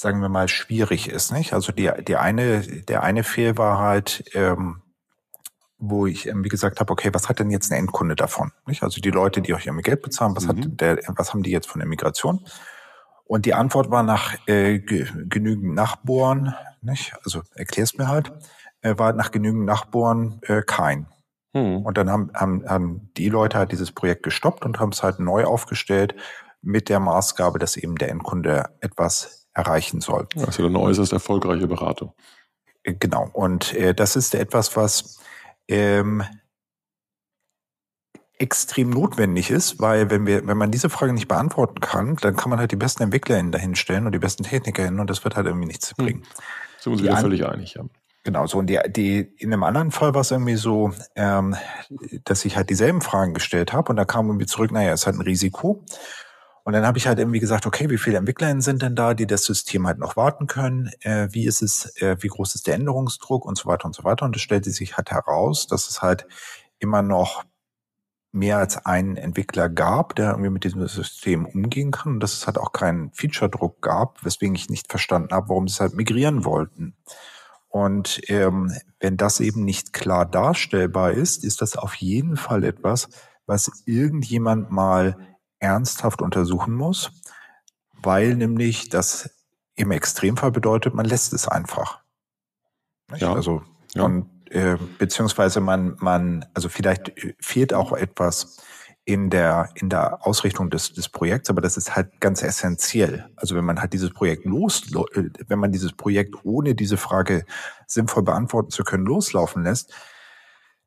sagen 0.02 0.20
wir 0.20 0.28
mal, 0.28 0.48
schwierig 0.48 1.08
ist. 1.08 1.32
Nicht? 1.32 1.54
Also 1.54 1.72
die, 1.72 1.90
die 2.06 2.16
eine, 2.16 2.60
der 2.60 3.02
eine 3.02 3.24
Fehl 3.24 3.56
war 3.56 3.78
halt, 3.78 4.24
ähm, 4.34 4.82
wo 5.78 6.06
ich 6.06 6.26
irgendwie 6.26 6.48
gesagt 6.48 6.80
habe, 6.80 6.92
okay, 6.92 7.10
was 7.12 7.28
hat 7.28 7.38
denn 7.38 7.50
jetzt 7.50 7.72
ein 7.72 7.78
Endkunde 7.78 8.14
davon? 8.14 8.52
Nicht? 8.66 8.82
Also 8.82 9.00
die 9.00 9.10
Leute, 9.10 9.40
die 9.40 9.54
euch 9.54 9.66
irgendwie 9.66 9.82
Geld 9.82 10.02
bezahlen, 10.02 10.36
was, 10.36 10.44
mhm. 10.44 10.48
hat 10.48 10.80
der, 10.80 10.98
was 11.16 11.32
haben 11.32 11.42
die 11.42 11.50
jetzt 11.50 11.68
von 11.68 11.78
der 11.78 11.88
Migration? 11.88 12.44
Und 13.24 13.46
die 13.46 13.54
Antwort 13.54 13.90
war 13.90 14.02
nach 14.02 14.36
äh, 14.46 14.78
genügend 14.78 15.74
Nachbohren, 15.74 16.54
nicht? 16.82 17.14
also 17.24 17.42
erklär's 17.54 17.96
mir 17.96 18.08
halt, 18.08 18.32
äh, 18.82 18.98
war 18.98 19.12
nach 19.12 19.30
genügend 19.30 19.64
Nachbohren 19.64 20.40
äh, 20.42 20.62
kein. 20.62 21.06
Mhm. 21.52 21.78
Und 21.78 21.96
dann 21.96 22.10
haben, 22.10 22.30
haben, 22.34 22.68
haben 22.68 23.10
die 23.16 23.28
Leute 23.28 23.58
halt 23.58 23.72
dieses 23.72 23.92
Projekt 23.92 24.24
gestoppt 24.24 24.64
und 24.64 24.80
haben 24.80 24.92
es 24.92 25.02
halt 25.02 25.18
neu 25.20 25.44
aufgestellt 25.44 26.14
mit 26.60 26.88
der 26.88 27.00
Maßgabe, 27.00 27.58
dass 27.58 27.76
eben 27.76 27.96
der 27.96 28.10
Endkunde 28.10 28.70
etwas 28.80 29.41
erreichen 29.54 30.00
soll. 30.00 30.26
Das 30.34 30.48
ist 30.48 30.58
ja 30.58 30.66
eine 30.66 30.78
äußerst 30.78 31.12
erfolgreiche 31.12 31.66
Beratung. 31.66 32.12
Äh, 32.82 32.94
genau. 32.94 33.28
Und 33.32 33.74
äh, 33.74 33.94
das 33.94 34.16
ist 34.16 34.34
etwas, 34.34 34.76
was 34.76 35.18
ähm, 35.68 36.24
extrem 38.38 38.90
notwendig 38.90 39.50
ist, 39.50 39.80
weil 39.80 40.10
wenn 40.10 40.26
wir, 40.26 40.46
wenn 40.46 40.56
man 40.56 40.70
diese 40.70 40.90
Frage 40.90 41.12
nicht 41.12 41.28
beantworten 41.28 41.80
kann, 41.80 42.16
dann 42.16 42.36
kann 42.36 42.50
man 42.50 42.58
halt 42.58 42.72
die 42.72 42.76
besten 42.76 43.04
EntwicklerInnen 43.04 43.52
dahinstellen 43.52 44.06
und 44.06 44.12
die 44.12 44.18
besten 44.18 44.42
TechnikerInnen 44.42 45.00
und 45.00 45.08
das 45.08 45.22
wird 45.22 45.36
halt 45.36 45.46
irgendwie 45.46 45.68
nichts 45.68 45.90
hm. 45.96 46.04
bringen. 46.04 46.22
Sind 46.78 46.86
wir 46.86 46.92
uns 46.92 47.02
wieder 47.02 47.16
völlig 47.18 47.46
einig, 47.46 47.74
ja. 47.74 47.84
Genau, 48.24 48.46
so 48.46 48.58
und 48.58 48.66
die, 48.66 48.78
die 48.88 49.18
in 49.38 49.52
einem 49.52 49.64
anderen 49.64 49.90
Fall 49.90 50.14
war 50.14 50.20
es 50.20 50.30
irgendwie 50.30 50.54
so, 50.54 50.92
ähm, 51.16 51.56
dass 52.24 52.44
ich 52.44 52.56
halt 52.56 52.70
dieselben 52.70 53.00
Fragen 53.00 53.34
gestellt 53.34 53.72
habe 53.72 53.90
und 53.90 53.96
da 53.96 54.04
kam 54.04 54.26
irgendwie 54.26 54.46
zurück, 54.46 54.70
naja, 54.70 54.92
es 54.92 55.06
hat 55.06 55.14
ein 55.14 55.22
Risiko. 55.22 55.84
Und 56.64 56.74
dann 56.74 56.86
habe 56.86 56.98
ich 56.98 57.06
halt 57.06 57.18
irgendwie 57.18 57.40
gesagt, 57.40 57.66
okay, 57.66 57.90
wie 57.90 57.98
viele 57.98 58.18
EntwicklerInnen 58.18 58.60
sind 58.60 58.82
denn 58.82 58.94
da, 58.94 59.14
die 59.14 59.26
das 59.26 59.44
System 59.44 59.86
halt 59.86 59.98
noch 59.98 60.16
warten 60.16 60.46
können? 60.46 60.90
Äh, 61.00 61.28
wie 61.32 61.46
ist 61.46 61.60
es, 61.60 61.96
äh, 62.00 62.16
wie 62.20 62.28
groß 62.28 62.54
ist 62.54 62.66
der 62.66 62.74
Änderungsdruck 62.74 63.44
und 63.44 63.58
so 63.58 63.66
weiter 63.66 63.86
und 63.86 63.94
so 63.94 64.04
weiter. 64.04 64.24
Und 64.24 64.36
es 64.36 64.42
stellte 64.42 64.70
sich 64.70 64.96
halt 64.96 65.10
heraus, 65.10 65.66
dass 65.66 65.88
es 65.88 66.02
halt 66.02 66.26
immer 66.78 67.02
noch 67.02 67.44
mehr 68.32 68.58
als 68.58 68.86
einen 68.86 69.16
Entwickler 69.16 69.68
gab, 69.68 70.16
der 70.16 70.30
irgendwie 70.30 70.50
mit 70.50 70.64
diesem 70.64 70.86
System 70.88 71.44
umgehen 71.44 71.90
kann 71.90 72.14
und 72.14 72.20
dass 72.20 72.32
es 72.32 72.46
halt 72.46 72.58
auch 72.58 72.72
keinen 72.72 73.12
Feature-Druck 73.12 73.82
gab, 73.82 74.24
weswegen 74.24 74.54
ich 74.54 74.70
nicht 74.70 74.90
verstanden 74.90 75.34
habe, 75.34 75.50
warum 75.50 75.68
sie 75.68 75.74
es 75.74 75.80
halt 75.80 75.94
migrieren 75.94 76.44
wollten. 76.44 76.96
Und 77.68 78.20
ähm, 78.28 78.72
wenn 79.00 79.16
das 79.16 79.40
eben 79.40 79.64
nicht 79.64 79.92
klar 79.92 80.26
darstellbar 80.26 81.12
ist, 81.12 81.44
ist 81.44 81.60
das 81.60 81.76
auf 81.76 81.94
jeden 81.94 82.36
Fall 82.36 82.64
etwas, 82.64 83.08
was 83.46 83.82
irgendjemand 83.86 84.70
mal 84.70 85.16
ernsthaft 85.62 86.20
untersuchen 86.20 86.74
muss, 86.74 87.12
weil 87.92 88.34
nämlich 88.34 88.88
das 88.88 89.30
im 89.74 89.90
Extremfall 89.92 90.50
bedeutet, 90.50 90.94
man 90.94 91.06
lässt 91.06 91.32
es 91.32 91.48
einfach. 91.48 92.00
Ja. 93.16 93.32
Also 93.32 93.62
ja. 93.94 94.02
und 94.02 94.28
äh, 94.50 94.76
beziehungsweise 94.98 95.60
man 95.60 95.96
man 95.98 96.44
also 96.54 96.68
vielleicht 96.68 97.12
fehlt 97.40 97.72
auch 97.72 97.92
etwas 97.92 98.58
in 99.04 99.30
der 99.30 99.70
in 99.74 99.88
der 99.88 100.26
Ausrichtung 100.26 100.68
des 100.70 100.92
des 100.92 101.08
Projekts, 101.08 101.48
aber 101.48 101.60
das 101.60 101.76
ist 101.76 101.94
halt 101.94 102.20
ganz 102.20 102.42
essentiell. 102.42 103.28
Also 103.36 103.54
wenn 103.54 103.64
man 103.64 103.80
halt 103.80 103.92
dieses 103.92 104.10
Projekt 104.10 104.44
los, 104.44 104.82
wenn 104.92 105.58
man 105.58 105.72
dieses 105.72 105.92
Projekt 105.92 106.34
ohne 106.44 106.74
diese 106.74 106.96
Frage 106.96 107.44
sinnvoll 107.86 108.24
beantworten 108.24 108.70
zu 108.70 108.82
können 108.82 109.04
loslaufen 109.04 109.62
lässt, 109.62 109.92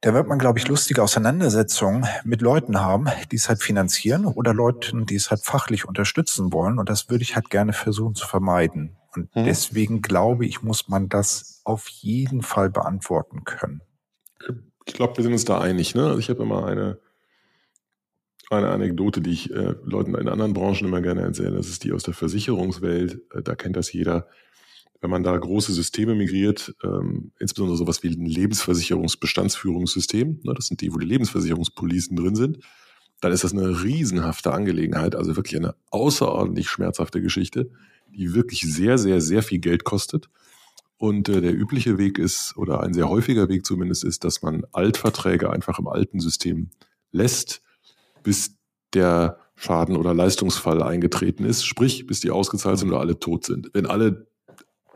da 0.02 0.14
wird 0.14 0.28
man, 0.28 0.38
glaube 0.38 0.60
ich, 0.60 0.68
lustige 0.68 1.02
Auseinandersetzungen 1.02 2.06
mit 2.24 2.42
Leuten 2.42 2.80
haben, 2.80 3.08
die 3.32 3.38
es 3.38 3.50
halt 3.50 3.62
finanzieren 3.62 4.26
oder 4.26 4.54
Leuten, 4.54 5.06
die 5.06 5.16
es 5.16 5.32
halt 5.32 5.44
fachlich 5.44 5.88
unterstützen 5.88 6.54
wollen. 6.54 6.78
Und 6.78 6.90
das 6.90 7.10
würde 7.10 7.24
ich 7.24 7.36
halt 7.36 7.50
gerne 7.50 7.74
versuchen 7.74 8.16
zu 8.16 8.28
vermeiden. 8.28 8.98
Und 9.16 9.34
hm. 9.34 9.46
deswegen 9.46 10.02
glaube 10.02 10.46
ich, 10.46 10.62
muss 10.62 10.88
man 10.88 11.10
das 11.10 11.62
auf 11.64 11.88
jeden 11.88 12.42
Fall 12.42 12.70
beantworten 12.70 13.44
können. 13.46 13.82
Ich 14.86 14.94
glaube, 14.94 15.18
wir 15.18 15.24
sind 15.24 15.34
uns 15.34 15.46
da 15.46 15.60
einig. 15.60 15.96
Ne? 15.96 16.06
Also 16.06 16.20
ich 16.20 16.30
habe 16.30 16.44
immer 16.44 16.68
eine, 16.68 17.00
eine 18.52 18.70
Anekdote, 18.70 19.22
die 19.22 19.32
ich 19.32 19.52
äh, 19.52 19.74
Leuten 19.84 20.14
in 20.14 20.28
anderen 20.28 20.54
Branchen 20.54 20.88
immer 20.88 21.02
gerne 21.02 21.22
erzähle. 21.22 21.58
Das 21.58 21.68
ist 21.68 21.84
die 21.84 21.92
aus 21.92 22.04
der 22.04 22.14
Versicherungswelt. 22.14 23.22
Äh, 23.34 23.42
da 23.42 23.56
kennt 23.56 23.76
das 23.76 23.92
jeder 23.92 24.28
wenn 25.06 25.12
man 25.12 25.22
da 25.22 25.38
große 25.38 25.72
Systeme 25.72 26.16
migriert, 26.16 26.74
ähm, 26.84 27.32
insbesondere 27.38 27.78
sowas 27.78 28.02
wie 28.02 28.08
ein 28.08 28.26
Lebensversicherungsbestandsführungssystem, 28.26 30.40
ne, 30.42 30.54
das 30.56 30.66
sind 30.66 30.82
die, 30.82 30.92
wo 30.92 30.98
die 30.98 31.06
Lebensversicherungspolicen 31.06 32.18
drin 32.18 32.34
sind, 32.34 32.58
dann 33.22 33.32
ist 33.32 33.44
das 33.44 33.54
eine 33.54 33.84
riesenhafte 33.84 34.52
Angelegenheit, 34.52 35.16
also 35.16 35.36
wirklich 35.36 35.58
eine 35.58 35.76
außerordentlich 35.92 36.70
schmerzhafte 36.70 37.22
Geschichte, 37.22 37.70
die 38.16 38.34
wirklich 38.34 38.62
sehr, 38.62 38.98
sehr, 38.98 39.22
sehr 39.22 39.44
viel 39.44 39.60
Geld 39.60 39.84
kostet. 39.84 40.28
Und 40.98 41.30
äh, 41.30 41.40
der 41.40 41.54
übliche 41.54 42.00
Weg 42.00 42.18
ist, 42.18 42.58
oder 42.58 42.82
ein 42.82 42.96
sehr 42.96 43.08
häufiger 43.08 43.48
Weg 43.48 43.64
zumindest 43.64 44.04
ist, 44.04 44.24
dass 44.24 44.42
man 44.42 44.66
Altverträge 44.72 45.52
einfach 45.52 45.78
im 45.78 45.88
alten 45.88 46.20
System 46.20 46.72
lässt, 47.12 47.62
bis 48.24 48.56
der 48.96 49.38
Schaden 49.56 49.98
oder 49.98 50.16
Leistungsfall 50.16 50.82
eingetreten 50.82 51.46
ist, 51.46 51.64
sprich, 51.64 52.08
bis 52.08 52.22
die 52.22 52.32
ausgezahlt 52.32 52.80
sind 52.80 52.90
oder 52.90 53.02
alle 53.02 53.20
tot 53.20 53.46
sind. 53.46 53.70
Wenn 53.74 53.86
alle 53.86 54.26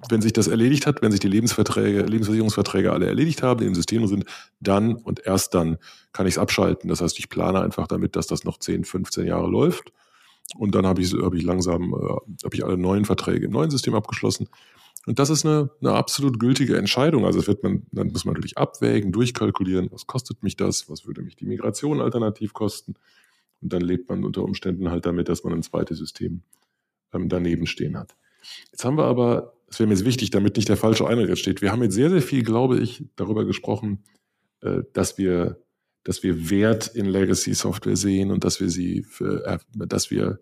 wenn 0.07 0.21
sich 0.21 0.33
das 0.33 0.47
erledigt 0.47 0.85
hat, 0.85 1.01
wenn 1.01 1.11
sich 1.11 1.19
die 1.19 1.27
Lebensverträge, 1.27 2.03
Lebensversicherungsverträge 2.03 2.91
alle 2.91 3.07
erledigt 3.07 3.43
haben, 3.43 3.59
die 3.59 3.65
im 3.65 3.75
System 3.75 4.07
sind, 4.07 4.25
dann 4.59 4.95
und 4.95 5.25
erst 5.25 5.53
dann 5.53 5.77
kann 6.13 6.25
ich 6.25 6.35
es 6.35 6.37
abschalten. 6.37 6.89
Das 6.89 7.01
heißt, 7.01 7.19
ich 7.19 7.29
plane 7.29 7.61
einfach 7.61 7.87
damit, 7.87 8.15
dass 8.15 8.27
das 8.27 8.43
noch 8.43 8.57
10, 8.57 8.85
15 8.85 9.27
Jahre 9.27 9.49
läuft. 9.49 9.91
Und 10.55 10.73
dann 10.73 10.85
habe 10.85 11.01
ich, 11.01 11.13
hab 11.13 11.33
ich 11.33 11.43
langsam, 11.43 11.93
äh, 11.93 12.43
habe 12.43 12.55
ich 12.55 12.63
alle 12.63 12.77
neuen 12.77 13.05
Verträge 13.05 13.45
im 13.45 13.51
neuen 13.51 13.69
System 13.69 13.93
abgeschlossen. 13.93 14.47
Und 15.05 15.19
das 15.19 15.29
ist 15.29 15.45
eine, 15.45 15.69
eine 15.81 15.93
absolut 15.93 16.39
gültige 16.39 16.77
Entscheidung. 16.77 17.25
Also 17.25 17.45
wird 17.45 17.63
man, 17.63 17.85
dann 17.91 18.07
muss 18.07 18.25
man 18.25 18.33
natürlich 18.33 18.57
abwägen, 18.57 19.11
durchkalkulieren, 19.11 19.89
was 19.91 20.07
kostet 20.07 20.43
mich 20.43 20.55
das, 20.55 20.89
was 20.89 21.05
würde 21.05 21.21
mich 21.21 21.35
die 21.35 21.45
Migration 21.45 22.01
alternativ 22.01 22.53
kosten. 22.53 22.95
Und 23.61 23.73
dann 23.73 23.81
lebt 23.81 24.09
man 24.09 24.23
unter 24.23 24.43
Umständen 24.43 24.89
halt 24.89 25.05
damit, 25.05 25.29
dass 25.29 25.43
man 25.43 25.53
ein 25.53 25.63
zweites 25.63 25.97
System 25.97 26.41
ähm, 27.13 27.29
daneben 27.29 27.65
stehen 27.65 27.97
hat. 27.97 28.15
Jetzt 28.71 28.85
haben 28.85 28.97
wir 28.97 29.05
aber 29.05 29.53
das 29.69 29.79
wäre 29.79 29.87
mir 29.87 29.93
jetzt 29.93 30.05
wichtig, 30.05 30.31
damit 30.31 30.57
nicht 30.57 30.67
der 30.67 30.77
falsche 30.77 31.07
Eindruck 31.07 31.37
steht. 31.37 31.61
Wir 31.61 31.71
haben 31.71 31.83
jetzt 31.83 31.93
sehr, 31.93 32.09
sehr 32.09 32.23
viel, 32.23 32.43
glaube 32.43 32.79
ich, 32.79 33.05
darüber 33.15 33.45
gesprochen, 33.45 34.03
äh, 34.61 34.81
dass 34.93 35.17
wir, 35.17 35.61
dass 36.03 36.23
wir 36.23 36.49
Wert 36.49 36.87
in 36.87 37.05
Legacy 37.05 37.53
Software 37.53 37.95
sehen 37.95 38.31
und 38.31 38.43
dass 38.43 38.59
wir 38.59 38.69
sie, 38.69 39.03
für, 39.03 39.45
äh, 39.45 39.59
dass 39.73 40.09
wir, 40.09 40.39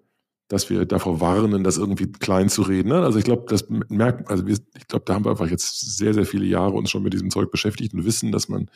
dass 0.48 0.70
wir 0.70 0.86
davor 0.86 1.20
warnen, 1.20 1.66
das 1.66 1.78
irgendwie 1.78 2.10
klein 2.10 2.48
zu 2.48 2.62
reden. 2.62 2.90
Ne? 2.90 3.04
Also 3.04 3.20
ich 3.20 3.26
glaube, 3.26 3.46
das 3.50 3.68
merkt, 3.90 4.30
also 4.30 4.48
wir, 4.48 4.58
ich 4.78 4.88
glaube, 4.88 5.04
da 5.06 5.14
haben 5.16 5.26
wir 5.26 5.32
einfach 5.32 5.50
jetzt 5.50 5.98
sehr, 5.98 6.14
sehr 6.14 6.26
viele 6.26 6.46
Jahre 6.46 6.74
uns 6.74 6.90
schon 6.90 7.04
mit 7.04 7.12
diesem 7.12 7.30
Zeug 7.30 7.52
beschäftigt 7.52 7.94
und 7.94 8.06
wissen, 8.06 8.32
dass 8.32 8.48
man 8.48 8.72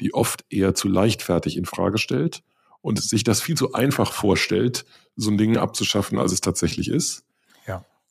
die 0.00 0.14
oft 0.14 0.46
eher 0.48 0.74
zu 0.74 0.88
leichtfertig 0.88 1.58
in 1.58 1.66
Frage 1.66 1.98
stellt 1.98 2.42
und 2.80 3.02
sich 3.02 3.22
das 3.22 3.42
viel 3.42 3.56
zu 3.56 3.74
einfach 3.74 4.14
vorstellt, 4.14 4.86
so 5.16 5.30
ein 5.30 5.36
Ding 5.36 5.58
abzuschaffen, 5.58 6.18
als 6.18 6.32
es 6.32 6.40
tatsächlich 6.40 6.88
ist. 6.88 7.24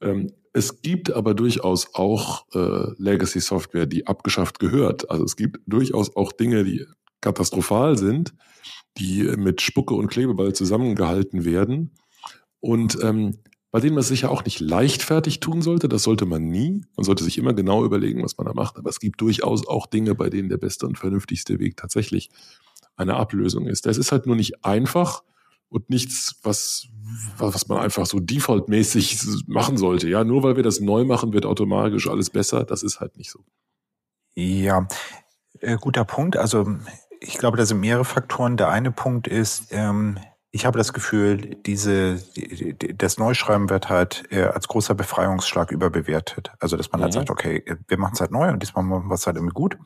Ähm, 0.01 0.31
es 0.53 0.81
gibt 0.81 1.11
aber 1.11 1.33
durchaus 1.33 1.93
auch 1.93 2.45
äh, 2.53 2.91
Legacy-Software, 2.97 3.85
die 3.85 4.07
abgeschafft 4.07 4.59
gehört. 4.59 5.09
Also 5.09 5.23
es 5.23 5.35
gibt 5.35 5.59
durchaus 5.67 6.15
auch 6.15 6.31
Dinge, 6.31 6.63
die 6.63 6.85
katastrophal 7.21 7.97
sind, 7.97 8.33
die 8.97 9.23
mit 9.23 9.61
Spucke 9.61 9.93
und 9.93 10.07
Klebeball 10.07 10.53
zusammengehalten 10.53 11.45
werden 11.45 11.91
und 12.59 12.97
ähm, 13.03 13.39
bei 13.71 13.79
denen 13.79 13.93
man 13.93 14.01
es 14.01 14.07
sicher 14.07 14.31
auch 14.31 14.43
nicht 14.43 14.59
leichtfertig 14.59 15.39
tun 15.41 15.61
sollte. 15.61 15.87
Das 15.87 16.03
sollte 16.03 16.25
man 16.25 16.49
nie. 16.49 16.81
Man 16.95 17.03
sollte 17.03 17.23
sich 17.23 17.37
immer 17.37 17.53
genau 17.53 17.85
überlegen, 17.85 18.23
was 18.23 18.35
man 18.37 18.47
da 18.47 18.53
macht. 18.53 18.77
Aber 18.77 18.89
es 18.89 18.99
gibt 18.99 19.21
durchaus 19.21 19.67
auch 19.67 19.85
Dinge, 19.85 20.15
bei 20.15 20.29
denen 20.29 20.49
der 20.49 20.57
beste 20.57 20.87
und 20.87 20.97
vernünftigste 20.97 21.59
Weg 21.59 21.77
tatsächlich 21.77 22.29
eine 22.95 23.15
Ablösung 23.15 23.67
ist. 23.67 23.85
Das 23.85 23.97
ist 23.97 24.11
halt 24.11 24.25
nur 24.25 24.35
nicht 24.35 24.65
einfach 24.65 25.23
und 25.69 25.89
nichts, 25.89 26.39
was, 26.43 26.87
was 27.37 27.67
man 27.67 27.79
einfach 27.79 28.05
so 28.05 28.19
defaultmäßig 28.19 29.19
machen 29.47 29.77
sollte. 29.77 30.09
Ja, 30.09 30.23
nur 30.23 30.43
weil 30.43 30.55
wir 30.55 30.63
das 30.63 30.79
neu 30.79 31.05
machen, 31.05 31.33
wird 31.33 31.45
automatisch 31.45 32.09
alles 32.09 32.29
besser. 32.29 32.65
Das 32.65 32.83
ist 32.83 32.99
halt 32.99 33.17
nicht 33.17 33.31
so. 33.31 33.39
Ja, 34.35 34.87
äh, 35.59 35.77
guter 35.77 36.05
Punkt. 36.05 36.37
Also 36.37 36.65
ich 37.19 37.37
glaube, 37.37 37.57
da 37.57 37.65
sind 37.65 37.79
mehrere 37.79 38.05
Faktoren. 38.05 38.57
Der 38.57 38.69
eine 38.69 38.91
Punkt 38.91 39.27
ist, 39.27 39.67
ähm, 39.71 40.17
ich 40.51 40.65
habe 40.65 40.77
das 40.77 40.93
Gefühl, 40.93 41.57
diese, 41.65 42.15
die, 42.35 42.75
das 42.97 43.17
Neuschreiben 43.19 43.69
wird 43.69 43.89
halt 43.89 44.23
äh, 44.31 44.43
als 44.43 44.67
großer 44.67 44.95
Befreiungsschlag 44.95 45.71
überbewertet. 45.71 46.51
Also, 46.59 46.75
dass 46.75 46.91
man 46.91 47.01
halt 47.01 47.13
mhm. 47.13 47.19
halt 47.19 47.27
sagt, 47.27 47.39
okay, 47.39 47.63
wir 47.87 47.97
machen 47.99 48.13
es 48.13 48.21
halt 48.21 48.31
neu 48.31 48.49
und 48.49 48.63
diesmal 48.63 48.83
machen 48.83 49.09
wir 49.09 49.15
es 49.15 49.27
halt 49.27 49.35
irgendwie 49.35 49.53
gut. 49.53 49.77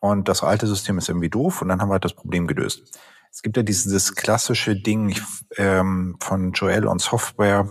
Und 0.00 0.28
das 0.28 0.42
alte 0.42 0.66
System 0.66 0.98
ist 0.98 1.08
irgendwie 1.08 1.30
doof 1.30 1.62
und 1.62 1.68
dann 1.68 1.80
haben 1.80 1.88
wir 1.88 1.94
halt 1.94 2.04
das 2.04 2.14
Problem 2.14 2.46
gelöst. 2.46 2.98
Es 3.34 3.42
gibt 3.42 3.56
ja 3.56 3.64
dieses 3.64 4.14
klassische 4.14 4.76
Ding 4.76 5.18
ähm, 5.56 6.16
von 6.20 6.52
Joel 6.52 6.86
und 6.86 7.00
Software, 7.00 7.68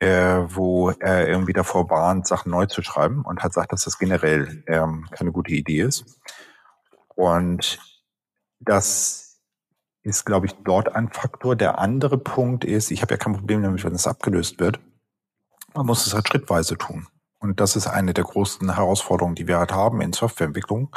äh, 0.00 0.42
wo 0.48 0.90
er 0.90 1.26
irgendwie 1.26 1.54
davor 1.54 1.88
warnt, 1.88 2.26
Sachen 2.26 2.50
neu 2.50 2.66
zu 2.66 2.82
schreiben 2.82 3.24
und 3.24 3.42
hat 3.42 3.54
sagt, 3.54 3.72
dass 3.72 3.84
das 3.84 3.98
generell 3.98 4.62
ähm, 4.66 5.08
keine 5.10 5.32
gute 5.32 5.52
Idee 5.52 5.80
ist. 5.80 6.20
Und 7.14 7.78
das 8.60 9.40
ist, 10.02 10.26
glaube 10.26 10.44
ich, 10.44 10.52
dort 10.62 10.94
ein 10.94 11.08
Faktor. 11.08 11.56
Der 11.56 11.78
andere 11.78 12.18
Punkt 12.18 12.62
ist, 12.62 12.90
ich 12.90 13.00
habe 13.00 13.14
ja 13.14 13.18
kein 13.18 13.32
Problem 13.32 13.62
damit, 13.62 13.82
wenn 13.84 13.94
es 13.94 14.06
abgelöst 14.06 14.60
wird. 14.60 14.78
Man 15.74 15.86
muss 15.86 16.06
es 16.06 16.12
halt 16.12 16.28
schrittweise 16.28 16.76
tun. 16.76 17.06
Und 17.38 17.60
das 17.60 17.76
ist 17.76 17.86
eine 17.86 18.12
der 18.12 18.24
großen 18.24 18.74
Herausforderungen, 18.74 19.36
die 19.36 19.48
wir 19.48 19.58
halt 19.58 19.72
haben 19.72 20.02
in 20.02 20.12
Softwareentwicklung 20.12 20.94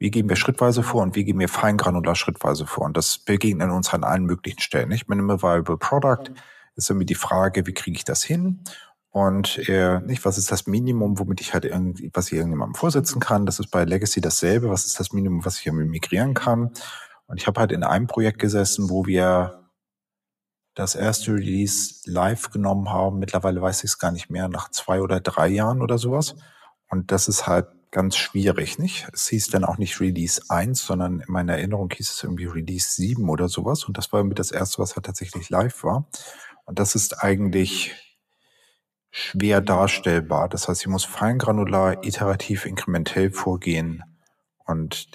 wie 0.00 0.10
gehen 0.10 0.30
wir 0.30 0.36
schrittweise 0.36 0.82
vor 0.82 1.02
und 1.02 1.14
wie 1.14 1.24
gehen 1.24 1.38
wir 1.38 1.48
feingranular 1.48 2.14
schrittweise 2.14 2.66
vor. 2.66 2.86
Und 2.86 2.96
das 2.96 3.18
begegnet 3.18 3.70
uns 3.70 3.92
an 3.92 4.02
allen 4.02 4.24
möglichen 4.24 4.60
Stellen. 4.60 4.88
Nicht? 4.88 5.10
Minimum 5.10 5.42
Viable 5.42 5.76
Product 5.76 6.32
ist 6.74 6.88
irgendwie 6.88 7.06
die 7.06 7.14
Frage, 7.14 7.66
wie 7.66 7.74
kriege 7.74 7.96
ich 7.96 8.04
das 8.04 8.22
hin? 8.22 8.64
Und 9.10 9.58
äh, 9.68 10.00
nicht, 10.00 10.24
was 10.24 10.38
ist 10.38 10.50
das 10.50 10.66
Minimum, 10.66 11.18
womit 11.18 11.42
ich 11.42 11.52
halt 11.52 11.66
irgendwie, 11.66 12.10
was 12.14 12.28
ich 12.28 12.34
irgendjemandem 12.34 12.76
vorsetzen 12.76 13.20
kann? 13.20 13.44
Das 13.44 13.60
ist 13.60 13.70
bei 13.70 13.84
Legacy 13.84 14.22
dasselbe. 14.22 14.70
Was 14.70 14.86
ist 14.86 14.98
das 14.98 15.12
Minimum, 15.12 15.44
was 15.44 15.58
ich 15.58 15.66
irgendwie 15.66 15.88
migrieren 15.88 16.32
kann? 16.32 16.70
Und 17.26 17.36
ich 17.36 17.46
habe 17.46 17.60
halt 17.60 17.70
in 17.70 17.84
einem 17.84 18.06
Projekt 18.06 18.38
gesessen, 18.38 18.88
wo 18.88 19.04
wir 19.04 19.68
das 20.74 20.94
erste 20.94 21.34
Release 21.34 22.10
live 22.10 22.50
genommen 22.50 22.88
haben. 22.88 23.18
Mittlerweile 23.18 23.60
weiß 23.60 23.84
ich 23.84 23.90
es 23.90 23.98
gar 23.98 24.12
nicht 24.12 24.30
mehr, 24.30 24.48
nach 24.48 24.70
zwei 24.70 25.02
oder 25.02 25.20
drei 25.20 25.48
Jahren 25.48 25.82
oder 25.82 25.98
sowas. 25.98 26.36
Und 26.88 27.12
das 27.12 27.28
ist 27.28 27.46
halt 27.46 27.66
ganz 27.90 28.16
schwierig, 28.16 28.78
nicht? 28.78 29.08
Es 29.12 29.28
hieß 29.28 29.48
dann 29.48 29.64
auch 29.64 29.78
nicht 29.78 30.00
Release 30.00 30.42
1, 30.48 30.84
sondern 30.84 31.20
in 31.20 31.32
meiner 31.32 31.54
Erinnerung 31.54 31.90
hieß 31.90 32.10
es 32.10 32.22
irgendwie 32.22 32.46
Release 32.46 32.92
7 32.92 33.28
oder 33.28 33.48
sowas. 33.48 33.84
Und 33.84 33.98
das 33.98 34.12
war 34.12 34.22
mit 34.24 34.38
das 34.38 34.50
erste, 34.50 34.78
was 34.78 34.96
halt 34.96 35.06
tatsächlich 35.06 35.50
live 35.50 35.82
war. 35.82 36.08
Und 36.64 36.78
das 36.78 36.94
ist 36.94 37.22
eigentlich 37.22 37.94
schwer 39.10 39.60
darstellbar. 39.60 40.48
Das 40.48 40.68
heißt, 40.68 40.82
ich 40.82 40.86
muss 40.86 41.04
feingranular, 41.04 42.04
iterativ, 42.04 42.64
inkrementell 42.64 43.30
vorgehen. 43.30 44.04
Und 44.64 45.08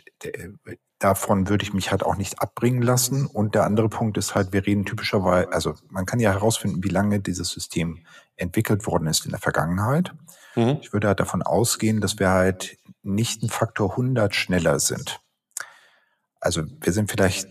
davon 1.00 1.48
würde 1.48 1.64
ich 1.64 1.74
mich 1.74 1.92
halt 1.92 2.04
auch 2.04 2.18
nicht 2.18 2.42
abbringen 2.42 2.82
lassen. 2.82 3.26
Und 3.26 3.56
der 3.56 3.64
andere 3.64 3.88
Punkt 3.88 4.18
ist 4.18 4.36
halt, 4.36 4.52
wir 4.52 4.66
reden 4.66 4.86
typischerweise, 4.86 5.52
also 5.54 5.76
man 5.90 6.06
kann 6.06 6.20
ja 6.20 6.34
herausfinden, 6.34 6.84
wie 6.84 6.90
lange 6.90 7.22
dieses 7.22 7.50
System 7.50 8.06
entwickelt 8.36 8.86
worden 8.86 9.08
ist 9.08 9.26
in 9.26 9.32
der 9.32 9.40
Vergangenheit. 9.40 10.14
Mhm. 10.56 10.78
Ich 10.82 10.94
würde 10.94 11.08
halt 11.08 11.20
davon 11.20 11.42
ausgehen, 11.42 12.02
dass 12.02 12.20
wir 12.20 12.30
halt 12.30 12.78
nicht 13.04 13.44
ein 13.44 13.50
Faktor 13.50 13.92
100 13.92 14.36
schneller 14.36 14.80
sind. 14.80 15.22
Also 16.46 16.62
wir 16.80 16.94
sind 16.94 17.10
vielleicht, 17.10 17.48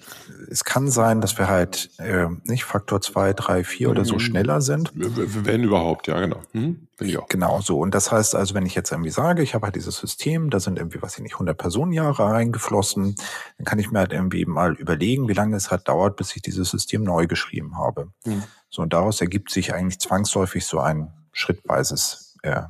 es 0.49 0.63
kann 0.63 0.89
sein, 0.89 1.21
dass 1.21 1.37
wir 1.37 1.49
halt 1.49 1.91
äh, 1.99 2.29
nicht 2.45 2.63
Faktor 2.63 3.01
2, 3.01 3.33
3, 3.33 3.65
4 3.65 3.91
oder 3.91 4.05
so 4.05 4.15
mhm. 4.15 4.21
schneller 4.21 4.61
sind. 4.61 4.93
Wenn 4.95 5.65
überhaupt, 5.65 6.07
ja, 6.07 6.21
genau. 6.21 6.41
Hm? 6.53 6.87
Auch. 7.19 7.27
Genau 7.27 7.61
so. 7.61 7.81
Und 7.81 7.93
das 7.93 8.13
heißt 8.13 8.37
also, 8.37 8.55
wenn 8.55 8.67
ich 8.67 8.77
jetzt 8.77 8.93
irgendwie 8.93 9.11
sage, 9.11 9.43
ich 9.43 9.55
habe 9.55 9.65
halt 9.67 9.75
dieses 9.75 9.97
System, 9.97 10.49
da 10.49 10.61
sind 10.61 10.79
irgendwie, 10.79 11.03
was 11.03 11.17
ich 11.17 11.25
nicht, 11.25 11.33
100 11.33 11.59
Personenjahre 11.59 12.23
reingeflossen, 12.23 13.17
dann 13.59 13.65
kann 13.65 13.81
ich 13.81 13.91
mir 13.91 13.99
halt 13.99 14.13
irgendwie 14.13 14.45
mal 14.45 14.75
überlegen, 14.75 15.29
wie 15.29 15.33
lange 15.33 15.57
es 15.57 15.73
halt 15.73 15.89
dauert, 15.89 16.15
bis 16.15 16.37
ich 16.37 16.43
dieses 16.43 16.71
System 16.71 17.03
neu 17.03 17.27
geschrieben 17.27 17.77
habe. 17.77 18.13
Hm. 18.23 18.45
So, 18.71 18.83
und 18.83 18.93
daraus 18.93 19.21
ergibt 19.21 19.51
sich 19.51 19.75
eigentlich 19.75 19.99
zwangsläufig 19.99 20.65
so 20.67 20.79
ein 20.79 21.13
schrittweises 21.33 22.37
äh, 22.43 22.63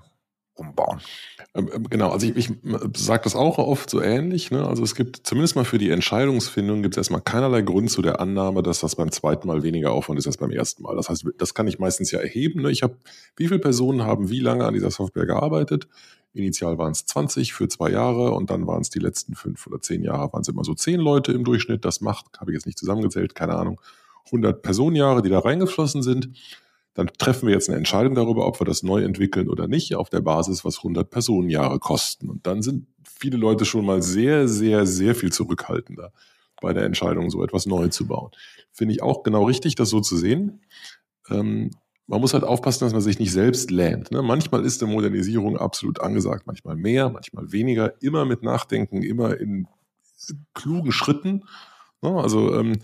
Umbauen. 0.55 1.01
Ähm, 1.55 1.69
ähm, 1.75 1.85
genau, 1.91 2.11
also 2.11 2.27
ich, 2.27 2.37
ich 2.37 2.53
sage 2.97 3.25
das 3.25 3.35
auch 3.35 3.59
oft 3.59 3.91
so 3.91 4.01
ähnlich. 4.01 4.51
Ne? 4.51 4.67
Also 4.67 4.83
es 4.85 4.95
gibt 4.95 5.27
zumindest 5.27 5.57
mal 5.57 5.65
für 5.65 5.79
die 5.79 5.91
Entscheidungsfindung 5.91 6.83
gibt 6.83 6.95
es 6.95 6.99
erstmal 6.99 7.23
keinerlei 7.23 7.63
Grund 7.63 7.91
zu 7.91 8.03
der 8.03 8.21
Annahme, 8.21 8.63
dass 8.63 8.81
das 8.81 8.95
beim 8.97 9.11
zweiten 9.11 9.49
Mal 9.49 9.63
weniger 9.63 9.93
Aufwand 9.93 10.19
ist 10.19 10.27
als 10.27 10.37
beim 10.37 10.51
ersten 10.51 10.85
Mal. 10.85 10.95
Das 10.97 11.09
heißt, 11.09 11.27
das 11.39 11.55
kann 11.55 11.67
ich 11.67 11.79
meistens 11.79 12.11
ja 12.13 12.21
erheben. 12.21 12.63
Ne? 12.63 12.71
Ich 12.71 12.83
habe, 12.83 12.97
wie 13.37 13.49
viele 13.49 13.61
Personen 13.61 14.05
haben 14.05 14.31
wie 14.31 14.41
lange 14.41 14.65
an 14.65 14.75
dieser 14.75 14.91
Software 14.91 15.27
gearbeitet? 15.27 15.89
Initial 16.35 16.79
waren 16.79 16.93
es 16.93 17.07
20 17.07 17.53
für 17.53 17.69
zwei 17.69 17.91
Jahre 17.91 18.33
und 18.33 18.51
dann 18.51 18.67
waren 18.67 18.83
es 18.83 18.91
die 18.91 18.99
letzten 18.99 19.35
fünf 19.35 19.67
oder 19.67 19.81
zehn 19.81 20.03
Jahre, 20.03 20.33
waren 20.33 20.43
es 20.43 20.49
immer 20.49 20.65
so 20.65 20.75
zehn 20.75 21.01
Leute 21.01 21.33
im 21.33 21.45
Durchschnitt. 21.45 21.85
Das 21.85 22.01
macht, 22.01 22.41
habe 22.41 22.51
ich 22.51 22.57
jetzt 22.57 22.67
nicht 22.67 22.79
zusammengezählt, 22.79 23.35
keine 23.35 23.55
Ahnung, 23.55 23.81
100 24.27 24.63
Personenjahre, 24.63 25.23
die 25.23 25.29
da 25.29 25.39
reingeflossen 25.39 26.03
sind 26.03 26.31
dann 26.95 27.09
treffen 27.19 27.49
wir 27.49 27.55
jetzt 27.55 27.69
eine 27.69 27.79
Entscheidung 27.79 28.15
darüber, 28.15 28.47
ob 28.47 28.61
wir 28.61 28.65
das 28.65 28.83
neu 28.83 29.03
entwickeln 29.03 29.49
oder 29.49 29.67
nicht, 29.67 29.95
auf 29.97 30.11
der 30.11 30.21
Basis, 30.21 30.65
was 30.65 30.79
100 30.79 31.11
Personenjahre 31.11 31.81
kosten. 31.81 32.31
Und 32.31 32.47
dann 32.47 32.63
sind 32.63 32.87
viele 33.05 33.37
Leute 33.37 33.65
schon 33.65 33.85
mal 33.85 34.01
sehr, 34.01 34.49
sehr, 34.49 34.87
sehr 34.87 35.15
viel 35.15 35.33
zurückhaltender 35.33 36.13
bei 36.61 36.73
der 36.73 36.85
Entscheidung, 36.85 37.31
so 37.31 37.43
etwas 37.43 37.67
neu 37.67 37.89
zu 37.89 38.07
bauen. 38.07 38.31
Finde 38.73 38.95
ich 38.95 39.03
auch 39.03 39.25
genau 39.25 39.45
richtig, 39.45 39.75
das 39.75 39.91
so 39.91 40.01
zu 40.01 40.17
sehen. 40.17 40.61
Ähm, 41.29 41.71
man 42.07 42.21
muss 42.21 42.35
halt 42.35 42.45
aufpassen, 42.45 42.85
dass 42.85 42.93
man 42.93 43.03
sich 43.03 43.19
nicht 43.19 43.33
selbst 43.33 43.71
lähmt. 43.71 44.11
Ne? 44.11 44.23
Manchmal 44.23 44.65
ist 44.65 44.83
eine 44.83 44.93
Modernisierung 44.93 45.57
absolut 45.57 46.01
angesagt, 46.01 46.47
manchmal 46.47 46.77
mehr, 46.77 47.09
manchmal 47.09 47.51
weniger, 47.51 48.01
immer 48.03 48.25
mit 48.25 48.43
Nachdenken, 48.43 49.03
immer 49.03 49.39
in 49.39 49.67
klugen 50.55 50.93
Schritten. 50.93 51.45
Ne? 52.03 52.15
Also 52.15 52.55
ähm, 52.55 52.79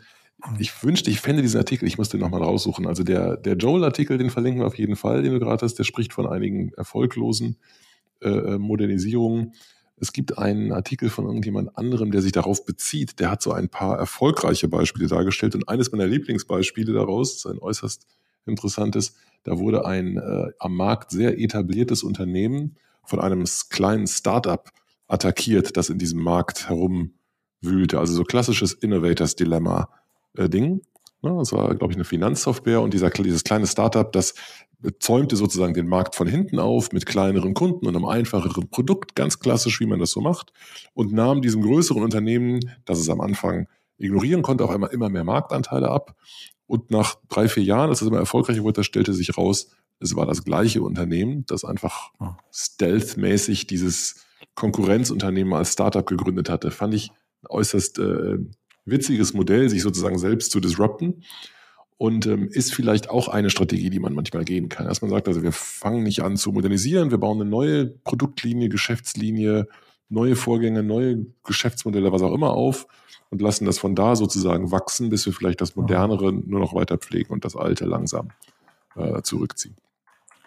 ich 0.59 0.83
wünschte, 0.83 1.11
ich 1.11 1.21
fände 1.21 1.43
diesen 1.43 1.59
Artikel, 1.59 1.87
ich 1.87 1.99
musste 1.99 2.19
nochmal 2.19 2.43
raussuchen. 2.43 2.87
Also 2.87 3.03
der, 3.03 3.37
der 3.37 3.57
Joel-Artikel, 3.57 4.19
den 4.19 4.31
verlinken 4.31 4.63
wir 4.63 4.67
auf 4.67 4.79
jeden 4.79 4.97
Fall, 4.97 5.23
den 5.23 5.33
du 5.33 5.41
gerade 5.41 5.65
hast, 5.65 5.75
der 5.75 5.85
spricht 5.85 6.13
von 6.13 6.27
einigen 6.27 6.73
erfolglosen 6.75 7.57
äh, 8.21 8.29
äh, 8.29 8.59
Modernisierungen. 8.59 9.55
Es 9.97 10.13
gibt 10.13 10.39
einen 10.39 10.73
Artikel 10.73 11.11
von 11.11 11.27
irgendjemand 11.27 11.77
anderem, 11.77 12.11
der 12.11 12.23
sich 12.23 12.33
darauf 12.33 12.65
bezieht. 12.65 13.21
Der 13.21 13.31
hat 13.31 13.43
so 13.43 13.53
ein 13.53 13.69
paar 13.69 13.99
erfolgreiche 13.99 14.69
Beispiele 14.69 15.09
dargestellt. 15.09 15.55
Und 15.55 15.69
eines 15.69 15.93
meiner 15.93 16.07
Lieblingsbeispiele 16.07 16.93
daraus, 16.93 17.37
ist 17.37 17.47
ein 17.47 17.59
äußerst 17.59 18.07
interessantes, 18.47 19.15
da 19.43 19.59
wurde 19.59 19.85
ein 19.85 20.17
äh, 20.17 20.53
am 20.59 20.75
Markt 20.75 21.11
sehr 21.11 21.39
etabliertes 21.39 22.03
Unternehmen 22.03 22.77
von 23.05 23.21
einem 23.21 23.45
kleinen 23.71 24.07
Startup 24.07 24.71
attackiert, 25.09 25.77
das 25.77 25.91
in 25.91 25.99
diesem 25.99 26.23
Markt 26.23 26.69
herumwühlte. 26.69 27.99
Also 27.99 28.15
so 28.15 28.25
klassisches 28.25 28.73
Innovators 28.73 29.37
Dilemma 29.37 29.89
äh, 30.37 30.49
Ding. 30.49 30.83
Ne? 31.23 31.35
Das 31.39 31.53
war, 31.53 31.75
glaube 31.75 31.93
ich, 31.93 31.97
eine 31.97 32.05
Finanzsoftware 32.05 32.81
und 32.81 32.95
dieser, 32.95 33.11
dieses 33.11 33.45
kleine 33.45 33.67
Startup, 33.67 34.11
das 34.11 34.35
zäumte 34.99 35.37
sozusagen 35.37 35.75
den 35.75 35.89
Markt 35.89 36.15
von 36.15 36.27
hinten 36.27 36.59
auf 36.59 36.93
mit 36.93 37.05
kleineren 37.05 37.55
Kunden 37.55 37.87
und 37.87 37.95
einem 37.95 38.07
einfacheren 38.07 38.71
Produkt, 38.71 39.15
ganz 39.15 39.39
klassisch, 39.39 39.81
wie 39.81 39.87
man 39.87 39.99
das 39.99 40.11
so 40.11 40.21
macht, 40.21 40.53
und 40.95 41.13
nahm 41.13 41.43
diesem 41.43 41.63
größeren 41.63 42.03
Unternehmen, 42.03 42.61
das 42.87 42.99
es 42.99 43.11
am 43.11 43.21
Anfang 43.21 43.67
ignorieren 43.99 44.43
konnte, 44.43 44.65
auch 44.65 44.73
immer, 44.73 44.91
immer 44.91 45.11
mehr 45.11 45.25
Marktanteile 45.25 45.91
ab. 45.91 46.17
Und 46.67 46.91
nach 46.91 47.17
drei, 47.29 47.49
vier 47.49 47.65
Jahren, 47.65 47.91
als 47.91 48.01
es 48.01 48.09
immer 48.09 48.19
erfolgreicher 48.19 48.63
wurde, 48.63 48.85
stellte 48.85 49.13
sich 49.13 49.37
raus, 49.37 49.69
es 49.99 50.17
war 50.17 50.25
das 50.25 50.45
gleiche 50.45 50.83
Unternehmen, 50.83 51.45
das 51.47 51.65
einfach 51.65 52.11
hm. 52.19 52.37
stealth-mäßig 52.51 53.67
dieses 53.67 54.25
Konkurrenzunternehmen 54.55 55.53
als 55.53 55.75
Startup 55.75 56.07
gegründet 56.07 56.49
hatte. 56.49 56.71
Fand 56.71 56.95
ich 56.95 57.13
äußerst 57.49 57.99
äh, 57.99 58.39
witziges 58.85 59.35
Modell, 59.35 59.69
sich 59.69 59.83
sozusagen 59.83 60.19
selbst 60.19 60.51
zu 60.51 60.61
disrupten. 60.61 61.23
Und 61.97 62.27
ähm, 62.27 62.49
ist 62.49 62.73
vielleicht 62.73 63.11
auch 63.11 63.29
eine 63.29 63.51
Strategie, 63.51 63.91
die 63.91 64.01
man 64.01 64.15
manchmal 64.15 64.45
gehen 64.45 64.71
kann. 64.71 64.87
Dass 64.87 65.03
man 65.03 65.11
sagt, 65.11 65.29
also 65.29 65.43
wir 65.43 65.53
fangen 65.53 66.03
nicht 66.03 66.23
an 66.23 66.39
zu 66.39 66.51
modernisieren, 66.51 67.11
wir 67.11 67.19
bauen 67.19 67.39
eine 67.39 67.51
neue 67.51 67.87
Produktlinie, 67.87 68.71
Geschäftslinie, 68.71 69.69
neue 70.09 70.35
Vorgänge, 70.35 70.83
neue 70.83 71.27
Geschäftsmodelle, 71.45 72.11
was 72.11 72.23
auch 72.23 72.33
immer 72.33 72.53
auf 72.53 72.87
und 73.31 73.41
lassen 73.41 73.65
das 73.65 73.79
von 73.79 73.95
da 73.95 74.17
sozusagen 74.17 74.71
wachsen, 74.71 75.09
bis 75.09 75.25
wir 75.25 75.33
vielleicht 75.33 75.61
das 75.61 75.77
Modernere 75.77 76.33
nur 76.33 76.61
noch 76.61 76.75
weiter 76.75 76.99
pflegen 76.99 77.33
und 77.33 77.45
das 77.45 77.57
Alte 77.57 77.85
langsam 77.85 78.31
äh, 78.97 79.23
zurückziehen. 79.23 79.77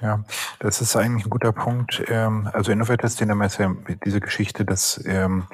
Ja, 0.01 0.25
das 0.59 0.81
ist 0.81 0.95
eigentlich 0.97 1.25
ein 1.25 1.29
guter 1.29 1.53
Punkt. 1.53 2.03
Ähm, 2.07 2.49
also 2.51 2.73
Cinema 2.73 3.45
ist 3.45 3.57
ja 3.57 3.73
diese 4.05 4.19
Geschichte, 4.19 4.65
dass 4.65 5.01
ähm, 5.05 5.47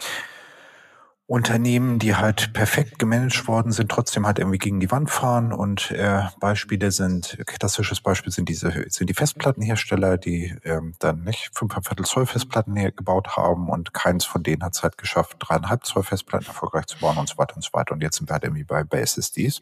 Unternehmen, 1.30 2.00
die 2.00 2.16
halt 2.16 2.54
perfekt 2.54 2.98
gemanagt 2.98 3.48
worden 3.48 3.72
sind, 3.72 3.92
trotzdem 3.92 4.26
halt 4.26 4.40
irgendwie 4.40 4.58
gegen 4.58 4.80
die 4.80 4.90
Wand 4.90 5.12
fahren. 5.12 5.54
Und 5.54 5.92
äh, 5.92 6.24
Beispiele 6.40 6.90
sind, 6.90 7.38
klassisches 7.46 8.02
Beispiel 8.02 8.34
sind 8.34 8.50
diese, 8.50 8.86
sind 8.88 9.12
die 9.12 9.14
Festplattenhersteller, 9.14 10.18
die 10.18 10.56
ähm, 10.64 10.96
dann 10.98 11.24
nicht 11.24 11.52
fünfeinviertel 11.54 12.08
Zoll 12.08 12.26
Festplatten 12.26 12.74
gebaut 12.74 13.38
haben 13.38 13.70
und 13.70 13.94
keins 13.94 14.26
von 14.26 14.42
denen 14.42 14.64
hat 14.64 14.76
es 14.76 14.82
halt 14.82 14.98
geschafft, 14.98 15.38
dreieinhalb 15.38 15.86
Zoll 15.86 16.02
Festplatten 16.02 16.48
erfolgreich 16.48 16.88
zu 16.88 16.98
bauen 16.98 17.20
und 17.20 17.30
so 17.30 17.38
weiter 17.38 17.56
und 17.56 17.62
so 17.62 17.70
weiter. 17.74 17.94
Und 17.94 18.02
jetzt 18.02 18.18
sind 18.18 18.28
wir 18.28 18.34
halt 18.34 18.46
irgendwie 18.46 18.64
bei, 18.64 18.84
bei 18.84 19.00
SSDs. 19.00 19.62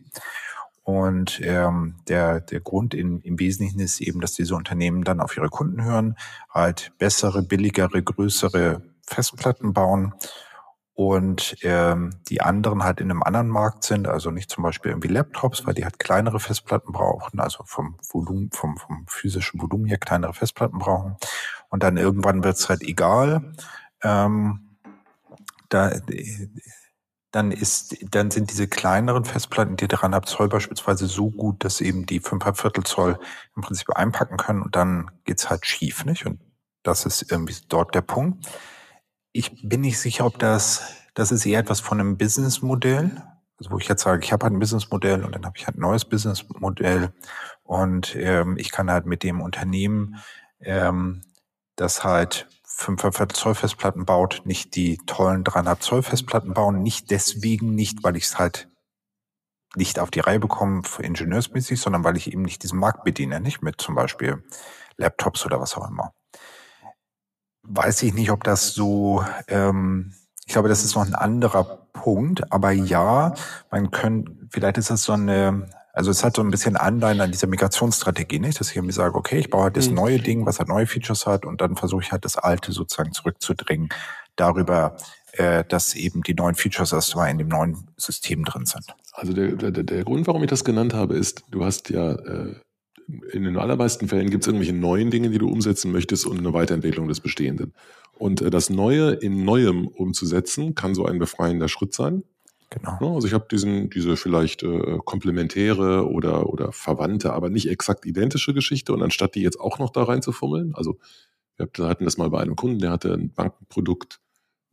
Und 0.84 1.41
ähm, 1.43 1.95
der, 2.07 2.39
der 2.39 2.61
Grund 2.61 2.93
in, 2.93 3.20
im 3.20 3.41
Wesentlichen 3.41 3.82
ist 3.82 3.99
eben, 3.99 4.22
dass 4.22 4.36
diese 4.36 4.55
Unternehmen 4.55 5.03
dann 5.03 5.20
auf 5.20 5.36
ihre 5.36 5.49
Kunden 5.49 5.84
hören, 5.84 6.15
halt 6.49 6.93
bessere, 6.97 7.43
billigere, 7.43 8.01
größere 8.01 8.84
Festplatten 9.05 9.74
bauen 9.74 10.13
und 10.98 11.58
ähm, 11.62 12.10
die 12.28 12.41
anderen 12.41 12.84
halt 12.84 13.00
in 13.02 13.12
einem 13.12 13.22
anderen 13.22 13.50
Markt 13.50 13.84
sind, 13.84 14.08
also 14.08 14.32
nicht 14.32 14.50
zum 14.50 14.64
Beispiel 14.64 14.89
irgendwie 14.89 15.10
Laptops, 15.10 15.64
weil 15.68 15.76
die 15.76 15.84
halt 15.84 16.00
kleinere 16.00 16.39
Festplatten 16.39 16.91
brauchen, 16.91 17.39
also 17.39 17.64
vom 17.66 18.00
Volumen, 18.10 18.50
vom, 18.52 18.78
vom 18.78 19.06
physischen 19.08 19.62
Volumen 19.62 19.86
her 19.86 20.00
kleinere 20.00 20.34
Festplatten 20.34 20.80
brauchen. 20.80 21.16
Und 21.70 21.84
dann 21.84 21.98
irgendwann 21.98 22.43
wird's 22.43 22.68
halt 22.68 22.82
egal. 22.82 23.54
Ähm, 24.02 24.80
da, 25.70 25.91
dann 27.30 27.52
ist, 27.52 27.98
dann 28.10 28.32
sind 28.32 28.50
diese 28.50 28.68
kleineren 28.68 29.24
Festplatten, 29.24 29.76
die 29.76 29.88
dreieinhalb 29.88 30.26
Zoll 30.26 30.50
beispielsweise 30.50 31.06
so 31.06 31.30
gut, 31.30 31.64
dass 31.64 31.80
eben 31.80 32.08
die 32.08 32.22
fünfeinhalb 32.22 32.58
Viertel 32.58 32.86
Zoll 32.86 33.20
im 33.56 33.62
Prinzip 33.62 33.91
einpacken 33.91 34.38
können 34.38 34.64
und 34.64 34.76
dann 34.76 35.12
geht's 35.26 35.48
halt 35.48 35.64
schief, 35.68 36.06
nicht? 36.06 36.26
Und 36.26 36.39
das 36.82 37.06
ist 37.06 37.32
irgendwie 37.32 37.56
dort 37.70 37.93
der 37.93 38.02
Punkt. 38.02 38.48
Ich 39.38 39.69
bin 39.69 39.81
nicht 39.81 39.99
sicher, 39.99 40.25
ob 40.25 40.39
das, 40.39 40.81
das 41.13 41.31
ist 41.31 41.45
eher 41.45 41.59
etwas 41.59 41.79
von 41.79 41.99
einem 41.99 42.17
Businessmodell. 42.17 43.21
Also 43.59 43.69
wo 43.69 43.77
ich 43.77 43.88
jetzt 43.88 44.01
sage, 44.01 44.23
ich 44.23 44.33
habe 44.33 44.43
halt 44.43 44.53
ein 44.53 44.59
Businessmodell 44.59 45.23
und 45.23 45.35
dann 45.35 45.45
habe 45.45 45.55
ich 45.55 45.67
halt 45.67 45.77
ein 45.77 45.81
neues 45.81 46.05
Businessmodell 46.05 47.13
und 47.61 48.15
ähm, 48.15 48.57
ich 48.57 48.71
kann 48.71 48.89
halt 48.89 49.05
mit 49.05 49.21
dem 49.21 49.41
Unternehmen, 49.41 50.15
ähm, 50.59 51.21
das 51.75 52.03
halt 52.03 52.47
5,5 52.65 53.33
Zoll 53.33 53.53
Festplatten 53.53 54.05
baut, 54.05 54.41
nicht 54.45 54.75
die 54.75 54.97
tollen 55.05 55.43
3,5 55.43 55.79
Zoll 55.81 56.01
Festplatten 56.01 56.55
bauen. 56.55 56.81
Nicht 56.81 57.11
deswegen 57.11 57.75
nicht, 57.75 58.03
weil 58.03 58.15
ich 58.15 58.23
es 58.23 58.39
halt 58.39 58.69
nicht 59.75 59.99
auf 59.99 60.09
die 60.09 60.21
Reihe 60.21 60.39
bekomme, 60.39 60.81
ingenieursmäßig, 60.97 61.79
sondern 61.79 62.03
weil 62.03 62.17
ich 62.17 62.33
eben 62.33 62.41
nicht 62.41 62.63
diesen 62.63 62.79
Markt 62.79 63.03
bediene, 63.03 63.39
nicht 63.39 63.61
mit 63.61 63.79
zum 63.79 63.93
Beispiel 63.93 64.43
Laptops 64.97 65.45
oder 65.45 65.61
was 65.61 65.77
auch 65.77 65.88
immer 65.88 66.11
weiß 67.68 68.03
ich 68.03 68.13
nicht, 68.13 68.32
ob 68.32 68.43
das 68.43 68.74
so, 68.74 69.24
ähm, 69.47 70.13
ich 70.45 70.53
glaube, 70.53 70.70
das 70.70 70.84
ist 70.84 70.95
noch 70.95 71.05
ein 71.05 71.15
anderer 71.15 71.88
Punkt, 71.93 72.51
aber 72.51 72.72
ja, 72.72 73.34
man 73.72 73.91
könnte, 73.91 74.32
vielleicht 74.49 74.78
ist 74.78 74.89
das 74.89 75.03
so 75.03 75.13
eine, 75.13 75.70
also 75.93 76.11
es 76.11 76.24
hat 76.24 76.36
so 76.36 76.43
ein 76.43 76.51
bisschen 76.51 76.78
Anleihen 76.78 77.22
an 77.22 77.32
dieser 77.32 77.47
Migrationsstrategie, 77.47 78.39
nicht? 78.39 78.59
Dass 78.59 78.70
ich 78.70 78.76
irgendwie 78.76 78.93
sage, 78.93 79.15
okay, 79.15 79.39
ich 79.39 79.49
baue 79.49 79.63
halt 79.63 79.78
das 79.78 79.89
mhm. 79.89 79.95
neue 79.95 80.20
Ding, 80.20 80.45
was 80.45 80.59
halt 80.59 80.70
neue 80.70 80.86
Features 80.86 81.26
hat 81.26 81.45
und 81.45 81.59
dann 81.59 81.76
versuche 81.76 82.03
ich 82.03 82.11
halt 82.11 82.24
das 82.24 82.38
alte 82.38 82.72
sozusagen 82.72 83.11
zurückzudrängen 83.13 83.89
darüber, 84.36 84.95
äh, 85.34 85.63
dass 85.65 85.95
eben 85.95 86.22
die 86.22 86.36
neuen 86.36 86.55
Features 86.55 86.93
erstmal 86.93 87.30
in 87.32 87.39
dem 87.39 87.47
neuen 87.47 87.88
System 87.97 88.45
drin 88.45 88.65
sind. 88.65 88.86
Also 89.13 89.34
der, 89.34 89.53
der, 89.53 89.72
der 89.72 90.03
Grund, 90.03 90.28
warum 90.28 90.43
ich 90.43 90.49
das 90.49 90.63
genannt 90.63 90.93
habe, 90.93 91.15
ist, 91.15 91.43
du 91.49 91.65
hast 91.65 91.89
ja 91.89 92.11
äh, 92.11 92.55
in 93.32 93.43
den 93.43 93.58
allermeisten 93.58 94.08
Fällen 94.08 94.30
gibt 94.30 94.43
es 94.43 94.47
irgendwelche 94.47 94.74
neuen 94.74 95.12
Dinge, 95.12 95.30
die 95.30 95.38
du 95.38 95.49
umsetzen 95.49 95.91
möchtest 95.91 96.26
und 96.26 96.38
eine 96.38 96.53
Weiterentwicklung 96.53 97.08
des 97.08 97.22
Bestehenden. 97.22 97.74
Und 98.18 98.41
äh, 98.41 98.49
das 98.49 98.70
Neue 98.70 99.12
in 99.12 99.45
Neuem 99.45 99.88
umzusetzen, 99.88 100.76
kann 100.76 100.95
so 100.95 101.05
ein 101.05 101.20
befreiender 101.20 101.70
Schritt 101.70 101.93
sein. 101.93 102.24
Genau. 102.70 103.16
Also 103.16 103.28
ich 103.28 103.34
habe 103.34 103.47
diesen, 103.49 103.89
diese 103.89 104.18
vielleicht 104.18 104.62
äh, 104.64 104.97
komplementäre 105.05 106.10
oder, 106.10 106.49
oder 106.49 106.74
verwandte, 106.74 107.32
aber 107.32 107.49
nicht 107.49 107.70
exakt 107.70 108.05
identische 108.05 108.53
Geschichte 108.53 108.91
und 108.91 109.01
anstatt 109.01 109.36
die 109.36 109.41
jetzt 109.41 109.60
auch 109.60 109.80
noch 109.80 109.89
da 109.89 110.03
reinzufummeln, 110.03 110.76
also 110.76 110.97
wir 111.58 111.88
hatten 111.88 112.05
das 112.05 112.18
mal 112.18 112.30
bei 112.30 112.39
einem 112.39 112.55
Kunden, 112.55 112.80
der 112.80 112.91
hatte 112.91 113.14
ein 113.14 113.32
Bankenprodukt 113.34 114.20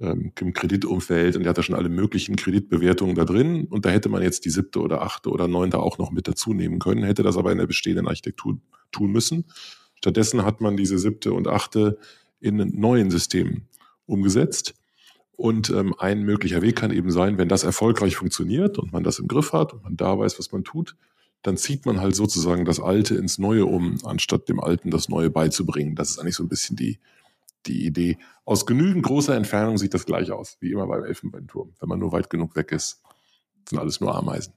ähm, 0.04 0.32
im 0.38 0.52
Kreditumfeld 0.52 1.36
und 1.36 1.42
der 1.42 1.50
hatte 1.50 1.62
schon 1.62 1.74
alle 1.74 1.88
möglichen 1.88 2.36
Kreditbewertungen 2.36 3.14
da 3.14 3.24
drin 3.24 3.66
und 3.70 3.84
da 3.84 3.90
hätte 3.90 4.08
man 4.08 4.22
jetzt 4.22 4.44
die 4.44 4.50
siebte 4.50 4.80
oder 4.80 5.02
achte 5.02 5.30
oder 5.30 5.48
neunte 5.48 5.78
auch 5.78 5.98
noch 5.98 6.10
mit 6.10 6.28
dazu 6.28 6.52
nehmen 6.52 6.78
können, 6.78 7.02
hätte 7.02 7.22
das 7.22 7.36
aber 7.36 7.52
in 7.52 7.58
der 7.58 7.66
bestehenden 7.66 8.06
Architektur 8.06 8.58
tun 8.92 9.10
müssen. 9.10 9.44
Stattdessen 9.96 10.44
hat 10.44 10.60
man 10.60 10.76
diese 10.76 10.98
siebte 10.98 11.32
und 11.32 11.48
achte 11.48 11.98
in 12.40 12.56
neuen 12.78 13.10
Systemen 13.10 13.68
umgesetzt. 14.06 14.74
Und 15.36 15.70
ähm, 15.70 15.94
ein 15.98 16.22
möglicher 16.22 16.62
Weg 16.62 16.76
kann 16.76 16.92
eben 16.92 17.10
sein, 17.10 17.38
wenn 17.38 17.48
das 17.48 17.64
erfolgreich 17.64 18.16
funktioniert 18.16 18.78
und 18.78 18.92
man 18.92 19.02
das 19.02 19.18
im 19.18 19.26
Griff 19.26 19.52
hat 19.52 19.72
und 19.72 19.82
man 19.82 19.96
da 19.96 20.16
weiß, 20.16 20.38
was 20.38 20.52
man 20.52 20.62
tut, 20.62 20.94
dann 21.42 21.56
zieht 21.56 21.86
man 21.86 22.00
halt 22.00 22.14
sozusagen 22.14 22.64
das 22.64 22.80
Alte 22.80 23.16
ins 23.16 23.38
Neue 23.38 23.66
um, 23.66 23.98
anstatt 24.04 24.48
dem 24.48 24.60
Alten 24.60 24.90
das 24.90 25.08
Neue 25.08 25.30
beizubringen. 25.30 25.96
Das 25.96 26.10
ist 26.10 26.18
eigentlich 26.18 26.36
so 26.36 26.44
ein 26.44 26.48
bisschen 26.48 26.76
die, 26.76 26.98
die 27.66 27.86
Idee. 27.86 28.18
Aus 28.44 28.66
genügend 28.66 29.04
großer 29.04 29.34
Entfernung 29.34 29.78
sieht 29.78 29.94
das 29.94 30.06
gleich 30.06 30.30
aus, 30.30 30.56
wie 30.60 30.72
immer 30.72 30.86
beim 30.86 31.04
Elfenbeinturm. 31.04 31.74
Wenn 31.80 31.88
man 31.88 31.98
nur 31.98 32.12
weit 32.12 32.30
genug 32.30 32.56
weg 32.56 32.72
ist, 32.72 33.02
sind 33.68 33.78
alles 33.78 34.00
nur 34.00 34.14
Ameisen. 34.14 34.52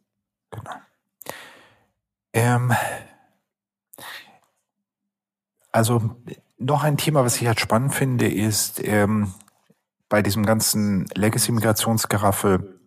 Genau. 0.51 0.71
Ähm, 2.33 2.73
also 5.71 6.15
noch 6.57 6.83
ein 6.83 6.97
Thema, 6.97 7.23
was 7.23 7.39
ich 7.41 7.47
halt 7.47 7.59
spannend 7.59 7.93
finde, 7.93 8.31
ist 8.31 8.81
ähm, 8.83 9.33
bei 10.09 10.21
diesem 10.21 10.45
ganzen 10.45 11.05
Legacy-Migrationsgeraffel, 11.15 12.79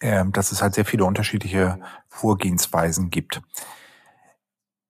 ähm, 0.00 0.32
dass 0.32 0.52
es 0.52 0.62
halt 0.62 0.74
sehr 0.74 0.84
viele 0.84 1.04
unterschiedliche 1.04 1.80
Vorgehensweisen 2.08 3.10
gibt. 3.10 3.40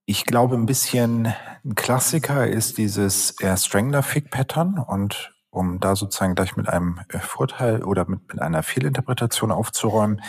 Ich 0.07 0.27
glaube, 0.27 0.55
ein 0.55 0.67
bisschen 0.67 1.33
ein 1.65 1.75
Klassiker 1.75 2.47
ist 2.47 2.77
dieses 2.77 3.37
Strangler-Fig-Pattern 3.39 4.79
und 4.79 5.33
um 5.49 5.81
da 5.81 5.97
sozusagen 5.97 6.35
gleich 6.35 6.57
mit 6.57 6.69
einem 6.69 7.01
äh, 7.09 7.19
Vorteil 7.21 7.83
oder 7.85 8.07
mit, 8.07 8.29
mit 8.29 8.43
einer 8.43 8.63
Fehlinterpretation 8.63 9.51
aufzuräumen, 9.51 10.21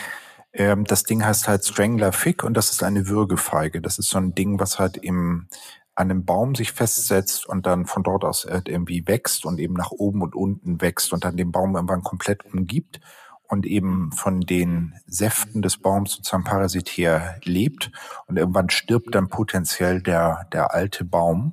ähm, 0.52 0.84
das 0.84 1.02
Ding 1.02 1.24
heißt 1.24 1.46
halt 1.48 1.64
Strangler 1.64 2.12
Fig 2.12 2.42
und 2.42 2.54
das 2.54 2.70
ist 2.70 2.82
eine 2.82 3.08
Würgefeige. 3.08 3.82
Das 3.82 3.98
ist 3.98 4.08
so 4.08 4.18
ein 4.18 4.34
Ding, 4.34 4.58
was 4.60 4.78
halt 4.78 4.96
im 4.96 5.48
an 5.94 6.10
einem 6.10 6.26
Baum 6.26 6.54
sich 6.54 6.72
festsetzt 6.72 7.46
und 7.46 7.66
dann 7.66 7.86
von 7.86 8.02
dort 8.02 8.22
aus 8.22 8.44
irgendwie 8.44 9.06
wächst 9.08 9.46
und 9.46 9.58
eben 9.58 9.72
nach 9.72 9.90
oben 9.92 10.20
und 10.20 10.34
unten 10.34 10.82
wächst 10.82 11.12
und 11.14 11.24
dann 11.24 11.38
den 11.38 11.52
Baum 11.52 11.74
irgendwann 11.74 12.02
komplett 12.02 12.44
umgibt 12.44 13.00
und 13.48 13.66
eben 13.66 14.12
von 14.12 14.40
den 14.40 14.94
Säften 15.06 15.62
des 15.62 15.78
Baums 15.78 16.12
sozusagen 16.12 16.44
parasitär 16.44 17.40
lebt 17.44 17.90
und 18.26 18.38
irgendwann 18.38 18.70
stirbt 18.70 19.14
dann 19.14 19.28
potenziell 19.28 20.02
der, 20.02 20.46
der 20.52 20.74
alte 20.74 21.04
Baum. 21.04 21.52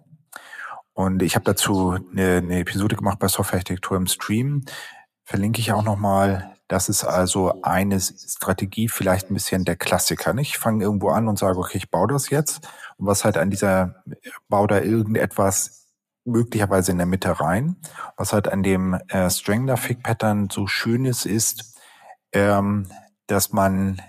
Und 0.94 1.24
ich 1.24 1.36
habe 1.36 1.46
dazu 1.46 1.98
eine, 2.12 2.38
eine 2.38 2.60
Episode 2.60 2.96
gemacht 2.96 3.20
bei 3.20 3.28
Softwarearchitektur 3.28 3.98
im 3.98 4.08
Stream. 4.08 4.64
Verlinke 5.24 5.60
ich 5.60 5.72
auch 5.72 5.84
nochmal. 5.84 6.56
Das 6.68 6.90
ist 6.90 7.04
also 7.04 7.62
eine 7.62 8.00
Strategie, 8.00 8.88
vielleicht 8.88 9.30
ein 9.30 9.34
bisschen 9.34 9.66
der 9.66 9.76
Klassiker. 9.76 10.34
Nicht? 10.34 10.52
Ich 10.52 10.58
fange 10.58 10.84
irgendwo 10.84 11.10
an 11.10 11.28
und 11.28 11.40
sage, 11.40 11.58
okay, 11.58 11.78
ich 11.78 11.90
baue 11.90 12.08
das 12.08 12.30
jetzt. 12.30 12.68
Und 12.98 13.08
was 13.08 13.26
halt 13.26 13.38
an 13.38 13.50
dieser, 13.50 14.04
baue 14.50 14.68
da 14.68 14.80
irgendetwas 14.80 15.84
möglicherweise 16.26 16.92
in 16.92 16.98
der 16.98 17.08
Mitte 17.08 17.40
rein. 17.40 17.78
Was 18.18 18.34
halt 18.34 18.48
an 18.48 18.64
dem 18.64 18.94
äh, 19.10 19.30
Strangler 19.30 19.78
Fig 19.78 20.04
Pattern 20.04 20.50
so 20.50 20.68
schönes 20.68 21.26
ist, 21.26 21.73
ähm, 22.34 22.88
dass 23.28 23.54
man 23.54 24.02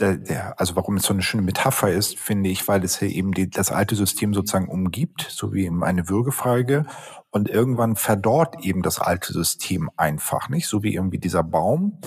der, 0.00 0.16
der, 0.16 0.60
also 0.60 0.76
warum 0.76 0.96
es 0.96 1.04
so 1.04 1.12
eine 1.12 1.22
schöne 1.22 1.42
Metapher 1.42 1.90
ist, 1.90 2.18
finde 2.18 2.50
ich, 2.50 2.68
weil 2.68 2.84
es 2.84 2.98
hier 2.98 3.08
eben 3.08 3.32
die, 3.32 3.48
das 3.48 3.72
alte 3.72 3.96
System 3.96 4.34
sozusagen 4.34 4.68
umgibt, 4.68 5.26
so 5.30 5.52
wie 5.52 5.64
eben 5.64 5.82
eine 5.84 6.08
Würgefeige. 6.08 6.86
Und 7.30 7.48
irgendwann 7.48 7.96
verdorrt 7.96 8.64
eben 8.64 8.82
das 8.82 8.98
alte 8.98 9.32
System 9.32 9.90
einfach, 9.96 10.48
nicht? 10.48 10.68
So 10.68 10.82
wie 10.82 10.94
irgendwie 10.94 11.18
dieser 11.18 11.42
Baum. 11.42 12.00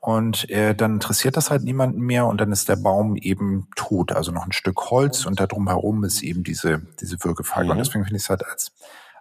Und 0.00 0.50
äh, 0.50 0.74
dann 0.74 0.94
interessiert 0.94 1.36
das 1.36 1.50
halt 1.50 1.62
niemanden 1.62 2.00
mehr 2.00 2.26
und 2.26 2.40
dann 2.40 2.50
ist 2.50 2.68
der 2.68 2.76
Baum 2.76 3.16
eben 3.16 3.68
tot. 3.76 4.12
Also 4.12 4.32
noch 4.32 4.44
ein 4.44 4.52
Stück 4.52 4.90
Holz 4.90 5.26
und 5.26 5.38
da 5.38 5.46
drumherum 5.46 6.02
ist 6.04 6.22
eben 6.22 6.42
diese, 6.42 6.82
diese 7.00 7.22
Würgefeige. 7.22 7.66
Mhm. 7.66 7.70
Und 7.72 7.78
deswegen 7.78 8.04
finde 8.04 8.16
ich 8.16 8.24
es 8.24 8.30
halt 8.30 8.44
als, 8.44 8.72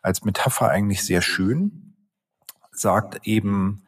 als 0.02 0.24
Metapher 0.24 0.70
eigentlich 0.70 1.04
sehr 1.06 1.22
schön. 1.22 1.96
Sagt 2.72 3.28
eben, 3.28 3.84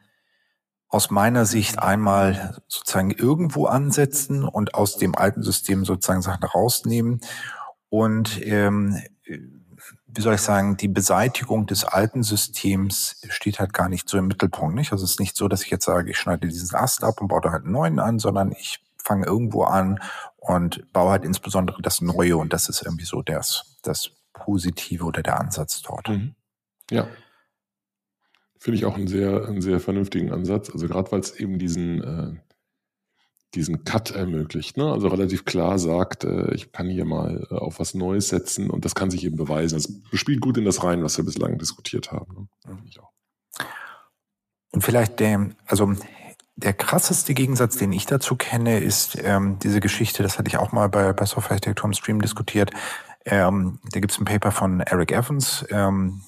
aus 0.94 1.10
meiner 1.10 1.44
Sicht 1.44 1.80
einmal 1.80 2.56
sozusagen 2.68 3.10
irgendwo 3.10 3.66
ansetzen 3.66 4.44
und 4.44 4.74
aus 4.74 4.96
dem 4.96 5.16
alten 5.16 5.42
System 5.42 5.84
sozusagen 5.84 6.22
Sachen 6.22 6.44
rausnehmen 6.44 7.20
und 7.88 8.40
ähm, 8.46 9.02
wie 10.06 10.20
soll 10.20 10.34
ich 10.34 10.40
sagen, 10.40 10.76
die 10.76 10.86
Beseitigung 10.86 11.66
des 11.66 11.82
alten 11.84 12.22
Systems 12.22 13.20
steht 13.28 13.58
halt 13.58 13.72
gar 13.72 13.88
nicht 13.88 14.08
so 14.08 14.16
im 14.16 14.28
Mittelpunkt. 14.28 14.76
Nicht? 14.76 14.92
Also 14.92 15.04
es 15.04 15.12
ist 15.12 15.20
nicht 15.20 15.36
so, 15.36 15.48
dass 15.48 15.64
ich 15.64 15.70
jetzt 15.70 15.84
sage, 15.84 16.12
ich 16.12 16.16
schneide 16.16 16.46
diesen 16.46 16.76
Ast 16.76 17.02
ab 17.02 17.20
und 17.20 17.26
baue 17.26 17.40
da 17.40 17.50
halt 17.50 17.64
einen 17.64 17.72
neuen 17.72 17.98
an, 17.98 18.20
sondern 18.20 18.52
ich 18.52 18.78
fange 18.96 19.26
irgendwo 19.26 19.64
an 19.64 19.98
und 20.36 20.92
baue 20.92 21.10
halt 21.10 21.24
insbesondere 21.24 21.82
das 21.82 22.00
Neue 22.00 22.36
und 22.36 22.52
das 22.52 22.68
ist 22.68 22.82
irgendwie 22.82 23.04
so 23.04 23.22
das, 23.22 23.76
das 23.82 24.10
Positive 24.32 25.04
oder 25.04 25.24
der 25.24 25.40
Ansatz 25.40 25.82
dort. 25.82 26.08
Mhm. 26.08 26.36
Ja. 26.88 27.08
Finde 28.64 28.78
ich 28.78 28.86
auch 28.86 28.96
einen 28.96 29.08
sehr, 29.08 29.46
einen 29.46 29.60
sehr 29.60 29.78
vernünftigen 29.78 30.32
Ansatz. 30.32 30.70
Also 30.70 30.88
gerade 30.88 31.12
weil 31.12 31.20
es 31.20 31.38
eben 31.38 31.58
diesen, 31.58 32.02
äh, 32.02 32.32
diesen 33.54 33.84
Cut 33.84 34.12
ermöglicht. 34.12 34.78
Ne? 34.78 34.90
Also 34.90 35.08
relativ 35.08 35.44
klar 35.44 35.78
sagt, 35.78 36.24
äh, 36.24 36.54
ich 36.54 36.72
kann 36.72 36.88
hier 36.88 37.04
mal 37.04 37.46
äh, 37.50 37.56
auf 37.56 37.78
was 37.78 37.92
Neues 37.92 38.30
setzen 38.30 38.70
und 38.70 38.86
das 38.86 38.94
kann 38.94 39.10
sich 39.10 39.22
eben 39.22 39.36
beweisen. 39.36 39.76
Es 39.76 40.18
spielt 40.18 40.40
gut 40.40 40.56
in 40.56 40.64
das 40.64 40.82
rein, 40.82 41.04
was 41.04 41.18
wir 41.18 41.26
bislang 41.26 41.58
diskutiert 41.58 42.10
haben. 42.10 42.48
Ne? 42.64 42.78
Auch. 43.02 43.12
Und 44.72 44.80
vielleicht 44.80 45.20
der, 45.20 45.50
also 45.66 45.92
der 46.56 46.72
krasseste 46.72 47.34
Gegensatz, 47.34 47.76
den 47.76 47.92
ich 47.92 48.06
dazu 48.06 48.34
kenne, 48.34 48.78
ist 48.80 49.18
ähm, 49.22 49.58
diese 49.62 49.80
Geschichte, 49.80 50.22
das 50.22 50.38
hatte 50.38 50.48
ich 50.48 50.56
auch 50.56 50.72
mal 50.72 50.88
bei, 50.88 51.12
bei 51.12 51.26
Software 51.26 51.56
Architecture 51.56 51.86
im 51.86 51.92
Stream 51.92 52.22
diskutiert. 52.22 52.70
Ähm, 53.26 53.78
da 53.92 54.00
gibt 54.00 54.12
es 54.12 54.18
ein 54.18 54.24
Paper 54.24 54.52
von 54.52 54.80
Eric 54.80 55.12
Evans, 55.12 55.66
ähm, 55.68 56.22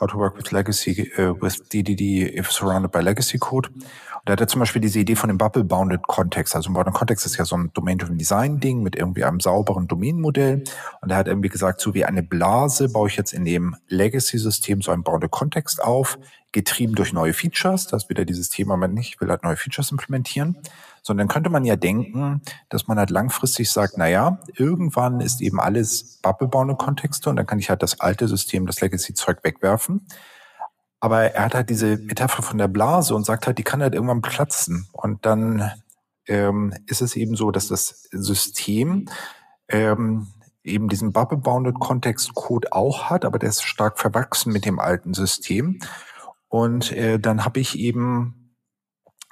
How 0.00 0.08
to 0.08 0.18
Work 0.18 0.36
with 0.36 0.50
Legacy, 0.50 1.12
uh, 1.18 1.34
with 1.40 1.68
DDD 1.70 2.38
if 2.38 2.50
surrounded 2.50 2.90
by 2.90 3.00
Legacy 3.00 3.38
Code. 3.38 3.68
Und 3.68 4.28
da 4.28 4.32
hat 4.32 4.40
er 4.40 4.48
zum 4.48 4.60
Beispiel 4.60 4.82
diese 4.82 4.98
Idee 4.98 5.16
von 5.16 5.28
dem 5.28 5.38
Bubble-Bounded 5.38 6.06
Context. 6.06 6.54
Also 6.54 6.70
ein 6.70 6.74
Bounded 6.74 6.94
Context 6.94 7.24
ist 7.26 7.36
ja 7.36 7.44
so 7.44 7.56
ein 7.56 7.70
Domain-Driven 7.72 8.18
Design-Ding 8.18 8.82
mit 8.82 8.96
irgendwie 8.96 9.24
einem 9.24 9.40
sauberen 9.40 9.88
Domain-Modell. 9.88 10.64
Und 11.00 11.10
er 11.10 11.16
hat 11.16 11.26
irgendwie 11.26 11.48
gesagt, 11.48 11.80
so 11.80 11.94
wie 11.94 12.04
eine 12.04 12.22
Blase 12.22 12.88
baue 12.88 13.08
ich 13.08 13.16
jetzt 13.16 13.32
in 13.32 13.44
dem 13.44 13.76
Legacy-System 13.88 14.82
so 14.82 14.92
einen 14.92 15.04
Bounded 15.04 15.30
Context 15.30 15.82
auf, 15.82 16.18
getrieben 16.52 16.94
durch 16.94 17.12
neue 17.12 17.32
Features. 17.32 17.86
Das 17.86 18.04
ist 18.04 18.10
wieder 18.10 18.24
dieses 18.24 18.50
Thema, 18.50 18.76
man 18.76 18.92
nicht 18.92 19.20
will 19.20 19.28
halt 19.30 19.42
neue 19.42 19.56
Features 19.56 19.90
implementieren 19.90 20.56
sondern 21.02 21.28
könnte 21.28 21.50
man 21.50 21.64
ja 21.64 21.76
denken, 21.76 22.42
dass 22.68 22.86
man 22.86 22.98
halt 22.98 23.10
langfristig 23.10 23.70
sagt, 23.70 23.94
na 23.96 24.08
ja, 24.08 24.40
irgendwann 24.54 25.20
ist 25.20 25.40
eben 25.40 25.60
alles 25.60 26.18
bubble 26.22 26.76
Kontexte 26.76 27.30
und 27.30 27.36
dann 27.36 27.46
kann 27.46 27.58
ich 27.58 27.70
halt 27.70 27.82
das 27.82 28.00
alte 28.00 28.28
System, 28.28 28.66
das 28.66 28.80
Legacy-Zeug 28.80 29.42
wegwerfen. 29.42 30.06
Aber 31.00 31.22
er 31.22 31.44
hat 31.44 31.54
halt 31.54 31.70
diese 31.70 31.96
Metapher 31.96 32.42
von 32.42 32.58
der 32.58 32.68
Blase 32.68 33.14
und 33.14 33.24
sagt 33.24 33.46
halt, 33.46 33.58
die 33.58 33.62
kann 33.62 33.80
halt 33.80 33.94
irgendwann 33.94 34.20
platzen. 34.20 34.86
Und 34.92 35.24
dann 35.24 35.70
ähm, 36.26 36.74
ist 36.86 37.00
es 37.00 37.16
eben 37.16 37.36
so, 37.36 37.50
dass 37.50 37.68
das 37.68 38.08
System 38.12 39.08
ähm, 39.68 40.28
eben 40.62 40.88
diesen 40.88 41.12
Bubble-Bounded 41.12 41.80
Context-Code 41.80 42.72
auch 42.72 43.04
hat, 43.04 43.24
aber 43.24 43.38
der 43.38 43.48
ist 43.48 43.62
stark 43.62 43.98
verwachsen 43.98 44.52
mit 44.52 44.66
dem 44.66 44.78
alten 44.78 45.14
System. 45.14 45.80
Und 46.48 46.92
äh, 46.92 47.18
dann 47.18 47.44
habe 47.44 47.60
ich 47.60 47.78
eben 47.78 48.39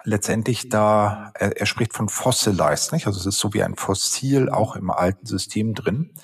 letztendlich 0.08 0.68
da, 0.68 1.32
er, 1.34 1.56
er 1.56 1.66
spricht 1.66 1.94
von 1.94 2.08
fossilized, 2.08 2.92
nicht? 2.92 3.06
Also 3.06 3.20
es 3.20 3.26
ist 3.26 3.38
so 3.38 3.54
wie 3.54 3.62
ein 3.62 3.76
Fossil 3.76 4.48
auch 4.48 4.76
im 4.76 4.90
alten 4.90 5.26
System 5.26 5.74
drin. 5.74 6.14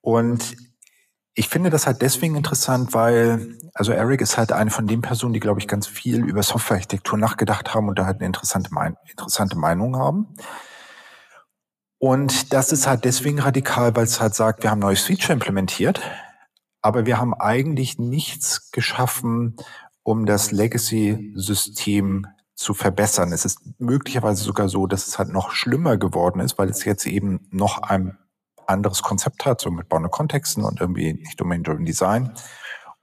Und 0.00 0.56
ich 1.34 1.48
finde 1.48 1.70
das 1.70 1.86
halt 1.86 2.02
deswegen 2.02 2.36
interessant, 2.36 2.94
weil, 2.94 3.58
also 3.74 3.92
Eric 3.92 4.20
ist 4.20 4.38
halt 4.38 4.52
eine 4.52 4.70
von 4.70 4.86
den 4.86 5.00
Personen, 5.00 5.32
die, 5.32 5.40
glaube 5.40 5.60
ich, 5.60 5.66
ganz 5.66 5.86
viel 5.86 6.24
über 6.24 6.42
Softwarearchitektur 6.42 7.18
nachgedacht 7.18 7.74
haben 7.74 7.88
und 7.88 7.98
da 7.98 8.06
halt 8.06 8.18
eine 8.18 8.26
interessante, 8.26 8.70
interessante 9.08 9.56
Meinung 9.56 9.96
haben. 9.96 10.34
Und 11.98 12.52
das 12.52 12.70
ist 12.70 12.86
halt 12.86 13.04
deswegen 13.04 13.40
radikal, 13.40 13.96
weil 13.96 14.04
es 14.04 14.20
halt 14.20 14.34
sagt, 14.34 14.62
wir 14.62 14.70
haben 14.70 14.78
neues 14.78 15.02
Feature 15.02 15.32
implementiert, 15.32 16.00
aber 16.82 17.06
wir 17.06 17.18
haben 17.18 17.34
eigentlich 17.34 17.98
nichts 17.98 18.70
geschaffen, 18.70 19.56
um 20.02 20.26
das 20.26 20.52
Legacy-System 20.52 22.26
zu 22.64 22.74
verbessern. 22.74 23.32
Es 23.32 23.44
ist 23.44 23.60
möglicherweise 23.78 24.42
sogar 24.42 24.68
so, 24.68 24.86
dass 24.86 25.06
es 25.06 25.18
halt 25.18 25.28
noch 25.28 25.52
schlimmer 25.52 25.98
geworden 25.98 26.40
ist, 26.40 26.58
weil 26.58 26.70
es 26.70 26.84
jetzt 26.84 27.06
eben 27.06 27.46
noch 27.50 27.82
ein 27.82 28.16
anderes 28.66 29.02
Konzept 29.02 29.44
hat, 29.44 29.60
so 29.60 29.70
mit 29.70 29.90
Bounded 29.90 30.10
Kontexten 30.10 30.64
und 30.64 30.80
irgendwie 30.80 31.12
nicht 31.12 31.38
Domain-Driven 31.38 31.84
Design. 31.84 32.32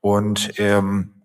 Und 0.01 0.53
ähm, 0.57 1.21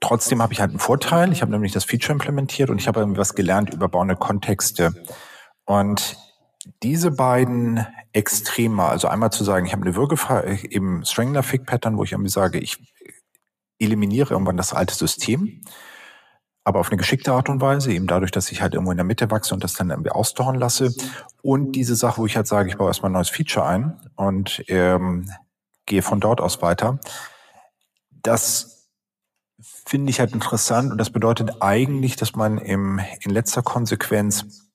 trotzdem 0.00 0.42
habe 0.42 0.52
ich 0.52 0.60
halt 0.60 0.70
einen 0.70 0.80
Vorteil. 0.80 1.30
Ich 1.30 1.40
habe 1.40 1.52
nämlich 1.52 1.70
das 1.72 1.84
Feature 1.84 2.14
implementiert 2.14 2.68
und 2.68 2.78
ich 2.78 2.88
habe 2.88 2.98
irgendwie 2.98 3.20
was 3.20 3.36
gelernt 3.36 3.72
über 3.72 3.88
bauende 3.88 4.16
Kontexte. 4.16 4.92
Und 5.64 6.16
diese 6.82 7.12
beiden 7.12 7.86
Extreme, 8.12 8.82
also 8.82 9.06
einmal 9.06 9.30
zu 9.30 9.44
sagen, 9.44 9.66
ich 9.66 9.72
habe 9.72 9.82
eine 9.82 9.94
Würgefrage, 9.94 10.68
eben 10.68 11.04
Strangler 11.04 11.44
Fig 11.44 11.64
Pattern, 11.64 11.96
wo 11.96 12.02
ich 12.02 12.12
irgendwie 12.12 12.30
sage, 12.30 12.58
ich 12.58 12.78
eliminiere 13.78 14.32
irgendwann 14.32 14.56
das 14.56 14.72
alte 14.72 14.94
System, 14.94 15.62
aber 16.64 16.80
auf 16.80 16.88
eine 16.88 16.96
geschickte 16.96 17.32
Art 17.32 17.48
und 17.48 17.60
Weise, 17.60 17.92
eben 17.92 18.06
dadurch, 18.06 18.30
dass 18.30 18.52
ich 18.52 18.62
halt 18.62 18.74
irgendwo 18.74 18.92
in 18.92 18.96
der 18.96 19.04
Mitte 19.04 19.30
wachse 19.30 19.54
und 19.54 19.64
das 19.64 19.74
dann 19.74 19.90
irgendwie 19.90 20.10
ausdauern 20.10 20.54
lasse. 20.54 20.94
Und 21.42 21.72
diese 21.72 21.96
Sache, 21.96 22.20
wo 22.20 22.26
ich 22.26 22.36
halt 22.36 22.46
sage, 22.46 22.68
ich 22.68 22.76
baue 22.76 22.88
erstmal 22.88 23.10
ein 23.10 23.14
neues 23.14 23.30
Feature 23.30 23.66
ein 23.66 24.00
und 24.14 24.62
ähm, 24.68 25.30
gehe 25.86 26.02
von 26.02 26.20
dort 26.20 26.40
aus 26.40 26.62
weiter. 26.62 27.00
Das 28.10 28.88
finde 29.60 30.10
ich 30.10 30.20
halt 30.20 30.32
interessant 30.32 30.92
und 30.92 30.98
das 30.98 31.10
bedeutet 31.10 31.60
eigentlich, 31.60 32.16
dass 32.16 32.36
man 32.36 32.58
im, 32.58 33.00
in 33.20 33.32
letzter 33.32 33.62
Konsequenz 33.62 34.70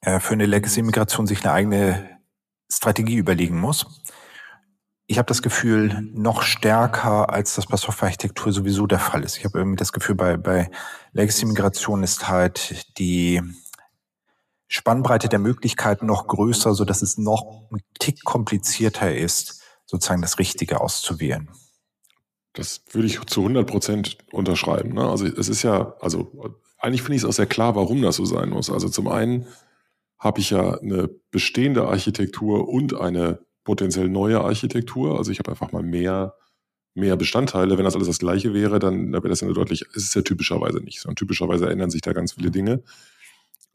äh, 0.00 0.20
für 0.20 0.34
eine 0.34 0.46
Legacy-Migration 0.46 1.26
sich 1.26 1.44
eine 1.44 1.52
eigene 1.52 2.18
Strategie 2.70 3.16
überlegen 3.16 3.60
muss. 3.60 4.02
Ich 5.06 5.18
habe 5.18 5.26
das 5.26 5.42
Gefühl, 5.42 6.00
noch 6.12 6.42
stärker, 6.42 7.30
als 7.30 7.54
das 7.54 7.66
bei 7.66 7.76
Softwarearchitektur 7.76 8.52
sowieso 8.52 8.86
der 8.86 9.00
Fall 9.00 9.24
ist. 9.24 9.36
Ich 9.36 9.44
habe 9.44 9.58
irgendwie 9.58 9.76
das 9.76 9.92
Gefühl, 9.92 10.14
bei, 10.14 10.36
bei 10.36 10.70
Legacy-Migration 11.12 12.02
ist 12.02 12.28
halt 12.28 12.98
die 12.98 13.42
Spannbreite 14.68 15.28
der 15.28 15.38
Möglichkeiten 15.38 16.06
noch 16.06 16.28
größer, 16.28 16.74
so 16.74 16.84
dass 16.84 17.02
es 17.02 17.18
noch 17.18 17.68
ein 17.70 17.82
Tick 17.98 18.24
komplizierter 18.24 19.14
ist, 19.14 19.60
sozusagen 19.84 20.22
das 20.22 20.38
Richtige 20.38 20.80
auszuwählen. 20.80 21.50
Das 22.54 22.82
würde 22.90 23.06
ich 23.06 23.20
zu 23.26 23.40
100 23.40 23.66
Prozent 23.66 24.18
unterschreiben. 24.30 24.94
Ne? 24.94 25.06
Also 25.06 25.26
es 25.26 25.48
ist 25.48 25.62
ja, 25.62 25.94
also 26.00 26.58
eigentlich 26.78 27.02
finde 27.02 27.16
ich 27.16 27.22
es 27.22 27.28
auch 27.28 27.34
sehr 27.34 27.46
klar, 27.46 27.74
warum 27.74 28.02
das 28.02 28.16
so 28.16 28.24
sein 28.24 28.50
muss. 28.50 28.70
Also 28.70 28.88
zum 28.88 29.08
einen 29.08 29.46
habe 30.18 30.40
ich 30.40 30.50
ja 30.50 30.78
eine 30.78 31.08
bestehende 31.30 31.86
Architektur 31.86 32.68
und 32.68 32.94
eine 32.94 33.40
potenziell 33.64 34.08
neue 34.08 34.40
Architektur. 34.40 35.18
Also 35.18 35.30
ich 35.30 35.38
habe 35.38 35.50
einfach 35.50 35.72
mal 35.72 35.82
mehr, 35.82 36.34
mehr 36.94 37.16
Bestandteile. 37.16 37.78
Wenn 37.78 37.84
das 37.84 37.94
alles 37.94 38.08
das 38.08 38.18
gleiche 38.18 38.54
wäre, 38.54 38.78
dann 38.78 39.12
wäre 39.12 39.28
das 39.28 39.40
ja 39.40 39.48
deutlich, 39.52 39.84
es 39.94 40.04
ist 40.04 40.14
ja 40.14 40.22
typischerweise 40.22 40.78
nicht. 40.78 41.06
Und 41.06 41.16
typischerweise 41.16 41.68
ändern 41.70 41.90
sich 41.90 42.02
da 42.02 42.12
ganz 42.12 42.32
viele 42.32 42.50
Dinge. 42.50 42.82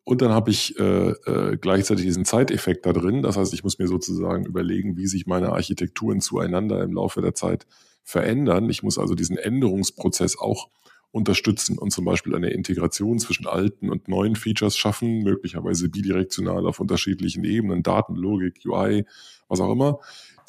Und 0.03 0.21
dann 0.21 0.31
habe 0.31 0.51
ich 0.51 0.79
äh, 0.79 1.09
äh, 1.09 1.57
gleichzeitig 1.57 2.05
diesen 2.05 2.23
Zeiteffekt 2.23 2.85
da 2.85 2.93
drin. 2.93 3.23
Das 3.23 3.35
heißt, 3.35 3.53
ich 3.53 3.63
muss 3.65 3.77
mir 3.77 3.87
sozusagen 3.87 4.45
überlegen, 4.45 4.95
wie 4.95 5.07
sich 5.07 5.27
meine 5.27 5.51
Architekturen 5.51 6.21
zueinander 6.21 6.81
im 6.81 6.93
Laufe 6.93 7.21
der 7.21 7.35
Zeit 7.35 7.67
verändern. 8.03 8.69
Ich 8.69 8.83
muss 8.83 8.97
also 8.97 9.15
diesen 9.15 9.35
Änderungsprozess 9.35 10.39
auch 10.39 10.69
unterstützen 11.11 11.77
und 11.77 11.91
zum 11.91 12.05
Beispiel 12.05 12.35
eine 12.35 12.51
Integration 12.51 13.19
zwischen 13.19 13.47
alten 13.47 13.89
und 13.89 14.07
neuen 14.07 14.37
Features 14.37 14.77
schaffen, 14.77 15.23
möglicherweise 15.23 15.89
bidirektional 15.89 16.65
auf 16.67 16.79
unterschiedlichen 16.79 17.43
Ebenen, 17.43 17.83
Daten, 17.83 18.15
Logik, 18.15 18.61
UI, 18.65 19.05
was 19.47 19.59
auch 19.59 19.71
immer, 19.71 19.99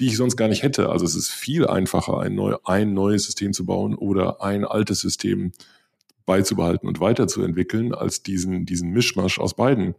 die 0.01 0.07
ich 0.07 0.17
sonst 0.17 0.37
gar 0.37 0.49
nicht 0.49 0.63
hätte. 0.63 0.91
Also 0.91 1.05
es 1.05 1.15
ist 1.15 1.31
viel 1.31 1.67
einfacher, 1.67 2.19
ein, 2.19 2.35
neu, 2.35 2.57
ein 2.65 2.95
neues 2.95 3.25
System 3.25 3.53
zu 3.53 3.67
bauen 3.67 3.95
oder 3.95 4.43
ein 4.43 4.65
altes 4.65 5.01
System 5.01 5.53
beizubehalten 6.27 6.87
und 6.87 7.01
weiterzuentwickeln, 7.01 7.95
als 7.95 8.23
diesen, 8.23 8.67
diesen 8.67 8.91
Mischmasch 8.91 9.39
aus 9.39 9.55
beiden 9.55 9.95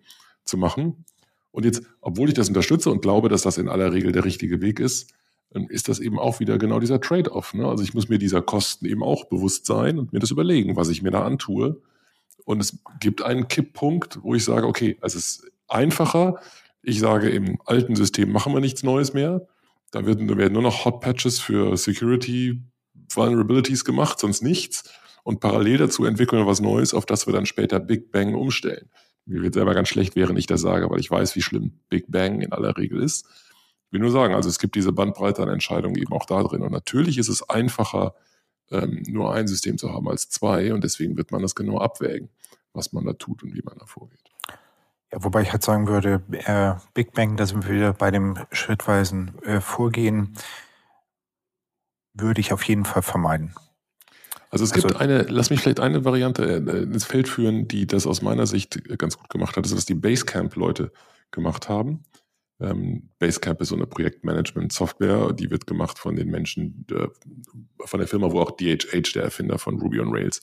zu 0.45 0.57
machen. 0.57 1.05
Und 1.51 1.65
jetzt, 1.65 1.81
obwohl 2.01 2.29
ich 2.29 2.35
das 2.35 2.47
unterstütze 2.47 2.91
und 2.91 3.01
glaube, 3.01 3.29
dass 3.29 3.41
das 3.41 3.57
in 3.57 3.67
aller 3.67 3.91
Regel 3.91 4.11
der 4.11 4.25
richtige 4.25 4.61
Weg 4.61 4.79
ist, 4.79 5.11
dann 5.51 5.65
ist 5.65 5.89
das 5.89 5.99
eben 5.99 6.19
auch 6.19 6.39
wieder 6.39 6.57
genau 6.59 6.79
dieser 6.79 7.01
Trade-off. 7.01 7.53
Ne? 7.53 7.67
Also 7.67 7.83
ich 7.83 7.93
muss 7.93 8.07
mir 8.07 8.19
dieser 8.19 8.41
Kosten 8.41 8.85
eben 8.85 9.03
auch 9.03 9.25
bewusst 9.25 9.65
sein 9.65 9.97
und 9.97 10.13
mir 10.13 10.19
das 10.19 10.31
überlegen, 10.31 10.75
was 10.75 10.89
ich 10.89 11.01
mir 11.01 11.11
da 11.11 11.23
antue. 11.23 11.81
Und 12.45 12.61
es 12.61 12.79
gibt 12.99 13.23
einen 13.23 13.47
Kipppunkt, 13.47 14.21
wo 14.21 14.35
ich 14.35 14.43
sage, 14.43 14.67
okay, 14.67 14.97
es 15.01 15.15
ist 15.15 15.51
einfacher. 15.67 16.39
Ich 16.81 16.99
sage, 16.99 17.29
im 17.29 17.59
alten 17.65 17.95
System 17.95 18.31
machen 18.31 18.53
wir 18.53 18.61
nichts 18.61 18.83
Neues 18.83 19.13
mehr. 19.13 19.47
Da 19.91 20.05
werden, 20.05 20.37
werden 20.37 20.53
nur 20.53 20.61
noch 20.61 20.85
Hot 20.85 21.01
Patches 21.01 21.39
für 21.39 21.75
Security 21.77 22.61
Vulnerabilities 23.13 23.85
gemacht, 23.85 24.19
sonst 24.19 24.41
nichts. 24.41 24.83
Und 25.23 25.39
parallel 25.39 25.77
dazu 25.77 26.05
entwickeln 26.05 26.41
wir 26.41 26.47
was 26.47 26.61
Neues, 26.61 26.93
auf 26.93 27.05
das 27.05 27.27
wir 27.27 27.33
dann 27.33 27.45
später 27.45 27.79
Big 27.79 28.11
Bang 28.11 28.35
umstellen. 28.35 28.89
Mir 29.25 29.41
wird 29.41 29.53
selber 29.53 29.73
ganz 29.73 29.89
schlecht, 29.89 30.15
während 30.15 30.39
ich 30.39 30.47
das 30.47 30.61
sage, 30.61 30.89
weil 30.89 30.99
ich 30.99 31.11
weiß, 31.11 31.35
wie 31.35 31.41
schlimm 31.41 31.79
Big 31.89 32.05
Bang 32.07 32.41
in 32.41 32.51
aller 32.51 32.77
Regel 32.77 33.01
ist. 33.01 33.25
Ich 33.27 33.93
will 33.93 33.99
nur 33.99 34.11
sagen, 34.11 34.33
also 34.33 34.49
es 34.49 34.59
gibt 34.59 34.75
diese 34.75 34.91
Bandbreite 34.91 35.41
an 35.43 35.49
Entscheidungen 35.49 35.95
eben 35.95 36.13
auch 36.13 36.25
da 36.25 36.41
drin. 36.43 36.61
Und 36.61 36.71
natürlich 36.71 37.17
ist 37.17 37.27
es 37.27 37.47
einfacher, 37.49 38.15
ähm, 38.71 39.03
nur 39.07 39.33
ein 39.33 39.47
System 39.47 39.77
zu 39.77 39.91
haben 39.93 40.07
als 40.07 40.29
zwei. 40.29 40.73
Und 40.73 40.83
deswegen 40.83 41.17
wird 41.17 41.31
man 41.31 41.41
das 41.41 41.55
genau 41.55 41.79
abwägen, 41.79 42.29
was 42.73 42.93
man 42.93 43.05
da 43.05 43.13
tut 43.13 43.43
und 43.43 43.53
wie 43.53 43.61
man 43.63 43.77
da 43.77 43.85
vorgeht. 43.85 44.28
Ja, 45.11 45.23
wobei 45.23 45.41
ich 45.41 45.51
halt 45.51 45.63
sagen 45.63 45.87
würde, 45.87 46.21
äh, 46.31 46.75
Big 46.93 47.13
Bang, 47.13 47.35
da 47.35 47.45
sind 47.45 47.67
wir 47.67 47.75
wieder 47.75 47.93
bei 47.93 48.11
dem 48.11 48.37
schrittweisen 48.51 49.41
äh, 49.43 49.59
Vorgehen, 49.59 50.35
würde 52.13 52.41
ich 52.41 52.53
auf 52.53 52.63
jeden 52.63 52.85
Fall 52.85 53.01
vermeiden. 53.01 53.55
Also 54.51 54.65
es 54.65 54.73
gibt 54.73 54.85
also, 54.85 54.97
eine, 54.97 55.23
lass 55.23 55.49
mich 55.49 55.61
vielleicht 55.61 55.79
eine 55.79 56.05
Variante 56.05 56.43
äh, 56.43 56.83
ins 56.83 57.05
Feld 57.05 57.27
führen, 57.27 57.67
die 57.67 57.85
das 57.85 58.07
aus 58.07 58.21
meiner 58.21 58.47
Sicht 58.47 58.97
ganz 58.97 59.17
gut 59.17 59.29
gemacht 59.29 59.55
hat. 59.55 59.65
Das 59.65 59.71
ist, 59.71 59.77
was 59.77 59.85
die 59.85 59.95
Basecamp-Leute 59.95 60.91
gemacht 61.31 61.69
haben. 61.69 62.03
Ähm, 62.59 63.09
Basecamp 63.19 63.61
ist 63.61 63.69
so 63.69 63.75
eine 63.75 63.87
Projektmanagement-Software, 63.87 65.33
die 65.33 65.49
wird 65.49 65.65
gemacht 65.65 65.97
von 65.97 66.15
den 66.15 66.29
Menschen, 66.29 66.85
äh, 66.91 67.07
von 67.85 67.99
der 67.99 68.07
Firma, 68.07 68.31
wo 68.31 68.41
auch 68.41 68.51
DHH, 68.51 69.13
der 69.13 69.23
Erfinder 69.23 69.59
von 69.59 69.79
Ruby 69.79 69.99
on 70.01 70.13
Rails, 70.13 70.41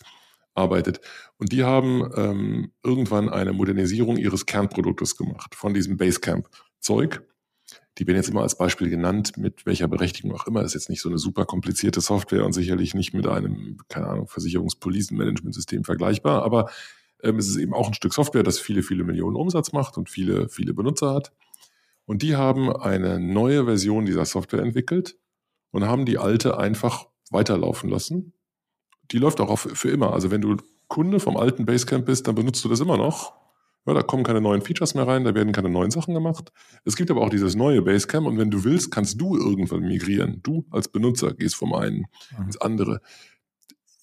arbeitet. 0.57 1.01
Und 1.39 1.53
die 1.53 1.65
haben 1.65 2.11
ähm, 2.17 2.73
irgendwann 2.83 3.29
eine 3.29 3.53
Modernisierung 3.53 4.17
ihres 4.17 4.47
Kernproduktes 4.47 5.17
gemacht, 5.17 5.55
von 5.55 5.75
diesem 5.75 5.97
Basecamp-Zeug. 5.97 7.23
Die 7.99 8.07
werden 8.07 8.17
jetzt 8.17 8.29
immer 8.29 8.43
als 8.43 8.59
Beispiel 8.59 8.91
genannt, 8.91 9.37
mit 9.37 9.65
welcher 9.65 9.89
Berechtigung 9.89 10.35
auch 10.35 10.47
immer. 10.47 10.61
Das 10.61 10.75
ist 10.75 10.83
jetzt 10.83 10.91
nicht 10.91 11.01
so 11.01 11.09
eine 11.09 11.19
super 11.19 11.47
komplizierte 11.47 12.01
Software 12.01 12.45
und 12.45 12.53
sicherlich 12.53 12.95
nicht 12.95 13.15
mit 13.15 13.27
einem, 13.27 13.79
keine 13.89 14.09
Ahnung, 14.09 14.29
Versicherungspolisenmanagementsystem 14.29 15.85
vergleichbar, 15.85 16.43
aber 16.43 16.71
ähm, 17.23 17.37
es 17.37 17.49
ist 17.49 17.57
eben 17.57 17.75
auch 17.75 17.89
ein 17.89 17.95
Stück 17.95 18.13
Software, 18.13 18.43
das 18.43 18.59
viele, 18.59 18.83
viele 18.83 19.05
Millionen 19.05 19.37
Umsatz 19.37 19.73
macht 19.73 19.97
und 19.97 20.11
viele, 20.11 20.49
viele 20.49 20.75
Benutzer 20.75 21.15
hat. 21.15 21.33
Und 22.05 22.23
die 22.23 22.37
haben 22.37 22.71
eine 22.71 23.19
neue 23.19 23.65
Version 23.65 24.07
dieser 24.07 24.25
Software 24.25 24.63
entwickelt 24.63 25.19
und 25.71 25.87
haben 25.87 26.07
die 26.07 26.19
alte 26.19 26.59
einfach 26.59 27.09
weiterlaufen 27.31 27.91
lassen. 27.91 28.33
Die 29.13 29.19
läuft 29.19 29.41
auch 29.41 29.49
auf, 29.49 29.69
für 29.73 29.91
immer. 29.91 30.13
Also 30.13 30.31
wenn 30.31 30.41
du 30.41 30.57
Kunde 30.89 31.21
vom 31.21 31.37
alten 31.37 31.65
Basecamp 31.65 32.07
bist, 32.07 32.27
dann 32.29 32.35
benutzt 32.35 32.65
du 32.65 32.69
das 32.69 32.81
immer 32.81 32.97
noch. 32.97 33.35
Ja, 33.87 33.95
da 33.95 34.03
kommen 34.03 34.25
keine 34.25 34.41
neuen 34.41 34.63
Features 34.63 34.95
mehr 34.95 35.07
rein, 35.07 35.25
da 35.25 35.35
werden 35.35 35.53
keine 35.53 35.69
neuen 35.69 35.93
Sachen 35.93 36.13
gemacht. 36.13 36.53
Es 36.85 36.97
gibt 36.97 37.11
aber 37.11 37.21
auch 37.21 37.31
dieses 37.31 37.55
neue 37.55 37.83
Basecamp 37.83 38.27
und 38.27 38.37
wenn 38.37 38.51
du 38.51 38.65
willst, 38.65 38.91
kannst 38.91 39.21
du 39.21 39.37
irgendwann 39.37 39.83
migrieren. 39.83 40.41
Du 40.43 40.65
als 40.71 40.89
Benutzer 40.89 41.35
gehst 41.35 41.55
vom 41.55 41.73
einen 41.73 42.07
mhm. 42.37 42.47
ins 42.47 42.61
andere 42.61 43.01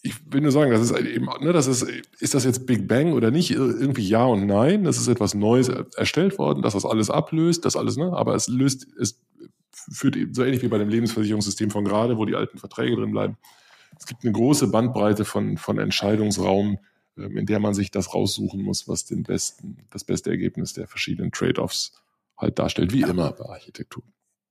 ich 0.06 0.16
will 0.32 0.42
nur 0.42 0.52
sagen, 0.52 0.70
das 0.70 0.82
ist 0.82 0.92
eben, 0.92 1.30
ne, 1.40 1.54
das 1.54 1.66
ist, 1.66 1.88
ist 2.20 2.34
das 2.34 2.44
jetzt 2.44 2.66
Big 2.68 2.90
Bang 2.90 3.14
oder 3.14 3.32
nicht? 3.32 3.52
Irgendwie 3.52 4.06
ja 4.06 4.26
und 4.26 4.46
nein. 4.46 4.84
Das 4.84 4.98
ist 4.98 5.08
etwas 5.08 5.34
Neues 5.34 5.70
erstellt 5.70 6.38
worden, 6.38 6.62
dass 6.62 6.74
das 6.74 6.86
alles 6.86 7.10
ablöst, 7.10 7.64
das 7.64 7.78
alles, 7.78 7.96
ne? 7.96 8.12
Aber 8.12 8.36
es 8.36 8.50
löst, 8.50 8.86
es 9.00 9.22
führt 9.72 10.18
eben 10.18 10.34
so 10.34 10.44
ähnlich 10.44 10.62
wie 10.62 10.68
bei 10.68 10.78
dem 10.78 10.90
Lebensversicherungssystem 10.90 11.72
von 11.72 11.86
gerade, 11.86 12.18
wo 12.18 12.26
die 12.26 12.36
alten 12.36 12.58
Verträge 12.58 12.98
drin 12.98 13.12
bleiben. 13.12 13.38
Es 13.98 14.06
gibt 14.06 14.24
eine 14.24 14.34
große 14.34 14.68
Bandbreite 14.68 15.26
von, 15.26 15.58
von 15.58 15.80
Entscheidungsraum, 15.80 16.80
ähm, 17.18 17.38
in 17.38 17.46
der 17.46 17.60
man 17.60 17.74
sich 17.74 17.92
das 17.92 18.14
raussuchen 18.14 18.62
muss, 18.62 18.88
was 18.88 19.06
den 19.06 19.24
besten, 19.24 19.86
das 19.90 20.04
beste 20.04 20.30
Ergebnis 20.30 20.74
der 20.74 20.88
verschiedenen 20.88 21.32
Trade-offs 21.32 21.94
halt 22.38 22.60
darstellt, 22.60 22.94
wie 22.94 23.02
immer 23.02 23.32
bei 23.32 23.46
Architektur. 23.46 24.04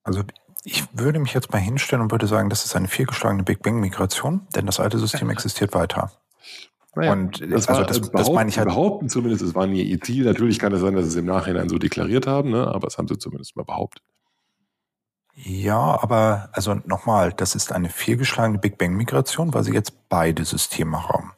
Also 0.05 0.23
ich 0.65 0.85
würde 0.93 1.19
mich 1.19 1.35
jetzt 1.35 1.53
mal 1.53 1.59
hinstellen 1.59 2.03
und 2.03 2.11
würde 2.11 2.27
sagen, 2.27 2.49
das 2.49 2.65
ist 2.65 2.77
eine 2.77 2.89
vielgeschlagene 2.89 3.43
Big 3.43 3.63
Bang-Migration, 3.63 4.47
denn 4.55 4.67
das 4.67 4.81
alte 4.81 4.99
System 4.99 5.31
existiert 5.31 5.75
weiter. 5.75 6.13
Naja, 6.95 7.13
und 7.13 7.41
das, 7.51 7.69
also 7.69 7.85
das, 7.85 8.11
das 8.11 8.31
meine 8.31 8.51
ich 8.51 8.59
halt. 8.59 8.69
Behaupten 8.69 9.09
zumindest, 9.09 9.43
es 9.43 9.55
war 9.55 9.67
nie 9.67 9.83
ihr 9.83 10.01
Ziel. 10.01 10.25
Natürlich 10.25 10.59
kann 10.59 10.73
es 10.75 10.81
sein, 10.81 10.95
dass 10.95 11.05
sie 11.05 11.11
es 11.11 11.17
im 11.17 11.25
Nachhinein 11.25 11.69
so 11.71 11.79
deklariert 11.79 12.27
haben, 12.27 12.51
ne? 12.51 12.67
aber 12.67 12.87
das 12.87 12.99
haben 12.99 13.09
sie 13.09 13.17
zumindest 13.17 13.57
mal 13.57 13.65
behauptet. 13.65 14.03
Ja, 15.35 15.79
aber 16.03 16.51
also 16.53 16.75
nochmal, 16.85 17.33
das 17.33 17.55
ist 17.55 17.73
eine 17.73 17.89
fehlgeschlagene 17.89 18.59
Big 18.59 18.79
Bang-Migration, 18.79 19.55
weil 19.55 19.65
sie 19.65 19.73
jetzt 19.73 20.09
beide 20.09 20.45
Systeme 20.45 21.09
haben. 21.09 21.33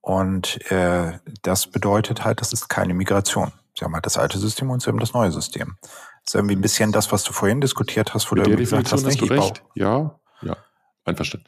Und 0.00 0.70
äh, 0.70 1.18
das 1.42 1.66
bedeutet 1.66 2.24
halt, 2.24 2.40
das 2.40 2.52
ist 2.52 2.68
keine 2.68 2.94
Migration. 2.94 3.52
Sie 3.78 3.84
haben 3.84 3.94
halt 3.94 4.06
das 4.06 4.16
alte 4.16 4.38
System 4.38 4.70
und 4.70 4.82
sie 4.82 4.88
haben 4.88 5.00
das 5.00 5.12
neue 5.12 5.32
System. 5.32 5.76
Das 5.82 6.32
ist 6.32 6.34
irgendwie 6.34 6.56
ein 6.56 6.60
bisschen 6.60 6.92
das, 6.92 7.12
was 7.12 7.24
du 7.24 7.32
vorhin 7.32 7.60
diskutiert 7.60 8.14
hast, 8.14 8.30
wo 8.30 8.36
Mit 8.36 8.46
du 8.46 8.56
gesagt 8.56 8.92
hast, 8.92 9.04
hast 9.04 9.20
du 9.20 9.24
recht. 9.26 9.62
Ja, 9.74 10.18
ja, 10.42 10.56
einverstanden. 11.04 11.46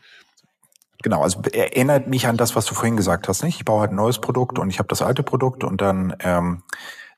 Genau, 1.02 1.22
also 1.22 1.40
erinnert 1.52 2.09
mich 2.09 2.26
an 2.26 2.36
das, 2.36 2.57
was 2.57 2.66
du 2.66 2.74
vorhin 2.74 2.96
gesagt 2.96 3.28
hast. 3.28 3.42
Nicht? 3.42 3.57
Ich 3.57 3.64
baue 3.64 3.80
halt 3.80 3.92
ein 3.92 3.96
neues 3.96 4.18
Produkt 4.20 4.59
und 4.59 4.70
ich 4.70 4.78
habe 4.78 4.88
das 4.88 5.02
alte 5.02 5.22
Produkt 5.22 5.62
und 5.62 5.80
dann 5.80 6.16
ähm, 6.20 6.62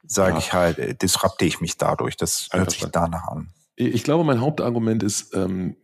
sage 0.07 0.33
ja. 0.33 0.39
ich 0.39 0.53
halt, 0.53 0.79
äh, 0.79 0.95
disrupte 0.95 1.45
ich 1.45 1.61
mich 1.61 1.77
dadurch. 1.77 2.17
Das 2.17 2.49
hört 2.53 2.71
sich 2.71 2.85
danach 2.91 3.29
an. 3.29 3.53
Ich 3.81 4.03
glaube, 4.03 4.25
mein 4.25 4.41
Hauptargument 4.41 5.05
ist, 5.05 5.37
ähm, 5.37 5.77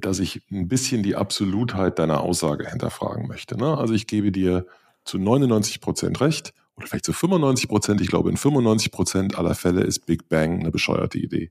dass 0.00 0.20
ich 0.20 0.40
ein 0.50 0.68
bisschen 0.68 1.02
die 1.02 1.16
Absolutheit 1.16 1.98
deiner 1.98 2.20
Aussage 2.20 2.66
hinterfragen 2.70 3.28
möchte. 3.28 3.58
Ne? 3.58 3.76
Also 3.76 3.92
ich 3.92 4.06
gebe 4.06 4.32
dir 4.32 4.66
zu 5.04 5.18
99 5.18 5.82
Prozent 5.82 6.22
recht 6.22 6.54
oder 6.76 6.86
vielleicht 6.86 7.04
zu 7.04 7.12
95 7.12 7.68
Prozent. 7.68 8.00
Ich 8.00 8.08
glaube, 8.08 8.30
in 8.30 8.38
95 8.38 8.90
Prozent 8.90 9.38
aller 9.38 9.54
Fälle 9.54 9.82
ist 9.82 10.06
Big 10.06 10.30
Bang 10.30 10.60
eine 10.60 10.70
bescheuerte 10.70 11.18
Idee, 11.18 11.50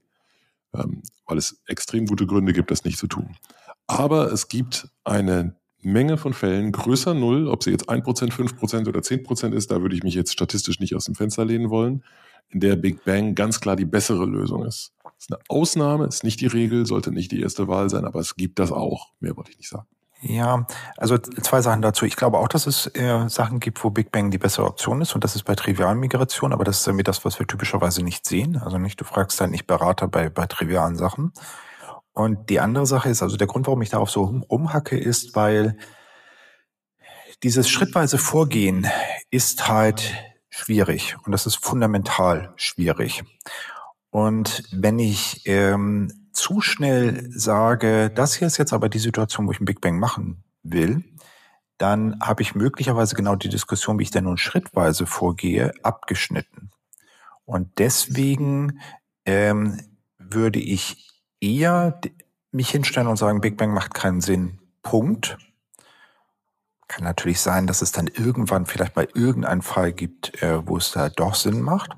ähm, 0.73 1.03
weil 1.27 1.38
es 1.38 1.61
extrem 1.67 2.07
gute 2.07 2.25
Gründe 2.25 2.53
gibt, 2.53 2.71
das 2.71 2.83
nicht 2.83 2.97
zu 2.97 3.05
tun. 3.05 3.36
Aber 3.86 4.31
es 4.33 4.47
gibt 4.47 4.88
eine 5.03 5.55
Menge 5.83 6.17
von 6.17 6.33
Fällen, 6.33 6.71
größer 6.71 7.13
Null, 7.13 7.47
ob 7.47 7.61
sie 7.61 7.69
jetzt 7.69 7.89
1%, 7.91 8.31
5% 8.31 8.88
oder 8.88 9.01
10% 9.01 9.53
ist, 9.53 9.69
da 9.69 9.83
würde 9.83 9.95
ich 9.95 10.01
mich 10.01 10.15
jetzt 10.15 10.33
statistisch 10.33 10.79
nicht 10.79 10.95
aus 10.95 11.05
dem 11.05 11.13
Fenster 11.13 11.45
lehnen 11.45 11.69
wollen, 11.69 12.03
in 12.49 12.59
der 12.59 12.75
Big 12.75 13.05
Bang 13.05 13.36
ganz 13.36 13.61
klar 13.61 13.75
die 13.75 13.86
bessere 13.86 14.25
Lösung 14.25 14.65
ist. 14.65 14.94
Ist 15.18 15.32
eine 15.32 15.39
Ausnahme, 15.47 16.05
ist 16.05 16.24
nicht 16.24 16.41
die 16.41 16.47
Regel, 16.47 16.86
sollte 16.86 17.11
nicht 17.11 17.32
die 17.32 17.41
erste 17.41 17.68
Wahl 17.68 17.89
sein, 17.89 18.05
aber 18.05 18.20
es 18.20 18.36
gibt 18.36 18.59
das 18.59 18.72
auch. 18.72 19.13
Mehr 19.20 19.36
wollte 19.38 19.51
ich 19.51 19.57
nicht 19.57 19.70
sagen. 19.70 19.88
Ja, 20.22 20.66
also 20.97 21.18
zwei 21.18 21.61
Sachen 21.61 21.82
dazu. 21.82 22.05
Ich 22.05 22.16
glaube 22.16 22.39
auch, 22.39 22.47
dass 22.47 22.68
es 22.68 22.88
äh, 22.95 23.28
Sachen 23.28 23.59
gibt, 23.59 23.84
wo 23.84 23.89
Big 23.89 24.11
Bang 24.11 24.32
die 24.32 24.38
bessere 24.38 24.66
Option 24.66 25.01
ist 25.01 25.13
und 25.13 25.24
das 25.24 25.36
ist 25.36 25.43
bei 25.43 25.55
trivialen 25.55 25.99
Migrationen, 25.99 26.53
aber 26.53 26.63
das 26.63 26.80
ist 26.80 26.88
irgendwie 26.88 27.03
das, 27.03 27.26
was 27.26 27.38
wir 27.38 27.45
typischerweise 27.45 28.01
nicht 28.01 28.26
sehen. 28.26 28.57
Also 28.57 28.78
nicht, 28.78 28.99
du 28.99 29.05
fragst 29.05 29.39
dann 29.39 29.51
nicht 29.51 29.68
Berater 29.68 30.07
bei, 30.07 30.30
bei 30.30 30.47
trivialen 30.47 30.95
Sachen. 30.95 31.34
Und 32.13 32.49
die 32.49 32.61
andere 32.61 32.86
Sache 32.86 33.09
ist, 33.09 33.22
also 33.22 33.36
der 33.36 33.47
Grund, 33.47 33.68
warum 33.68 33.82
ich 33.82 33.89
darauf 33.89 34.09
so 34.09 34.24
rumhacke, 34.49 34.97
ist, 34.97 35.36
weil 35.36 35.78
dieses 37.43 37.70
schrittweise 37.70 38.18
Vorgehen 38.18 38.88
ist 39.30 39.68
halt 39.68 40.13
schwierig 40.49 41.18
und 41.26 41.34
das 41.34 41.45
ist 41.45 41.57
fundamental 41.57 42.53
schwierig. 42.55 43.24
Und 44.16 44.63
wenn 44.72 44.97
ich 44.97 45.41
ähm, 45.43 46.30
zu 46.32 46.61
schnell 46.61 47.30
sage, 47.32 48.09
das 48.09 48.34
hier 48.34 48.47
ist 48.47 48.55
jetzt 48.55 48.72
aber 48.72 48.88
die 48.88 48.99
Situation, 48.99 49.45
wo 49.45 49.51
ich 49.51 49.57
einen 49.57 49.66
Big 49.66 49.82
Bang 49.82 49.99
machen 49.99 50.45
will, 50.63 51.03
dann 51.78 52.18
habe 52.22 52.41
ich 52.41 52.55
möglicherweise 52.55 53.18
genau 53.18 53.36
die 53.36 53.49
Diskussion, 53.49 53.99
wie 53.99 54.03
ich 54.03 54.11
denn 54.11 54.24
nun 54.24 54.38
schrittweise 54.38 55.05
vorgehe, 55.05 55.74
abgeschnitten. 55.84 56.70
Und 57.43 57.78
deswegen 57.78 58.80
ähm, 59.26 59.82
würde 60.18 60.59
ich 60.59 61.11
eher 61.41 61.99
mich 62.53 62.70
hinstellen 62.70 63.09
und 63.09 63.18
sagen, 63.18 63.41
Big 63.41 63.57
Bang 63.57 63.74
macht 63.74 63.93
keinen 63.93 64.22
Sinn. 64.22 64.61
Punkt. 64.82 65.38
Kann 66.88 67.03
natürlich 67.03 67.41
sein, 67.41 67.68
dass 67.68 67.82
es 67.82 67.91
dann 67.91 68.07
irgendwann 68.07 68.66
vielleicht 68.66 68.93
bei 68.93 69.09
irgendeinem 69.13 69.61
Fall 69.61 69.91
gibt, 69.91 70.41
äh, 70.41 70.66
wo 70.66 70.78
es 70.78 70.91
da 70.93 71.09
doch 71.09 71.36
Sinn 71.36 71.59
macht. 71.59 71.97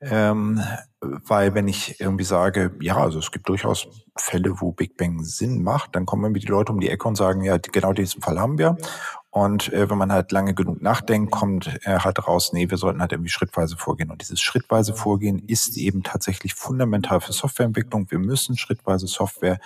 Ähm, 0.00 0.62
weil 1.00 1.54
wenn 1.54 1.66
ich 1.66 1.98
irgendwie 2.00 2.24
sage, 2.24 2.72
ja, 2.80 2.96
also 2.96 3.18
es 3.18 3.30
gibt 3.30 3.48
durchaus 3.48 3.88
Fälle, 4.16 4.60
wo 4.60 4.72
Big 4.72 4.96
Bang 4.96 5.24
Sinn 5.24 5.62
macht, 5.62 5.96
dann 5.96 6.04
kommen 6.04 6.24
irgendwie 6.24 6.40
die 6.40 6.46
Leute 6.46 6.72
um 6.72 6.80
die 6.80 6.90
Ecke 6.90 7.08
und 7.08 7.16
sagen, 7.16 7.42
ja, 7.42 7.56
genau 7.56 7.92
diesen 7.92 8.20
Fall 8.20 8.38
haben 8.38 8.58
wir. 8.58 8.76
Und 9.30 9.72
äh, 9.72 9.88
wenn 9.88 9.96
man 9.96 10.12
halt 10.12 10.32
lange 10.32 10.54
genug 10.54 10.82
nachdenkt, 10.82 11.30
kommt 11.30 11.78
er 11.84 11.96
äh, 11.96 11.98
halt 12.00 12.26
raus, 12.26 12.52
nee, 12.52 12.68
wir 12.68 12.76
sollten 12.76 13.00
halt 13.00 13.12
irgendwie 13.12 13.30
schrittweise 13.30 13.76
vorgehen. 13.76 14.10
Und 14.10 14.20
dieses 14.20 14.40
schrittweise 14.40 14.92
Vorgehen 14.92 15.38
ist 15.38 15.76
eben 15.76 16.02
tatsächlich 16.02 16.54
fundamental 16.54 17.20
für 17.20 17.32
Softwareentwicklung. 17.32 18.10
Wir 18.10 18.18
müssen 18.18 18.58
schrittweise 18.58 19.06
Software 19.06 19.60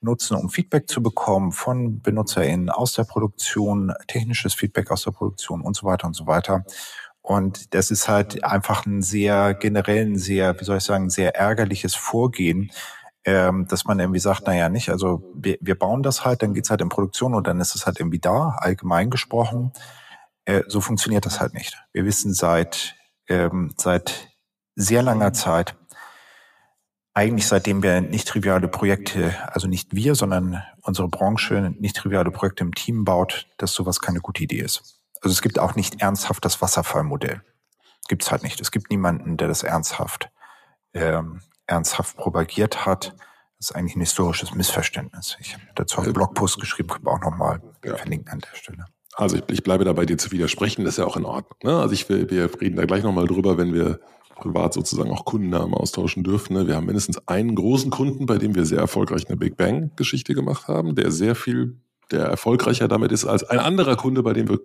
nutzen, 0.00 0.36
um 0.36 0.48
Feedback 0.48 0.88
zu 0.88 1.02
bekommen 1.02 1.52
von 1.52 2.00
BenutzerInnen 2.00 2.70
aus 2.70 2.94
der 2.94 3.04
Produktion, 3.04 3.92
technisches 4.08 4.54
Feedback 4.54 4.90
aus 4.90 5.04
der 5.04 5.10
Produktion 5.10 5.60
und 5.60 5.76
so 5.76 5.86
weiter 5.86 6.06
und 6.06 6.14
so 6.14 6.26
weiter. 6.26 6.64
Und 7.22 7.74
das 7.74 7.90
ist 7.90 8.08
halt 8.08 8.42
einfach 8.44 8.86
ein 8.86 9.02
sehr 9.02 9.54
generell 9.54 10.06
ein 10.06 10.18
sehr, 10.18 10.58
wie 10.60 10.64
soll 10.64 10.78
ich 10.78 10.84
sagen, 10.84 11.10
sehr 11.10 11.36
ärgerliches 11.36 11.94
Vorgehen, 11.94 12.70
ähm, 13.24 13.66
dass 13.68 13.84
man 13.84 14.00
irgendwie 14.00 14.20
sagt, 14.20 14.46
naja, 14.46 14.68
nicht, 14.68 14.88
also 14.88 15.22
wir, 15.34 15.58
wir 15.60 15.78
bauen 15.78 16.02
das 16.02 16.24
halt, 16.24 16.42
dann 16.42 16.54
geht's 16.54 16.70
halt 16.70 16.80
in 16.80 16.88
Produktion 16.88 17.34
und 17.34 17.46
dann 17.46 17.60
ist 17.60 17.74
es 17.74 17.86
halt 17.86 18.00
irgendwie 18.00 18.18
da, 18.18 18.56
allgemein 18.58 19.10
gesprochen. 19.10 19.72
Äh, 20.46 20.62
so 20.66 20.80
funktioniert 20.80 21.26
das 21.26 21.40
halt 21.40 21.52
nicht. 21.54 21.76
Wir 21.92 22.04
wissen 22.04 22.32
seit, 22.32 22.96
ähm, 23.28 23.72
seit 23.76 24.28
sehr 24.74 25.02
langer 25.02 25.32
Zeit, 25.34 25.76
eigentlich 27.12 27.46
seitdem 27.46 27.82
wir 27.82 28.00
nicht 28.00 28.28
triviale 28.28 28.68
Projekte, 28.68 29.34
also 29.52 29.68
nicht 29.68 29.94
wir, 29.94 30.14
sondern 30.14 30.62
unsere 30.82 31.08
Branche 31.08 31.74
nicht 31.78 31.96
triviale 31.96 32.30
Projekte 32.30 32.64
im 32.64 32.74
Team 32.74 33.04
baut, 33.04 33.46
dass 33.58 33.74
sowas 33.74 34.00
keine 34.00 34.20
gute 34.20 34.42
Idee 34.42 34.60
ist. 34.60 34.99
Also 35.20 35.32
es 35.32 35.42
gibt 35.42 35.58
auch 35.58 35.74
nicht 35.74 36.00
ernsthaft 36.00 36.44
das 36.44 36.62
Wasserfallmodell. 36.62 37.42
Gibt's 38.08 38.30
halt 38.30 38.42
nicht. 38.42 38.60
Es 38.60 38.70
gibt 38.70 38.90
niemanden, 38.90 39.36
der 39.36 39.48
das 39.48 39.62
ernsthaft 39.62 40.30
ähm, 40.94 41.40
ernsthaft 41.66 42.16
propagiert 42.16 42.84
hat. 42.84 43.14
Das 43.58 43.70
ist 43.70 43.76
eigentlich 43.76 43.96
ein 43.96 44.00
historisches 44.00 44.54
Missverständnis. 44.54 45.36
Ich 45.40 45.54
habe 45.54 45.62
dazu 45.74 46.00
einen 46.00 46.12
Blogpost 46.12 46.58
geschrieben, 46.58 46.88
können 46.88 47.04
wir 47.04 47.12
auch 47.12 47.20
nochmal 47.20 47.62
ja. 47.84 47.96
verlinken 47.96 48.32
an 48.32 48.40
der 48.40 48.56
Stelle. 48.56 48.86
Also 49.14 49.36
ich, 49.36 49.42
ich, 49.48 49.62
bleibe 49.62 49.84
dabei, 49.84 50.06
dir 50.06 50.18
zu 50.18 50.30
widersprechen, 50.32 50.84
das 50.84 50.94
ist 50.94 50.98
ja 50.98 51.04
auch 51.04 51.16
in 51.16 51.24
Ordnung. 51.24 51.58
Ne? 51.62 51.78
Also 51.78 51.92
ich 51.92 52.08
will, 52.08 52.30
wir 52.30 52.50
reden 52.60 52.76
da 52.76 52.86
gleich 52.86 53.02
nochmal 53.02 53.26
drüber, 53.26 53.58
wenn 53.58 53.74
wir 53.74 54.00
privat 54.36 54.72
sozusagen 54.72 55.10
auch 55.10 55.24
Kundennamen 55.24 55.74
austauschen 55.74 56.24
dürfen. 56.24 56.54
Ne? 56.54 56.66
Wir 56.66 56.76
haben 56.76 56.86
mindestens 56.86 57.28
einen 57.28 57.54
großen 57.54 57.90
Kunden, 57.90 58.26
bei 58.26 58.38
dem 58.38 58.54
wir 58.54 58.64
sehr 58.64 58.78
erfolgreich 58.78 59.28
eine 59.28 59.36
Big 59.36 59.56
Bang-Geschichte 59.56 60.34
gemacht 60.34 60.68
haben, 60.68 60.94
der 60.94 61.10
sehr 61.10 61.34
viel, 61.34 61.76
der 62.10 62.24
erfolgreicher 62.24 62.88
damit 62.88 63.12
ist 63.12 63.26
als 63.26 63.44
ein 63.44 63.58
anderer 63.58 63.96
Kunde, 63.96 64.22
bei 64.22 64.32
dem 64.32 64.48
wir 64.48 64.60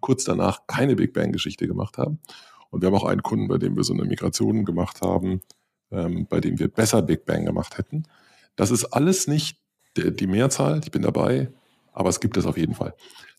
kurz 0.00 0.24
danach 0.24 0.66
keine 0.66 0.96
Big 0.96 1.12
Bang-Geschichte 1.12 1.66
gemacht 1.66 1.98
haben. 1.98 2.20
Und 2.70 2.82
wir 2.82 2.88
haben 2.88 2.94
auch 2.94 3.04
einen 3.04 3.22
Kunden, 3.22 3.48
bei 3.48 3.58
dem 3.58 3.76
wir 3.76 3.84
so 3.84 3.92
eine 3.92 4.04
Migration 4.04 4.64
gemacht 4.64 5.00
haben, 5.00 5.40
ähm, 5.90 6.26
bei 6.28 6.40
dem 6.40 6.58
wir 6.58 6.68
besser 6.68 7.02
Big 7.02 7.24
Bang 7.24 7.44
gemacht 7.44 7.78
hätten. 7.78 8.04
Das 8.56 8.70
ist 8.70 8.84
alles 8.86 9.26
nicht 9.26 9.58
der, 9.96 10.10
die 10.10 10.26
Mehrzahl, 10.26 10.80
ich 10.82 10.90
bin 10.90 11.02
dabei, 11.02 11.50
aber 11.92 12.08
es 12.08 12.20
gibt 12.20 12.36
es 12.36 12.46
auf 12.46 12.56
jeden 12.56 12.74
Fall. 12.74 12.94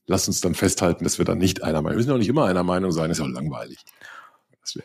Lass 0.06 0.28
uns 0.28 0.40
dann 0.42 0.56
festhalten, 0.56 1.04
dass 1.04 1.18
wir 1.18 1.26
dann 1.26 1.38
nicht 1.38 1.64
einer 1.64 1.82
Meinung, 1.82 1.92
wir 1.92 1.98
müssen 1.98 2.12
auch 2.12 2.18
nicht 2.18 2.30
immer 2.30 2.46
einer 2.46 2.64
Meinung 2.64 2.92
sein, 2.92 3.12
ist 3.12 3.20
auch 3.20 3.28
langweilig. 3.28 3.84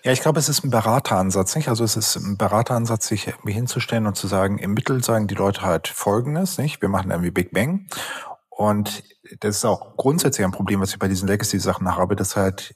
Ja, 0.04 0.12
ich 0.12 0.20
glaube, 0.20 0.38
es 0.38 0.48
ist 0.48 0.64
ein 0.64 0.70
Berateransatz, 0.70 1.56
nicht? 1.56 1.68
Also 1.68 1.82
es 1.82 1.96
ist 1.96 2.16
ein 2.16 2.36
Berateransatz, 2.36 3.08
sich 3.08 3.32
hinzustellen 3.44 4.06
und 4.06 4.16
zu 4.16 4.28
sagen, 4.28 4.58
im 4.58 4.74
Mittel 4.74 5.02
sagen 5.02 5.26
die 5.26 5.34
Leute 5.34 5.62
halt 5.62 5.88
Folgendes, 5.88 6.58
nicht? 6.58 6.80
Wir 6.82 6.88
machen 6.88 7.10
irgendwie 7.10 7.30
Big 7.30 7.52
Bang. 7.52 7.88
Und 8.48 9.02
das 9.40 9.56
ist 9.56 9.64
auch 9.64 9.96
grundsätzlich 9.96 10.44
ein 10.44 10.52
Problem, 10.52 10.80
was 10.80 10.92
ich 10.92 10.98
bei 10.98 11.08
diesen 11.08 11.28
Legacy-Sachen 11.28 11.94
habe, 11.96 12.16
dass 12.16 12.36
halt, 12.36 12.74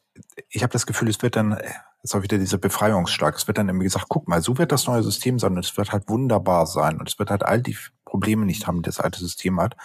ich 0.49 0.63
habe 0.63 0.73
das 0.73 0.87
Gefühl, 0.87 1.09
es 1.09 1.23
wird 1.23 1.37
dann 1.37 1.59
ist 2.07 2.15
auch 2.15 2.23
wieder 2.23 2.39
dieser 2.39 2.59
Befreiungsschlag. 2.59 3.37
Es 3.37 3.47
wird 3.47 3.59
dann 3.59 3.69
immer 3.69 3.83
gesagt, 3.83 4.07
guck 4.09 4.29
mal, 4.29 4.41
so 4.41 4.59
wird 4.59 4.73
das 4.73 4.87
neue 4.87 5.03
System 5.03 5.39
sein 5.39 5.53
und 5.53 5.65
es 5.65 5.77
wird 5.77 5.93
halt 5.93 6.09
wunderbar 6.09 6.67
sein 6.67 6.99
und 6.99 7.09
es 7.09 7.19
wird 7.19 7.31
halt 7.31 7.43
all 7.43 7.61
die 7.61 7.77
Probleme 8.05 8.47
nicht 8.47 8.67
haben, 8.67 8.83
die 8.83 8.87
das 8.87 9.01
alte 9.01 9.19
System 9.19 9.61
hat. 9.61 9.77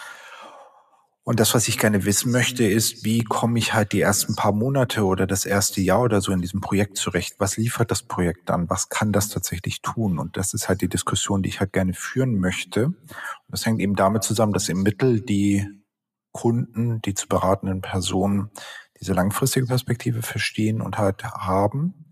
Und 1.23 1.39
das, 1.39 1.53
was 1.53 1.67
ich 1.67 1.77
gerne 1.77 2.03
wissen 2.05 2.31
möchte, 2.31 2.63
ist, 2.63 3.05
wie 3.05 3.23
komme 3.23 3.59
ich 3.59 3.73
halt 3.73 3.91
die 3.91 4.01
ersten 4.01 4.35
paar 4.35 4.51
Monate 4.51 5.05
oder 5.05 5.27
das 5.27 5.45
erste 5.45 5.79
Jahr 5.79 6.01
oder 6.01 6.19
so 6.19 6.31
in 6.31 6.41
diesem 6.41 6.61
Projekt 6.61 6.97
zurecht? 6.97 7.35
Was 7.37 7.57
liefert 7.57 7.91
das 7.91 8.01
Projekt 8.01 8.49
dann? 8.49 8.69
Was 8.69 8.89
kann 8.89 9.11
das 9.11 9.29
tatsächlich 9.29 9.81
tun? 9.81 10.17
Und 10.17 10.35
das 10.35 10.53
ist 10.53 10.67
halt 10.67 10.81
die 10.81 10.89
Diskussion, 10.89 11.43
die 11.43 11.49
ich 11.49 11.59
halt 11.59 11.73
gerne 11.73 11.93
führen 11.93 12.39
möchte. 12.39 12.85
Und 12.85 12.97
das 13.49 13.65
hängt 13.65 13.81
eben 13.81 13.95
damit 13.95 14.23
zusammen, 14.23 14.53
dass 14.53 14.67
im 14.67 14.81
Mittel 14.81 15.21
die 15.21 15.67
Kunden, 16.31 17.01
die 17.01 17.13
zu 17.13 17.27
beratenden 17.27 17.81
Personen 17.81 18.51
diese 18.99 19.13
langfristige 19.13 19.65
Perspektive 19.65 20.21
verstehen 20.21 20.81
und 20.81 20.97
halt 20.97 21.23
haben 21.23 22.05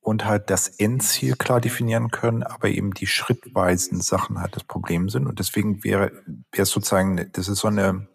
und 0.00 0.24
halt 0.24 0.50
das 0.50 0.68
Endziel 0.68 1.36
klar 1.36 1.60
definieren 1.60 2.10
können, 2.10 2.42
aber 2.42 2.68
eben 2.68 2.92
die 2.92 3.06
schrittweisen 3.06 4.00
Sachen 4.00 4.40
halt 4.40 4.56
das 4.56 4.64
Problem 4.64 5.08
sind. 5.08 5.26
Und 5.26 5.38
deswegen 5.38 5.84
wäre, 5.84 6.10
wäre 6.50 6.62
es 6.62 6.70
sozusagen, 6.70 7.30
das 7.32 7.48
ist 7.48 7.60
so 7.60 7.68
eine, 7.68 8.08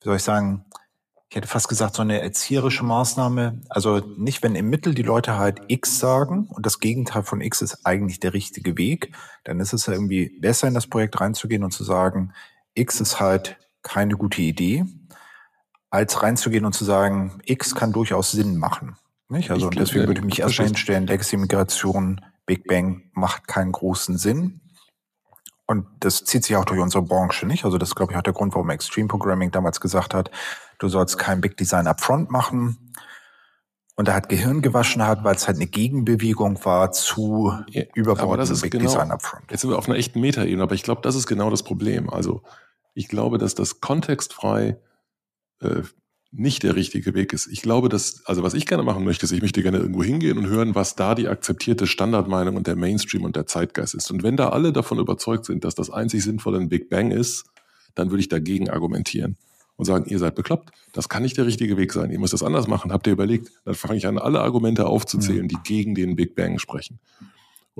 wie 0.00 0.04
soll 0.04 0.16
ich 0.16 0.22
sagen, 0.22 0.64
ich 1.28 1.36
hätte 1.36 1.46
fast 1.46 1.68
gesagt, 1.68 1.94
so 1.94 2.02
eine 2.02 2.20
erzieherische 2.20 2.84
Maßnahme. 2.84 3.60
Also 3.68 3.98
nicht, 4.16 4.42
wenn 4.42 4.56
im 4.56 4.68
Mittel 4.68 4.94
die 4.94 5.02
Leute 5.02 5.38
halt 5.38 5.60
X 5.68 6.00
sagen 6.00 6.48
und 6.48 6.66
das 6.66 6.80
Gegenteil 6.80 7.22
von 7.22 7.40
X 7.40 7.62
ist 7.62 7.86
eigentlich 7.86 8.18
der 8.18 8.34
richtige 8.34 8.76
Weg, 8.76 9.14
dann 9.44 9.60
ist 9.60 9.72
es 9.72 9.86
irgendwie 9.86 10.36
besser 10.40 10.66
in 10.66 10.74
das 10.74 10.88
Projekt 10.88 11.20
reinzugehen 11.20 11.62
und 11.62 11.70
zu 11.70 11.84
sagen, 11.84 12.32
X 12.74 13.00
ist 13.00 13.20
halt 13.20 13.56
keine 13.82 14.16
gute 14.16 14.42
Idee, 14.42 14.84
als 15.90 16.22
reinzugehen 16.22 16.64
und 16.64 16.74
zu 16.74 16.84
sagen, 16.84 17.40
X 17.44 17.74
kann 17.74 17.92
durchaus 17.92 18.32
Sinn 18.32 18.56
machen. 18.56 18.96
Nicht? 19.28 19.50
Also 19.50 19.70
ich 19.70 19.76
deswegen 19.76 20.06
würde 20.06 20.20
ich 20.20 20.26
mich 20.26 20.40
erstmal 20.40 20.68
hinstellen, 20.68 21.06
Legacy-Migration, 21.06 22.20
Big 22.46 22.66
Bang 22.66 23.02
macht 23.12 23.46
keinen 23.46 23.72
großen 23.72 24.18
Sinn. 24.18 24.60
Und 25.66 25.86
das 26.00 26.24
zieht 26.24 26.44
sich 26.44 26.56
auch 26.56 26.64
durch 26.64 26.80
unsere 26.80 27.04
Branche, 27.04 27.46
nicht? 27.46 27.64
Also 27.64 27.78
das 27.78 27.90
ist, 27.90 27.94
glaube 27.94 28.12
ich, 28.12 28.18
auch 28.18 28.22
der 28.22 28.32
Grund, 28.32 28.54
warum 28.54 28.70
Extreme 28.70 29.06
Programming 29.06 29.52
damals 29.52 29.80
gesagt 29.80 30.14
hat, 30.14 30.32
du 30.80 30.88
sollst 30.88 31.16
kein 31.16 31.40
Big 31.40 31.56
Design 31.56 31.86
upfront 31.86 32.28
machen. 32.30 32.92
Und 33.94 34.08
er 34.08 34.14
hat 34.14 34.28
Gehirn 34.28 34.62
gewaschen 34.62 35.06
hat, 35.06 35.22
weil 35.22 35.36
es 35.36 35.46
halt 35.46 35.58
eine 35.58 35.68
Gegenbewegung 35.68 36.64
war 36.64 36.90
zu 36.90 37.52
ja, 37.68 37.84
überbordendem 37.94 38.60
Big 38.60 38.72
genau, 38.72 38.84
Design 38.84 39.12
upfront. 39.12 39.48
Jetzt 39.48 39.60
sind 39.60 39.70
wir 39.70 39.78
auf 39.78 39.88
einer 39.88 39.98
echten 39.98 40.20
Metaebene, 40.20 40.60
aber 40.60 40.74
ich 40.74 40.82
glaube, 40.82 41.02
das 41.02 41.14
ist 41.14 41.28
genau 41.28 41.50
das 41.50 41.62
Problem. 41.62 42.10
Also 42.10 42.42
ich 42.94 43.08
glaube, 43.08 43.38
dass 43.38 43.54
das 43.54 43.80
kontextfrei 43.80 44.78
äh, 45.60 45.82
nicht 46.32 46.62
der 46.62 46.76
richtige 46.76 47.14
Weg 47.14 47.32
ist. 47.32 47.48
Ich 47.48 47.60
glaube, 47.60 47.88
dass, 47.88 48.24
also 48.24 48.42
was 48.42 48.54
ich 48.54 48.66
gerne 48.66 48.84
machen 48.84 49.04
möchte, 49.04 49.24
ist, 49.24 49.32
ich 49.32 49.42
möchte 49.42 49.62
gerne 49.62 49.78
irgendwo 49.78 50.04
hingehen 50.04 50.38
und 50.38 50.46
hören, 50.46 50.74
was 50.74 50.94
da 50.94 51.14
die 51.14 51.28
akzeptierte 51.28 51.86
Standardmeinung 51.86 52.56
und 52.56 52.66
der 52.66 52.76
Mainstream 52.76 53.24
und 53.24 53.34
der 53.34 53.46
Zeitgeist 53.46 53.94
ist. 53.94 54.10
Und 54.10 54.22
wenn 54.22 54.36
da 54.36 54.50
alle 54.50 54.72
davon 54.72 54.98
überzeugt 54.98 55.44
sind, 55.44 55.64
dass 55.64 55.74
das 55.74 55.90
einzig 55.90 56.22
Sinnvolle 56.22 56.58
ein 56.58 56.68
Big 56.68 56.88
Bang 56.88 57.10
ist, 57.10 57.46
dann 57.96 58.10
würde 58.10 58.20
ich 58.20 58.28
dagegen 58.28 58.70
argumentieren 58.70 59.36
und 59.76 59.86
sagen, 59.86 60.04
ihr 60.08 60.18
seid 60.20 60.36
bekloppt. 60.36 60.70
Das 60.92 61.08
kann 61.08 61.22
nicht 61.22 61.36
der 61.36 61.46
richtige 61.46 61.76
Weg 61.76 61.92
sein. 61.92 62.10
Ihr 62.10 62.20
müsst 62.20 62.32
das 62.32 62.44
anders 62.44 62.68
machen. 62.68 62.92
Habt 62.92 63.06
ihr 63.08 63.12
überlegt? 63.12 63.50
Dann 63.64 63.74
fange 63.74 63.96
ich 63.96 64.06
an, 64.06 64.18
alle 64.18 64.40
Argumente 64.40 64.86
aufzuzählen, 64.86 65.48
die 65.48 65.58
gegen 65.64 65.96
den 65.96 66.14
Big 66.14 66.36
Bang 66.36 66.58
sprechen. 66.58 67.00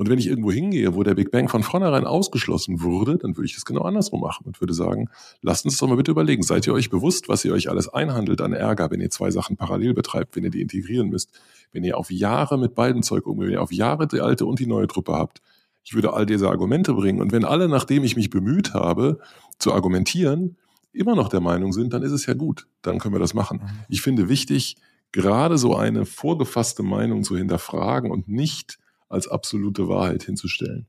Und 0.01 0.09
wenn 0.09 0.19
ich 0.19 0.29
irgendwo 0.29 0.51
hingehe, 0.51 0.95
wo 0.95 1.03
der 1.03 1.15
Big 1.15 1.31
Bang 1.31 1.51
von 1.51 1.63
vornherein 1.63 2.07
ausgeschlossen 2.07 2.81
wurde, 2.81 3.19
dann 3.19 3.37
würde 3.37 3.45
ich 3.45 3.55
das 3.55 3.67
genau 3.67 3.83
andersrum 3.83 4.23
machen 4.23 4.47
und 4.47 4.59
würde 4.59 4.73
sagen, 4.73 5.11
lasst 5.43 5.67
uns 5.67 5.77
doch 5.77 5.89
mal 5.89 5.97
bitte 5.97 6.11
überlegen, 6.11 6.43
seid 6.43 6.67
ihr 6.67 6.73
euch 6.73 6.89
bewusst, 6.89 7.29
was 7.29 7.45
ihr 7.45 7.53
euch 7.53 7.69
alles 7.69 7.87
einhandelt 7.87 8.41
an 8.41 8.55
Ärger, 8.55 8.91
wenn 8.91 9.03
ihr 9.03 9.11
zwei 9.11 9.31
Sachen 9.31 9.59
parallel 9.59 9.93
betreibt, 9.93 10.37
wenn 10.37 10.45
ihr 10.45 10.51
die 10.51 10.63
integrieren 10.63 11.11
müsst, 11.11 11.39
wenn 11.73 11.85
ihr 11.85 11.99
auf 11.99 12.11
Jahre 12.11 12.59
mit 12.59 12.75
beiden 12.75 13.03
Zeug 13.03 13.27
umgeht, 13.27 13.49
wenn 13.49 13.53
ihr 13.53 13.63
auf 13.63 13.73
Jahre 13.73 14.09
die 14.09 14.23
alte 14.23 14.47
und 14.47 14.59
die 14.59 14.67
neue 14.67 14.87
Truppe 14.87 15.13
habt. 15.13 15.43
Ich 15.85 15.93
würde 15.93 16.15
all 16.15 16.25
diese 16.25 16.49
Argumente 16.49 16.95
bringen 16.95 17.21
und 17.21 17.31
wenn 17.33 17.45
alle, 17.45 17.69
nachdem 17.69 18.03
ich 18.03 18.17
mich 18.17 18.31
bemüht 18.31 18.73
habe, 18.73 19.19
zu 19.59 19.75
argumentieren, 19.75 20.57
immer 20.95 21.15
noch 21.15 21.29
der 21.29 21.41
Meinung 21.41 21.75
sind, 21.75 21.93
dann 21.93 22.03
ist 22.03 22.13
es 22.13 22.25
ja 22.25 22.33
gut, 22.33 22.69
dann 22.81 23.01
können 23.01 23.15
wir 23.15 23.21
das 23.21 23.35
machen. 23.35 23.59
Mhm. 23.63 23.69
Ich 23.91 24.01
finde 24.01 24.31
wichtig, 24.31 24.77
gerade 25.13 25.59
so 25.59 25.77
eine 25.77 26.07
vorgefasste 26.07 26.83
Meinung 26.83 27.23
zu 27.23 27.37
hinterfragen 27.37 28.11
und 28.11 28.29
nicht 28.29 28.79
als 29.11 29.29
absolute 29.29 29.89
Wahrheit 29.89 30.23
hinzustellen. 30.23 30.87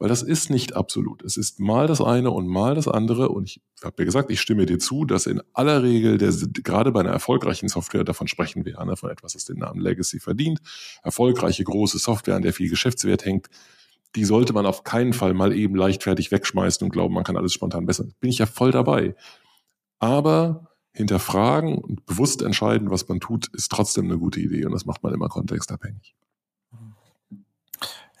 Weil 0.00 0.08
das 0.08 0.22
ist 0.22 0.48
nicht 0.48 0.76
absolut. 0.76 1.24
Es 1.24 1.36
ist 1.36 1.58
mal 1.58 1.88
das 1.88 2.00
eine 2.00 2.30
und 2.30 2.46
mal 2.46 2.76
das 2.76 2.86
andere. 2.86 3.30
Und 3.30 3.48
ich 3.48 3.60
habe 3.82 3.96
ja 3.98 4.04
gesagt, 4.04 4.30
ich 4.30 4.40
stimme 4.40 4.64
dir 4.64 4.78
zu, 4.78 5.04
dass 5.04 5.26
in 5.26 5.42
aller 5.54 5.82
Regel, 5.82 6.18
der, 6.18 6.32
gerade 6.62 6.92
bei 6.92 7.00
einer 7.00 7.10
erfolgreichen 7.10 7.68
Software, 7.68 8.04
davon 8.04 8.28
sprechen 8.28 8.64
wir, 8.64 8.82
ne, 8.84 8.96
von 8.96 9.10
etwas, 9.10 9.32
das 9.32 9.44
den 9.44 9.58
Namen 9.58 9.80
Legacy 9.80 10.20
verdient, 10.20 10.60
erfolgreiche 11.02 11.64
große 11.64 11.98
Software, 11.98 12.36
an 12.36 12.42
der 12.42 12.52
viel 12.52 12.70
Geschäftswert 12.70 13.24
hängt, 13.24 13.48
die 14.14 14.24
sollte 14.24 14.52
man 14.52 14.66
auf 14.66 14.84
keinen 14.84 15.12
Fall 15.12 15.34
mal 15.34 15.52
eben 15.52 15.74
leichtfertig 15.74 16.30
wegschmeißen 16.30 16.84
und 16.84 16.90
glauben, 16.92 17.14
man 17.14 17.24
kann 17.24 17.36
alles 17.36 17.52
spontan 17.52 17.84
besser. 17.84 18.06
Bin 18.20 18.30
ich 18.30 18.38
ja 18.38 18.46
voll 18.46 18.70
dabei. 18.70 19.16
Aber 19.98 20.68
hinterfragen 20.92 21.76
und 21.76 22.06
bewusst 22.06 22.42
entscheiden, 22.42 22.90
was 22.90 23.08
man 23.08 23.18
tut, 23.18 23.48
ist 23.48 23.70
trotzdem 23.70 24.06
eine 24.06 24.18
gute 24.18 24.40
Idee 24.40 24.64
und 24.64 24.72
das 24.72 24.86
macht 24.86 25.02
man 25.02 25.12
immer 25.12 25.28
kontextabhängig. 25.28 26.14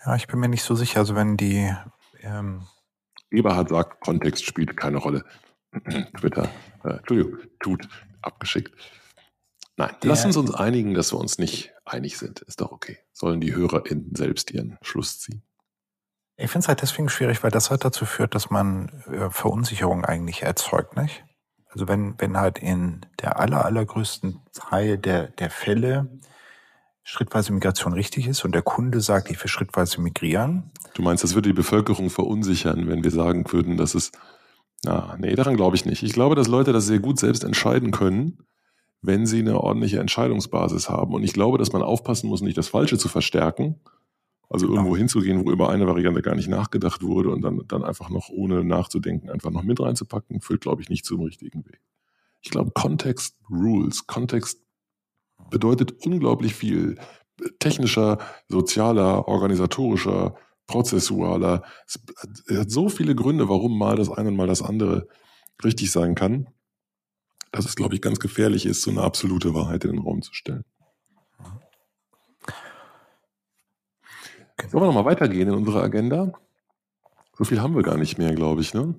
Ja, 0.04 0.16
ich 0.16 0.26
bin 0.26 0.38
mir 0.40 0.48
nicht 0.48 0.62
so 0.62 0.74
sicher. 0.74 1.00
Also 1.00 1.14
wenn 1.14 1.36
die 1.36 1.74
ähm 2.22 2.66
Eberhard 3.30 3.68
sagt, 3.68 4.00
Kontext 4.00 4.44
spielt 4.44 4.76
keine 4.76 4.98
Rolle. 4.98 5.24
Twitter, 6.18 6.48
äh, 6.84 6.94
Entschuldigung, 6.94 7.38
tut 7.60 7.88
abgeschickt. 8.22 8.74
Nein, 9.76 9.90
lass 10.02 10.24
uns 10.24 10.36
uns 10.36 10.52
einigen, 10.52 10.94
dass 10.94 11.12
wir 11.12 11.18
uns 11.18 11.38
nicht 11.38 11.72
einig 11.84 12.18
sind. 12.18 12.40
Ist 12.40 12.60
doch 12.60 12.72
okay. 12.72 12.98
Sollen 13.12 13.40
die 13.40 13.54
HörerInnen 13.54 14.14
selbst 14.14 14.50
ihren 14.50 14.76
Schluss 14.82 15.20
ziehen. 15.20 15.42
Ich 16.36 16.50
finde 16.50 16.64
es 16.64 16.68
halt 16.68 16.82
deswegen 16.82 17.08
schwierig, 17.08 17.42
weil 17.42 17.50
das 17.50 17.70
halt 17.70 17.84
dazu 17.84 18.06
führt, 18.06 18.34
dass 18.34 18.50
man 18.50 18.88
äh, 19.06 19.30
Verunsicherung 19.30 20.04
eigentlich 20.04 20.42
erzeugt, 20.42 20.96
nicht? 20.96 21.24
Also 21.68 21.86
wenn, 21.86 22.14
wenn 22.18 22.38
halt 22.38 22.58
in 22.58 23.04
der 23.20 23.38
aller, 23.38 23.64
allergrößten 23.64 24.40
Teil 24.52 24.98
der, 24.98 25.28
der 25.28 25.50
Fälle 25.50 26.08
schrittweise 27.08 27.54
Migration 27.54 27.94
richtig 27.94 28.26
ist 28.26 28.44
und 28.44 28.54
der 28.54 28.60
Kunde 28.60 29.00
sagt, 29.00 29.30
ich 29.30 29.40
will 29.42 29.48
schrittweise 29.48 29.98
migrieren. 30.02 30.70
Du 30.92 31.00
meinst, 31.00 31.24
das 31.24 31.34
würde 31.34 31.48
die 31.48 31.54
Bevölkerung 31.54 32.10
verunsichern, 32.10 32.86
wenn 32.86 33.02
wir 33.02 33.10
sagen 33.10 33.50
würden, 33.50 33.78
dass 33.78 33.94
es, 33.94 34.12
na, 34.84 35.16
nee, 35.18 35.34
daran 35.34 35.56
glaube 35.56 35.74
ich 35.74 35.86
nicht. 35.86 36.02
Ich 36.02 36.12
glaube, 36.12 36.34
dass 36.34 36.48
Leute 36.48 36.74
das 36.74 36.84
sehr 36.84 36.98
gut 36.98 37.18
selbst 37.18 37.44
entscheiden 37.44 37.92
können, 37.92 38.44
wenn 39.00 39.24
sie 39.24 39.38
eine 39.38 39.58
ordentliche 39.58 40.00
Entscheidungsbasis 40.00 40.90
haben. 40.90 41.14
Und 41.14 41.22
ich 41.22 41.32
glaube, 41.32 41.56
dass 41.56 41.72
man 41.72 41.80
aufpassen 41.80 42.28
muss, 42.28 42.42
nicht 42.42 42.58
das 42.58 42.68
Falsche 42.68 42.98
zu 42.98 43.08
verstärken, 43.08 43.80
also 44.50 44.68
irgendwo 44.68 44.94
hinzugehen, 44.94 45.46
wo 45.46 45.50
über 45.50 45.70
eine 45.70 45.86
Variante 45.86 46.20
gar 46.20 46.34
nicht 46.34 46.48
nachgedacht 46.48 47.02
wurde 47.02 47.30
und 47.30 47.40
dann, 47.40 47.62
dann 47.68 47.84
einfach 47.84 48.10
noch 48.10 48.28
ohne 48.28 48.64
nachzudenken 48.64 49.30
einfach 49.30 49.50
noch 49.50 49.62
mit 49.62 49.80
reinzupacken, 49.80 50.42
führt, 50.42 50.60
glaube 50.60 50.82
ich, 50.82 50.90
nicht 50.90 51.06
zum 51.06 51.22
richtigen 51.22 51.64
Weg. 51.64 51.80
Ich 52.42 52.50
glaube, 52.50 52.70
Kontext 52.72 53.38
rules. 53.48 54.06
Kontext 54.06 54.60
bedeutet 55.50 56.04
unglaublich 56.04 56.54
viel. 56.54 56.98
Technischer, 57.58 58.18
sozialer, 58.48 59.28
organisatorischer, 59.28 60.36
prozessualer. 60.66 61.62
Es 61.86 62.00
hat 62.58 62.70
so 62.70 62.88
viele 62.88 63.14
Gründe, 63.14 63.48
warum 63.48 63.78
mal 63.78 63.96
das 63.96 64.10
eine 64.10 64.28
und 64.28 64.36
mal 64.36 64.46
das 64.46 64.62
andere 64.62 65.08
richtig 65.64 65.90
sein 65.90 66.14
kann, 66.14 66.48
dass 67.52 67.64
es, 67.64 67.76
glaube 67.76 67.94
ich, 67.94 68.02
ganz 68.02 68.20
gefährlich 68.20 68.66
ist, 68.66 68.82
so 68.82 68.90
eine 68.90 69.02
absolute 69.02 69.54
Wahrheit 69.54 69.84
in 69.84 69.92
den 69.92 70.00
Raum 70.00 70.22
zu 70.22 70.34
stellen. 70.34 70.64
Sollen 74.66 74.82
wir 74.82 74.86
nochmal 74.86 75.04
weitergehen 75.04 75.48
in 75.48 75.54
unserer 75.54 75.82
Agenda? 75.82 76.32
So 77.36 77.44
viel 77.44 77.62
haben 77.62 77.76
wir 77.76 77.82
gar 77.82 77.96
nicht 77.96 78.18
mehr, 78.18 78.34
glaube 78.34 78.60
ich, 78.60 78.74
ne? 78.74 78.98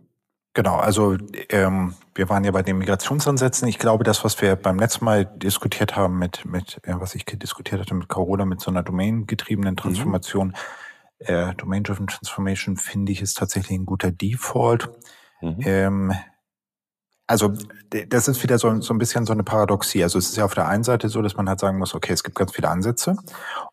Genau, 0.54 0.78
also 0.78 1.16
ähm, 1.50 1.94
wir 2.16 2.28
waren 2.28 2.44
ja 2.44 2.52
bei 2.52 2.64
den 2.64 2.80
Migrationsansätzen. 2.80 3.68
Ich 3.68 3.78
glaube, 3.78 4.04
das, 4.04 4.24
was 4.24 4.42
wir 4.42 4.56
beim 4.56 4.80
letzten 4.80 5.06
Mal 5.06 5.26
diskutiert 5.26 5.96
haben 5.96 6.18
mit, 6.18 6.44
mit 6.46 6.82
ja, 6.86 7.00
was 7.00 7.14
ich 7.14 7.26
diskutiert 7.26 7.82
hatte 7.82 7.94
mit 7.94 8.08
Corona, 8.08 8.46
mit 8.46 8.60
so 8.60 8.72
einer 8.72 8.82
domain-getriebenen 8.82 9.74
mhm. 9.74 9.78
Transformation, 9.78 10.48
mhm. 10.48 11.26
äh, 11.26 11.54
Domain-Driven 11.56 12.08
Transformation, 12.08 12.78
finde 12.78 13.12
ich, 13.12 13.22
ist 13.22 13.38
tatsächlich 13.38 13.78
ein 13.78 13.86
guter 13.86 14.12
Default. 14.12 14.90
Mhm. 15.42 15.58
Ähm, 15.60 16.14
also 17.28 17.54
das 18.10 18.28
ist 18.28 18.42
wieder 18.42 18.58
so, 18.58 18.82
so 18.82 18.92
ein 18.92 18.98
bisschen 18.98 19.28
so 19.28 19.34
eine 19.34 19.44
Paradoxie. 19.44 20.02
Also 20.02 20.18
es 20.18 20.30
ist 20.30 20.38
ja 20.38 20.46
auf 20.46 20.56
der 20.56 20.68
einen 20.68 20.84
Seite 20.84 21.10
so, 21.10 21.22
dass 21.22 21.38
man 21.38 21.48
halt 21.48 21.60
sagen 21.60 21.78
muss, 21.78 21.94
okay, 21.94 22.12
es 22.12 22.24
gibt 22.24 22.36
ganz 22.36 22.54
viele 22.54 22.70
Ansätze 22.70 23.18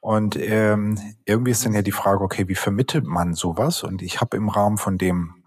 und 0.00 0.36
ähm, 0.36 0.98
irgendwie 1.24 1.52
ist 1.52 1.64
dann 1.64 1.72
ja 1.72 1.80
die 1.80 1.90
Frage, 1.90 2.22
okay, 2.22 2.48
wie 2.48 2.54
vermittelt 2.54 3.06
man 3.06 3.32
sowas? 3.32 3.82
Und 3.82 4.02
ich 4.02 4.20
habe 4.20 4.36
im 4.36 4.50
Rahmen 4.50 4.76
von 4.76 4.98
dem 4.98 5.45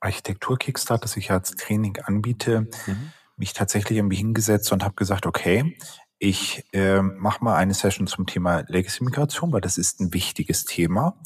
Architektur-Kickstart, 0.00 1.04
das 1.04 1.16
ich 1.16 1.30
als 1.30 1.52
Training 1.52 1.98
anbiete, 2.04 2.68
mhm. 2.86 3.12
mich 3.36 3.52
tatsächlich 3.52 3.98
irgendwie 3.98 4.16
hingesetzt 4.16 4.72
und 4.72 4.84
habe 4.84 4.94
gesagt, 4.94 5.26
okay, 5.26 5.76
ich 6.18 6.64
äh, 6.72 7.00
mache 7.00 7.42
mal 7.42 7.56
eine 7.56 7.74
Session 7.74 8.06
zum 8.06 8.26
Thema 8.26 8.62
Legacy-Migration, 8.66 9.52
weil 9.52 9.62
das 9.62 9.78
ist 9.78 10.00
ein 10.00 10.12
wichtiges 10.12 10.64
Thema. 10.64 11.18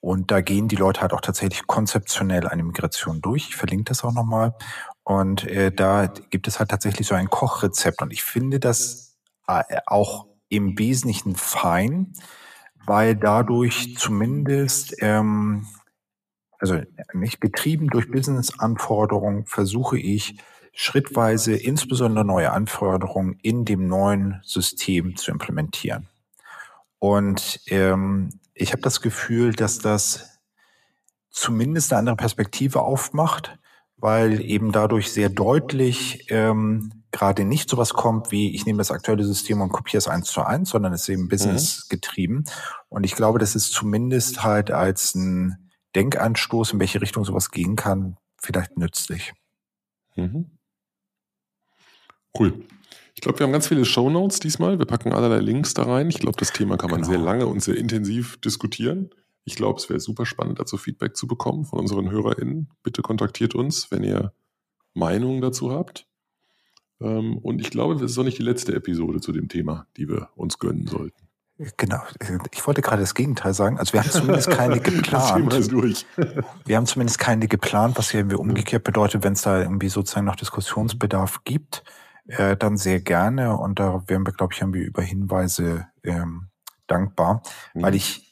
Und 0.00 0.30
da 0.30 0.40
gehen 0.40 0.68
die 0.68 0.76
Leute 0.76 1.00
halt 1.00 1.12
auch 1.12 1.20
tatsächlich 1.20 1.66
konzeptionell 1.66 2.48
eine 2.48 2.64
Migration 2.64 3.20
durch. 3.20 3.48
Ich 3.50 3.56
verlinke 3.56 3.84
das 3.84 4.02
auch 4.04 4.12
nochmal. 4.12 4.54
Und 5.04 5.44
äh, 5.44 5.72
da 5.72 6.06
gibt 6.06 6.48
es 6.48 6.58
halt 6.58 6.70
tatsächlich 6.70 7.06
so 7.06 7.14
ein 7.14 7.30
Kochrezept. 7.30 8.02
Und 8.02 8.12
ich 8.12 8.24
finde 8.24 8.58
das 8.58 9.16
äh, 9.46 9.62
auch 9.86 10.26
im 10.48 10.78
Wesentlichen 10.78 11.34
fein, 11.34 12.12
weil 12.86 13.16
dadurch 13.16 13.96
zumindest, 13.96 14.94
ähm, 15.00 15.66
also 16.62 16.80
nicht 17.12 17.40
getrieben 17.40 17.88
durch 17.88 18.10
Business-Anforderungen, 18.10 19.44
versuche 19.46 19.98
ich 19.98 20.36
schrittweise 20.72 21.54
insbesondere 21.54 22.24
neue 22.24 22.52
Anforderungen 22.52 23.38
in 23.42 23.64
dem 23.64 23.88
neuen 23.88 24.40
System 24.42 25.16
zu 25.16 25.30
implementieren. 25.30 26.08
Und 26.98 27.60
ähm, 27.66 28.30
ich 28.54 28.72
habe 28.72 28.82
das 28.82 29.02
Gefühl, 29.02 29.52
dass 29.52 29.78
das 29.78 30.40
zumindest 31.30 31.92
eine 31.92 31.98
andere 31.98 32.16
Perspektive 32.16 32.82
aufmacht 32.82 33.58
weil 34.02 34.40
eben 34.40 34.72
dadurch 34.72 35.12
sehr 35.12 35.28
deutlich 35.28 36.26
ähm, 36.28 37.04
gerade 37.12 37.44
nicht 37.44 37.70
sowas 37.70 37.94
kommt 37.94 38.32
wie, 38.32 38.52
ich 38.52 38.66
nehme 38.66 38.78
das 38.78 38.90
aktuelle 38.90 39.22
System 39.22 39.60
und 39.60 39.70
kopiere 39.70 39.98
es 39.98 40.08
eins 40.08 40.26
zu 40.26 40.42
eins, 40.42 40.70
sondern 40.70 40.92
es 40.92 41.02
ist 41.02 41.08
eben 41.10 41.28
business 41.28 41.86
getrieben. 41.88 42.44
Und 42.88 43.04
ich 43.04 43.14
glaube, 43.14 43.38
das 43.38 43.54
ist 43.54 43.70
zumindest 43.70 44.42
halt 44.42 44.72
als 44.72 45.14
ein 45.14 45.61
Denkanstoß, 45.94 46.72
in 46.72 46.80
welche 46.80 47.00
Richtung 47.00 47.24
sowas 47.24 47.50
gehen 47.50 47.76
kann, 47.76 48.16
vielleicht 48.36 48.76
nützlich. 48.76 49.32
Mhm. 50.16 50.46
Cool. 52.38 52.64
Ich 53.14 53.20
glaube, 53.20 53.38
wir 53.38 53.44
haben 53.44 53.52
ganz 53.52 53.68
viele 53.68 53.84
Show 53.84 54.08
Notes 54.08 54.40
diesmal. 54.40 54.78
Wir 54.78 54.86
packen 54.86 55.12
allerlei 55.12 55.38
Links 55.38 55.74
da 55.74 55.82
rein. 55.82 56.08
Ich 56.08 56.18
glaube, 56.18 56.38
das 56.38 56.52
Thema 56.52 56.76
kann 56.76 56.90
man 56.90 57.02
genau. 57.02 57.12
sehr 57.12 57.20
lange 57.20 57.46
und 57.46 57.62
sehr 57.62 57.76
intensiv 57.76 58.38
diskutieren. 58.38 59.10
Ich 59.44 59.56
glaube, 59.56 59.78
es 59.78 59.88
wäre 59.88 60.00
super 60.00 60.24
spannend, 60.24 60.60
dazu 60.60 60.76
Feedback 60.76 61.16
zu 61.16 61.26
bekommen 61.26 61.64
von 61.64 61.80
unseren 61.80 62.10
HörerInnen. 62.10 62.70
Bitte 62.82 63.02
kontaktiert 63.02 63.54
uns, 63.54 63.90
wenn 63.90 64.02
ihr 64.02 64.32
Meinungen 64.94 65.40
dazu 65.40 65.72
habt. 65.72 66.06
Ähm, 67.00 67.38
und 67.38 67.60
ich 67.60 67.70
glaube, 67.70 67.94
das 67.94 68.12
ist 68.12 68.18
auch 68.18 68.24
nicht 68.24 68.38
die 68.38 68.44
letzte 68.44 68.74
Episode 68.74 69.20
zu 69.20 69.32
dem 69.32 69.48
Thema, 69.48 69.86
die 69.96 70.08
wir 70.08 70.30
uns 70.36 70.58
gönnen 70.58 70.86
sollten. 70.86 71.21
Genau. 71.76 72.00
Ich 72.52 72.66
wollte 72.66 72.82
gerade 72.82 73.02
das 73.02 73.14
Gegenteil 73.14 73.54
sagen. 73.54 73.78
Also 73.78 73.92
wir 73.92 74.00
haben 74.00 74.10
zumindest 74.10 74.50
keine 74.50 74.80
geplant. 74.80 75.54
wir 76.64 76.76
haben 76.76 76.86
zumindest 76.86 77.18
keine 77.18 77.48
geplant, 77.48 77.98
was 77.98 78.10
hier 78.10 78.20
irgendwie 78.20 78.36
umgekehrt 78.36 78.84
bedeutet, 78.84 79.22
wenn 79.22 79.34
es 79.34 79.42
da 79.42 79.60
irgendwie 79.60 79.88
sozusagen 79.88 80.26
noch 80.26 80.36
Diskussionsbedarf 80.36 81.44
gibt, 81.44 81.84
äh, 82.26 82.56
dann 82.56 82.76
sehr 82.76 83.00
gerne. 83.00 83.56
Und 83.56 83.78
da 83.78 84.02
wären 84.06 84.26
wir, 84.26 84.32
glaube 84.32 84.54
ich, 84.54 84.60
irgendwie 84.60 84.82
über 84.82 85.02
Hinweise 85.02 85.86
ähm, 86.02 86.48
dankbar, 86.86 87.42
mhm. 87.74 87.82
weil 87.82 87.94
ich 87.94 88.28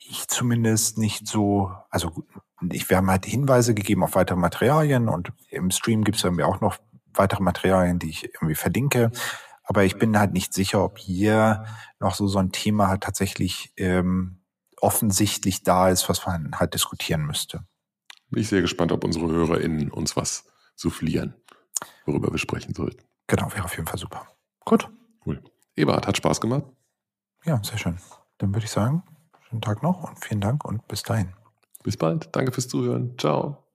ich 0.00 0.28
zumindest 0.28 0.98
nicht 0.98 1.26
so, 1.26 1.72
also 1.90 2.24
ich, 2.70 2.90
wir 2.90 2.96
haben 2.96 3.10
halt 3.10 3.24
Hinweise 3.24 3.74
gegeben 3.74 4.02
auf 4.02 4.14
weitere 4.14 4.36
Materialien 4.36 5.08
und 5.08 5.32
im 5.50 5.70
Stream 5.70 6.04
gibt 6.04 6.18
es 6.18 6.24
irgendwie 6.24 6.44
auch 6.44 6.60
noch 6.60 6.76
weitere 7.14 7.42
Materialien, 7.42 7.98
die 7.98 8.10
ich 8.10 8.24
irgendwie 8.34 8.54
verlinke. 8.54 9.10
Aber 9.68 9.84
ich 9.84 9.98
bin 9.98 10.18
halt 10.18 10.32
nicht 10.32 10.54
sicher, 10.54 10.82
ob 10.82 10.98
hier 10.98 11.66
noch 12.00 12.14
so 12.14 12.26
so 12.26 12.38
ein 12.38 12.52
Thema 12.52 12.88
halt 12.88 13.02
tatsächlich 13.02 13.70
ähm, 13.76 14.40
offensichtlich 14.80 15.62
da 15.62 15.90
ist, 15.90 16.08
was 16.08 16.24
man 16.24 16.58
halt 16.58 16.72
diskutieren 16.72 17.26
müsste. 17.26 17.66
Bin 18.30 18.40
ich 18.40 18.48
sehr 18.48 18.62
gespannt, 18.62 18.92
ob 18.92 19.04
unsere 19.04 19.28
HörerInnen 19.28 19.90
uns 19.90 20.16
was 20.16 20.46
soufflieren, 20.74 21.34
worüber 22.06 22.32
wir 22.32 22.38
sprechen 22.38 22.74
sollten. 22.74 23.04
Genau, 23.26 23.52
wäre 23.52 23.64
auf 23.64 23.76
jeden 23.76 23.86
Fall 23.86 23.98
super. 23.98 24.26
Gut. 24.64 24.88
Cool. 25.26 25.42
Eberhard, 25.76 26.06
hat 26.06 26.16
Spaß 26.16 26.40
gemacht? 26.40 26.64
Ja, 27.44 27.62
sehr 27.62 27.76
schön. 27.76 27.98
Dann 28.38 28.54
würde 28.54 28.64
ich 28.64 28.70
sagen, 28.70 29.02
schönen 29.48 29.60
Tag 29.60 29.82
noch 29.82 30.08
und 30.08 30.24
vielen 30.24 30.40
Dank 30.40 30.64
und 30.64 30.88
bis 30.88 31.02
dahin. 31.02 31.34
Bis 31.82 31.98
bald. 31.98 32.34
Danke 32.34 32.52
fürs 32.52 32.68
Zuhören. 32.68 33.18
Ciao. 33.18 33.67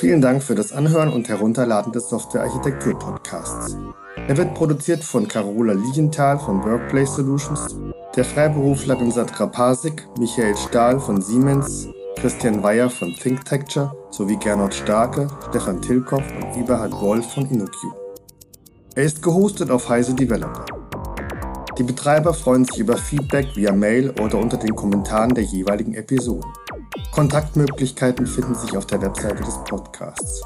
Vielen 0.00 0.20
Dank 0.20 0.44
für 0.44 0.54
das 0.54 0.70
Anhören 0.70 1.12
und 1.12 1.28
Herunterladen 1.28 1.90
des 1.92 2.08
Software-Architektur-Podcasts. 2.08 3.76
Er 4.28 4.36
wird 4.36 4.54
produziert 4.54 5.02
von 5.02 5.26
Carola 5.26 5.72
Lienthal 5.72 6.38
von 6.38 6.62
Workplace 6.62 7.16
Solutions, 7.16 7.76
der 8.14 8.24
Freiberuflerin 8.24 9.10
Sandra 9.10 9.46
Pasik, 9.46 10.06
Michael 10.16 10.56
Stahl 10.56 11.00
von 11.00 11.20
Siemens, 11.20 11.88
Christian 12.14 12.62
Weyer 12.62 12.88
von 12.88 13.12
ThinkTecture 13.12 13.92
sowie 14.12 14.36
Gernot 14.36 14.72
Starke, 14.72 15.26
Stefan 15.48 15.82
Tilkoff 15.82 16.22
und 16.36 16.62
Eberhard 16.62 16.92
Wolf 16.92 17.34
von 17.34 17.50
InnoQ. 17.50 17.74
Er 18.94 19.02
ist 19.02 19.20
gehostet 19.20 19.68
auf 19.68 19.88
Heise 19.88 20.14
Developer. 20.14 20.64
Die 21.76 21.82
Betreiber 21.82 22.34
freuen 22.34 22.64
sich 22.64 22.78
über 22.78 22.96
Feedback 22.96 23.48
via 23.56 23.72
Mail 23.72 24.14
oder 24.20 24.38
unter 24.38 24.58
den 24.58 24.76
Kommentaren 24.76 25.34
der 25.34 25.42
jeweiligen 25.42 25.94
Episoden. 25.94 26.52
Kontaktmöglichkeiten 27.12 28.26
finden 28.26 28.54
sich 28.54 28.76
auf 28.76 28.86
der 28.86 29.02
Webseite 29.02 29.42
des 29.42 29.58
Podcasts. 29.68 30.42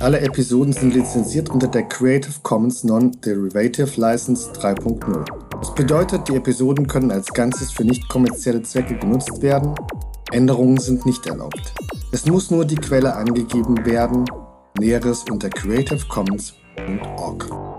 Alle 0.00 0.20
Episoden 0.20 0.72
sind 0.72 0.94
lizenziert 0.94 1.48
unter 1.48 1.68
der 1.68 1.84
Creative 1.84 2.34
Commons 2.42 2.84
Non-Derivative 2.84 4.00
License 4.00 4.50
3.0. 4.52 5.24
Das 5.58 5.74
bedeutet, 5.74 6.28
die 6.28 6.36
Episoden 6.36 6.86
können 6.86 7.10
als 7.10 7.32
Ganzes 7.32 7.72
für 7.72 7.84
nicht 7.84 8.06
kommerzielle 8.08 8.62
Zwecke 8.62 8.96
genutzt 8.96 9.40
werden. 9.40 9.74
Änderungen 10.32 10.76
sind 10.76 11.06
nicht 11.06 11.26
erlaubt. 11.26 11.72
Es 12.12 12.26
muss 12.26 12.50
nur 12.50 12.64
die 12.64 12.76
Quelle 12.76 13.14
angegeben 13.14 13.86
werden. 13.86 14.24
Näheres 14.78 15.24
unter 15.30 15.48
creativecommons.org. 15.48 17.75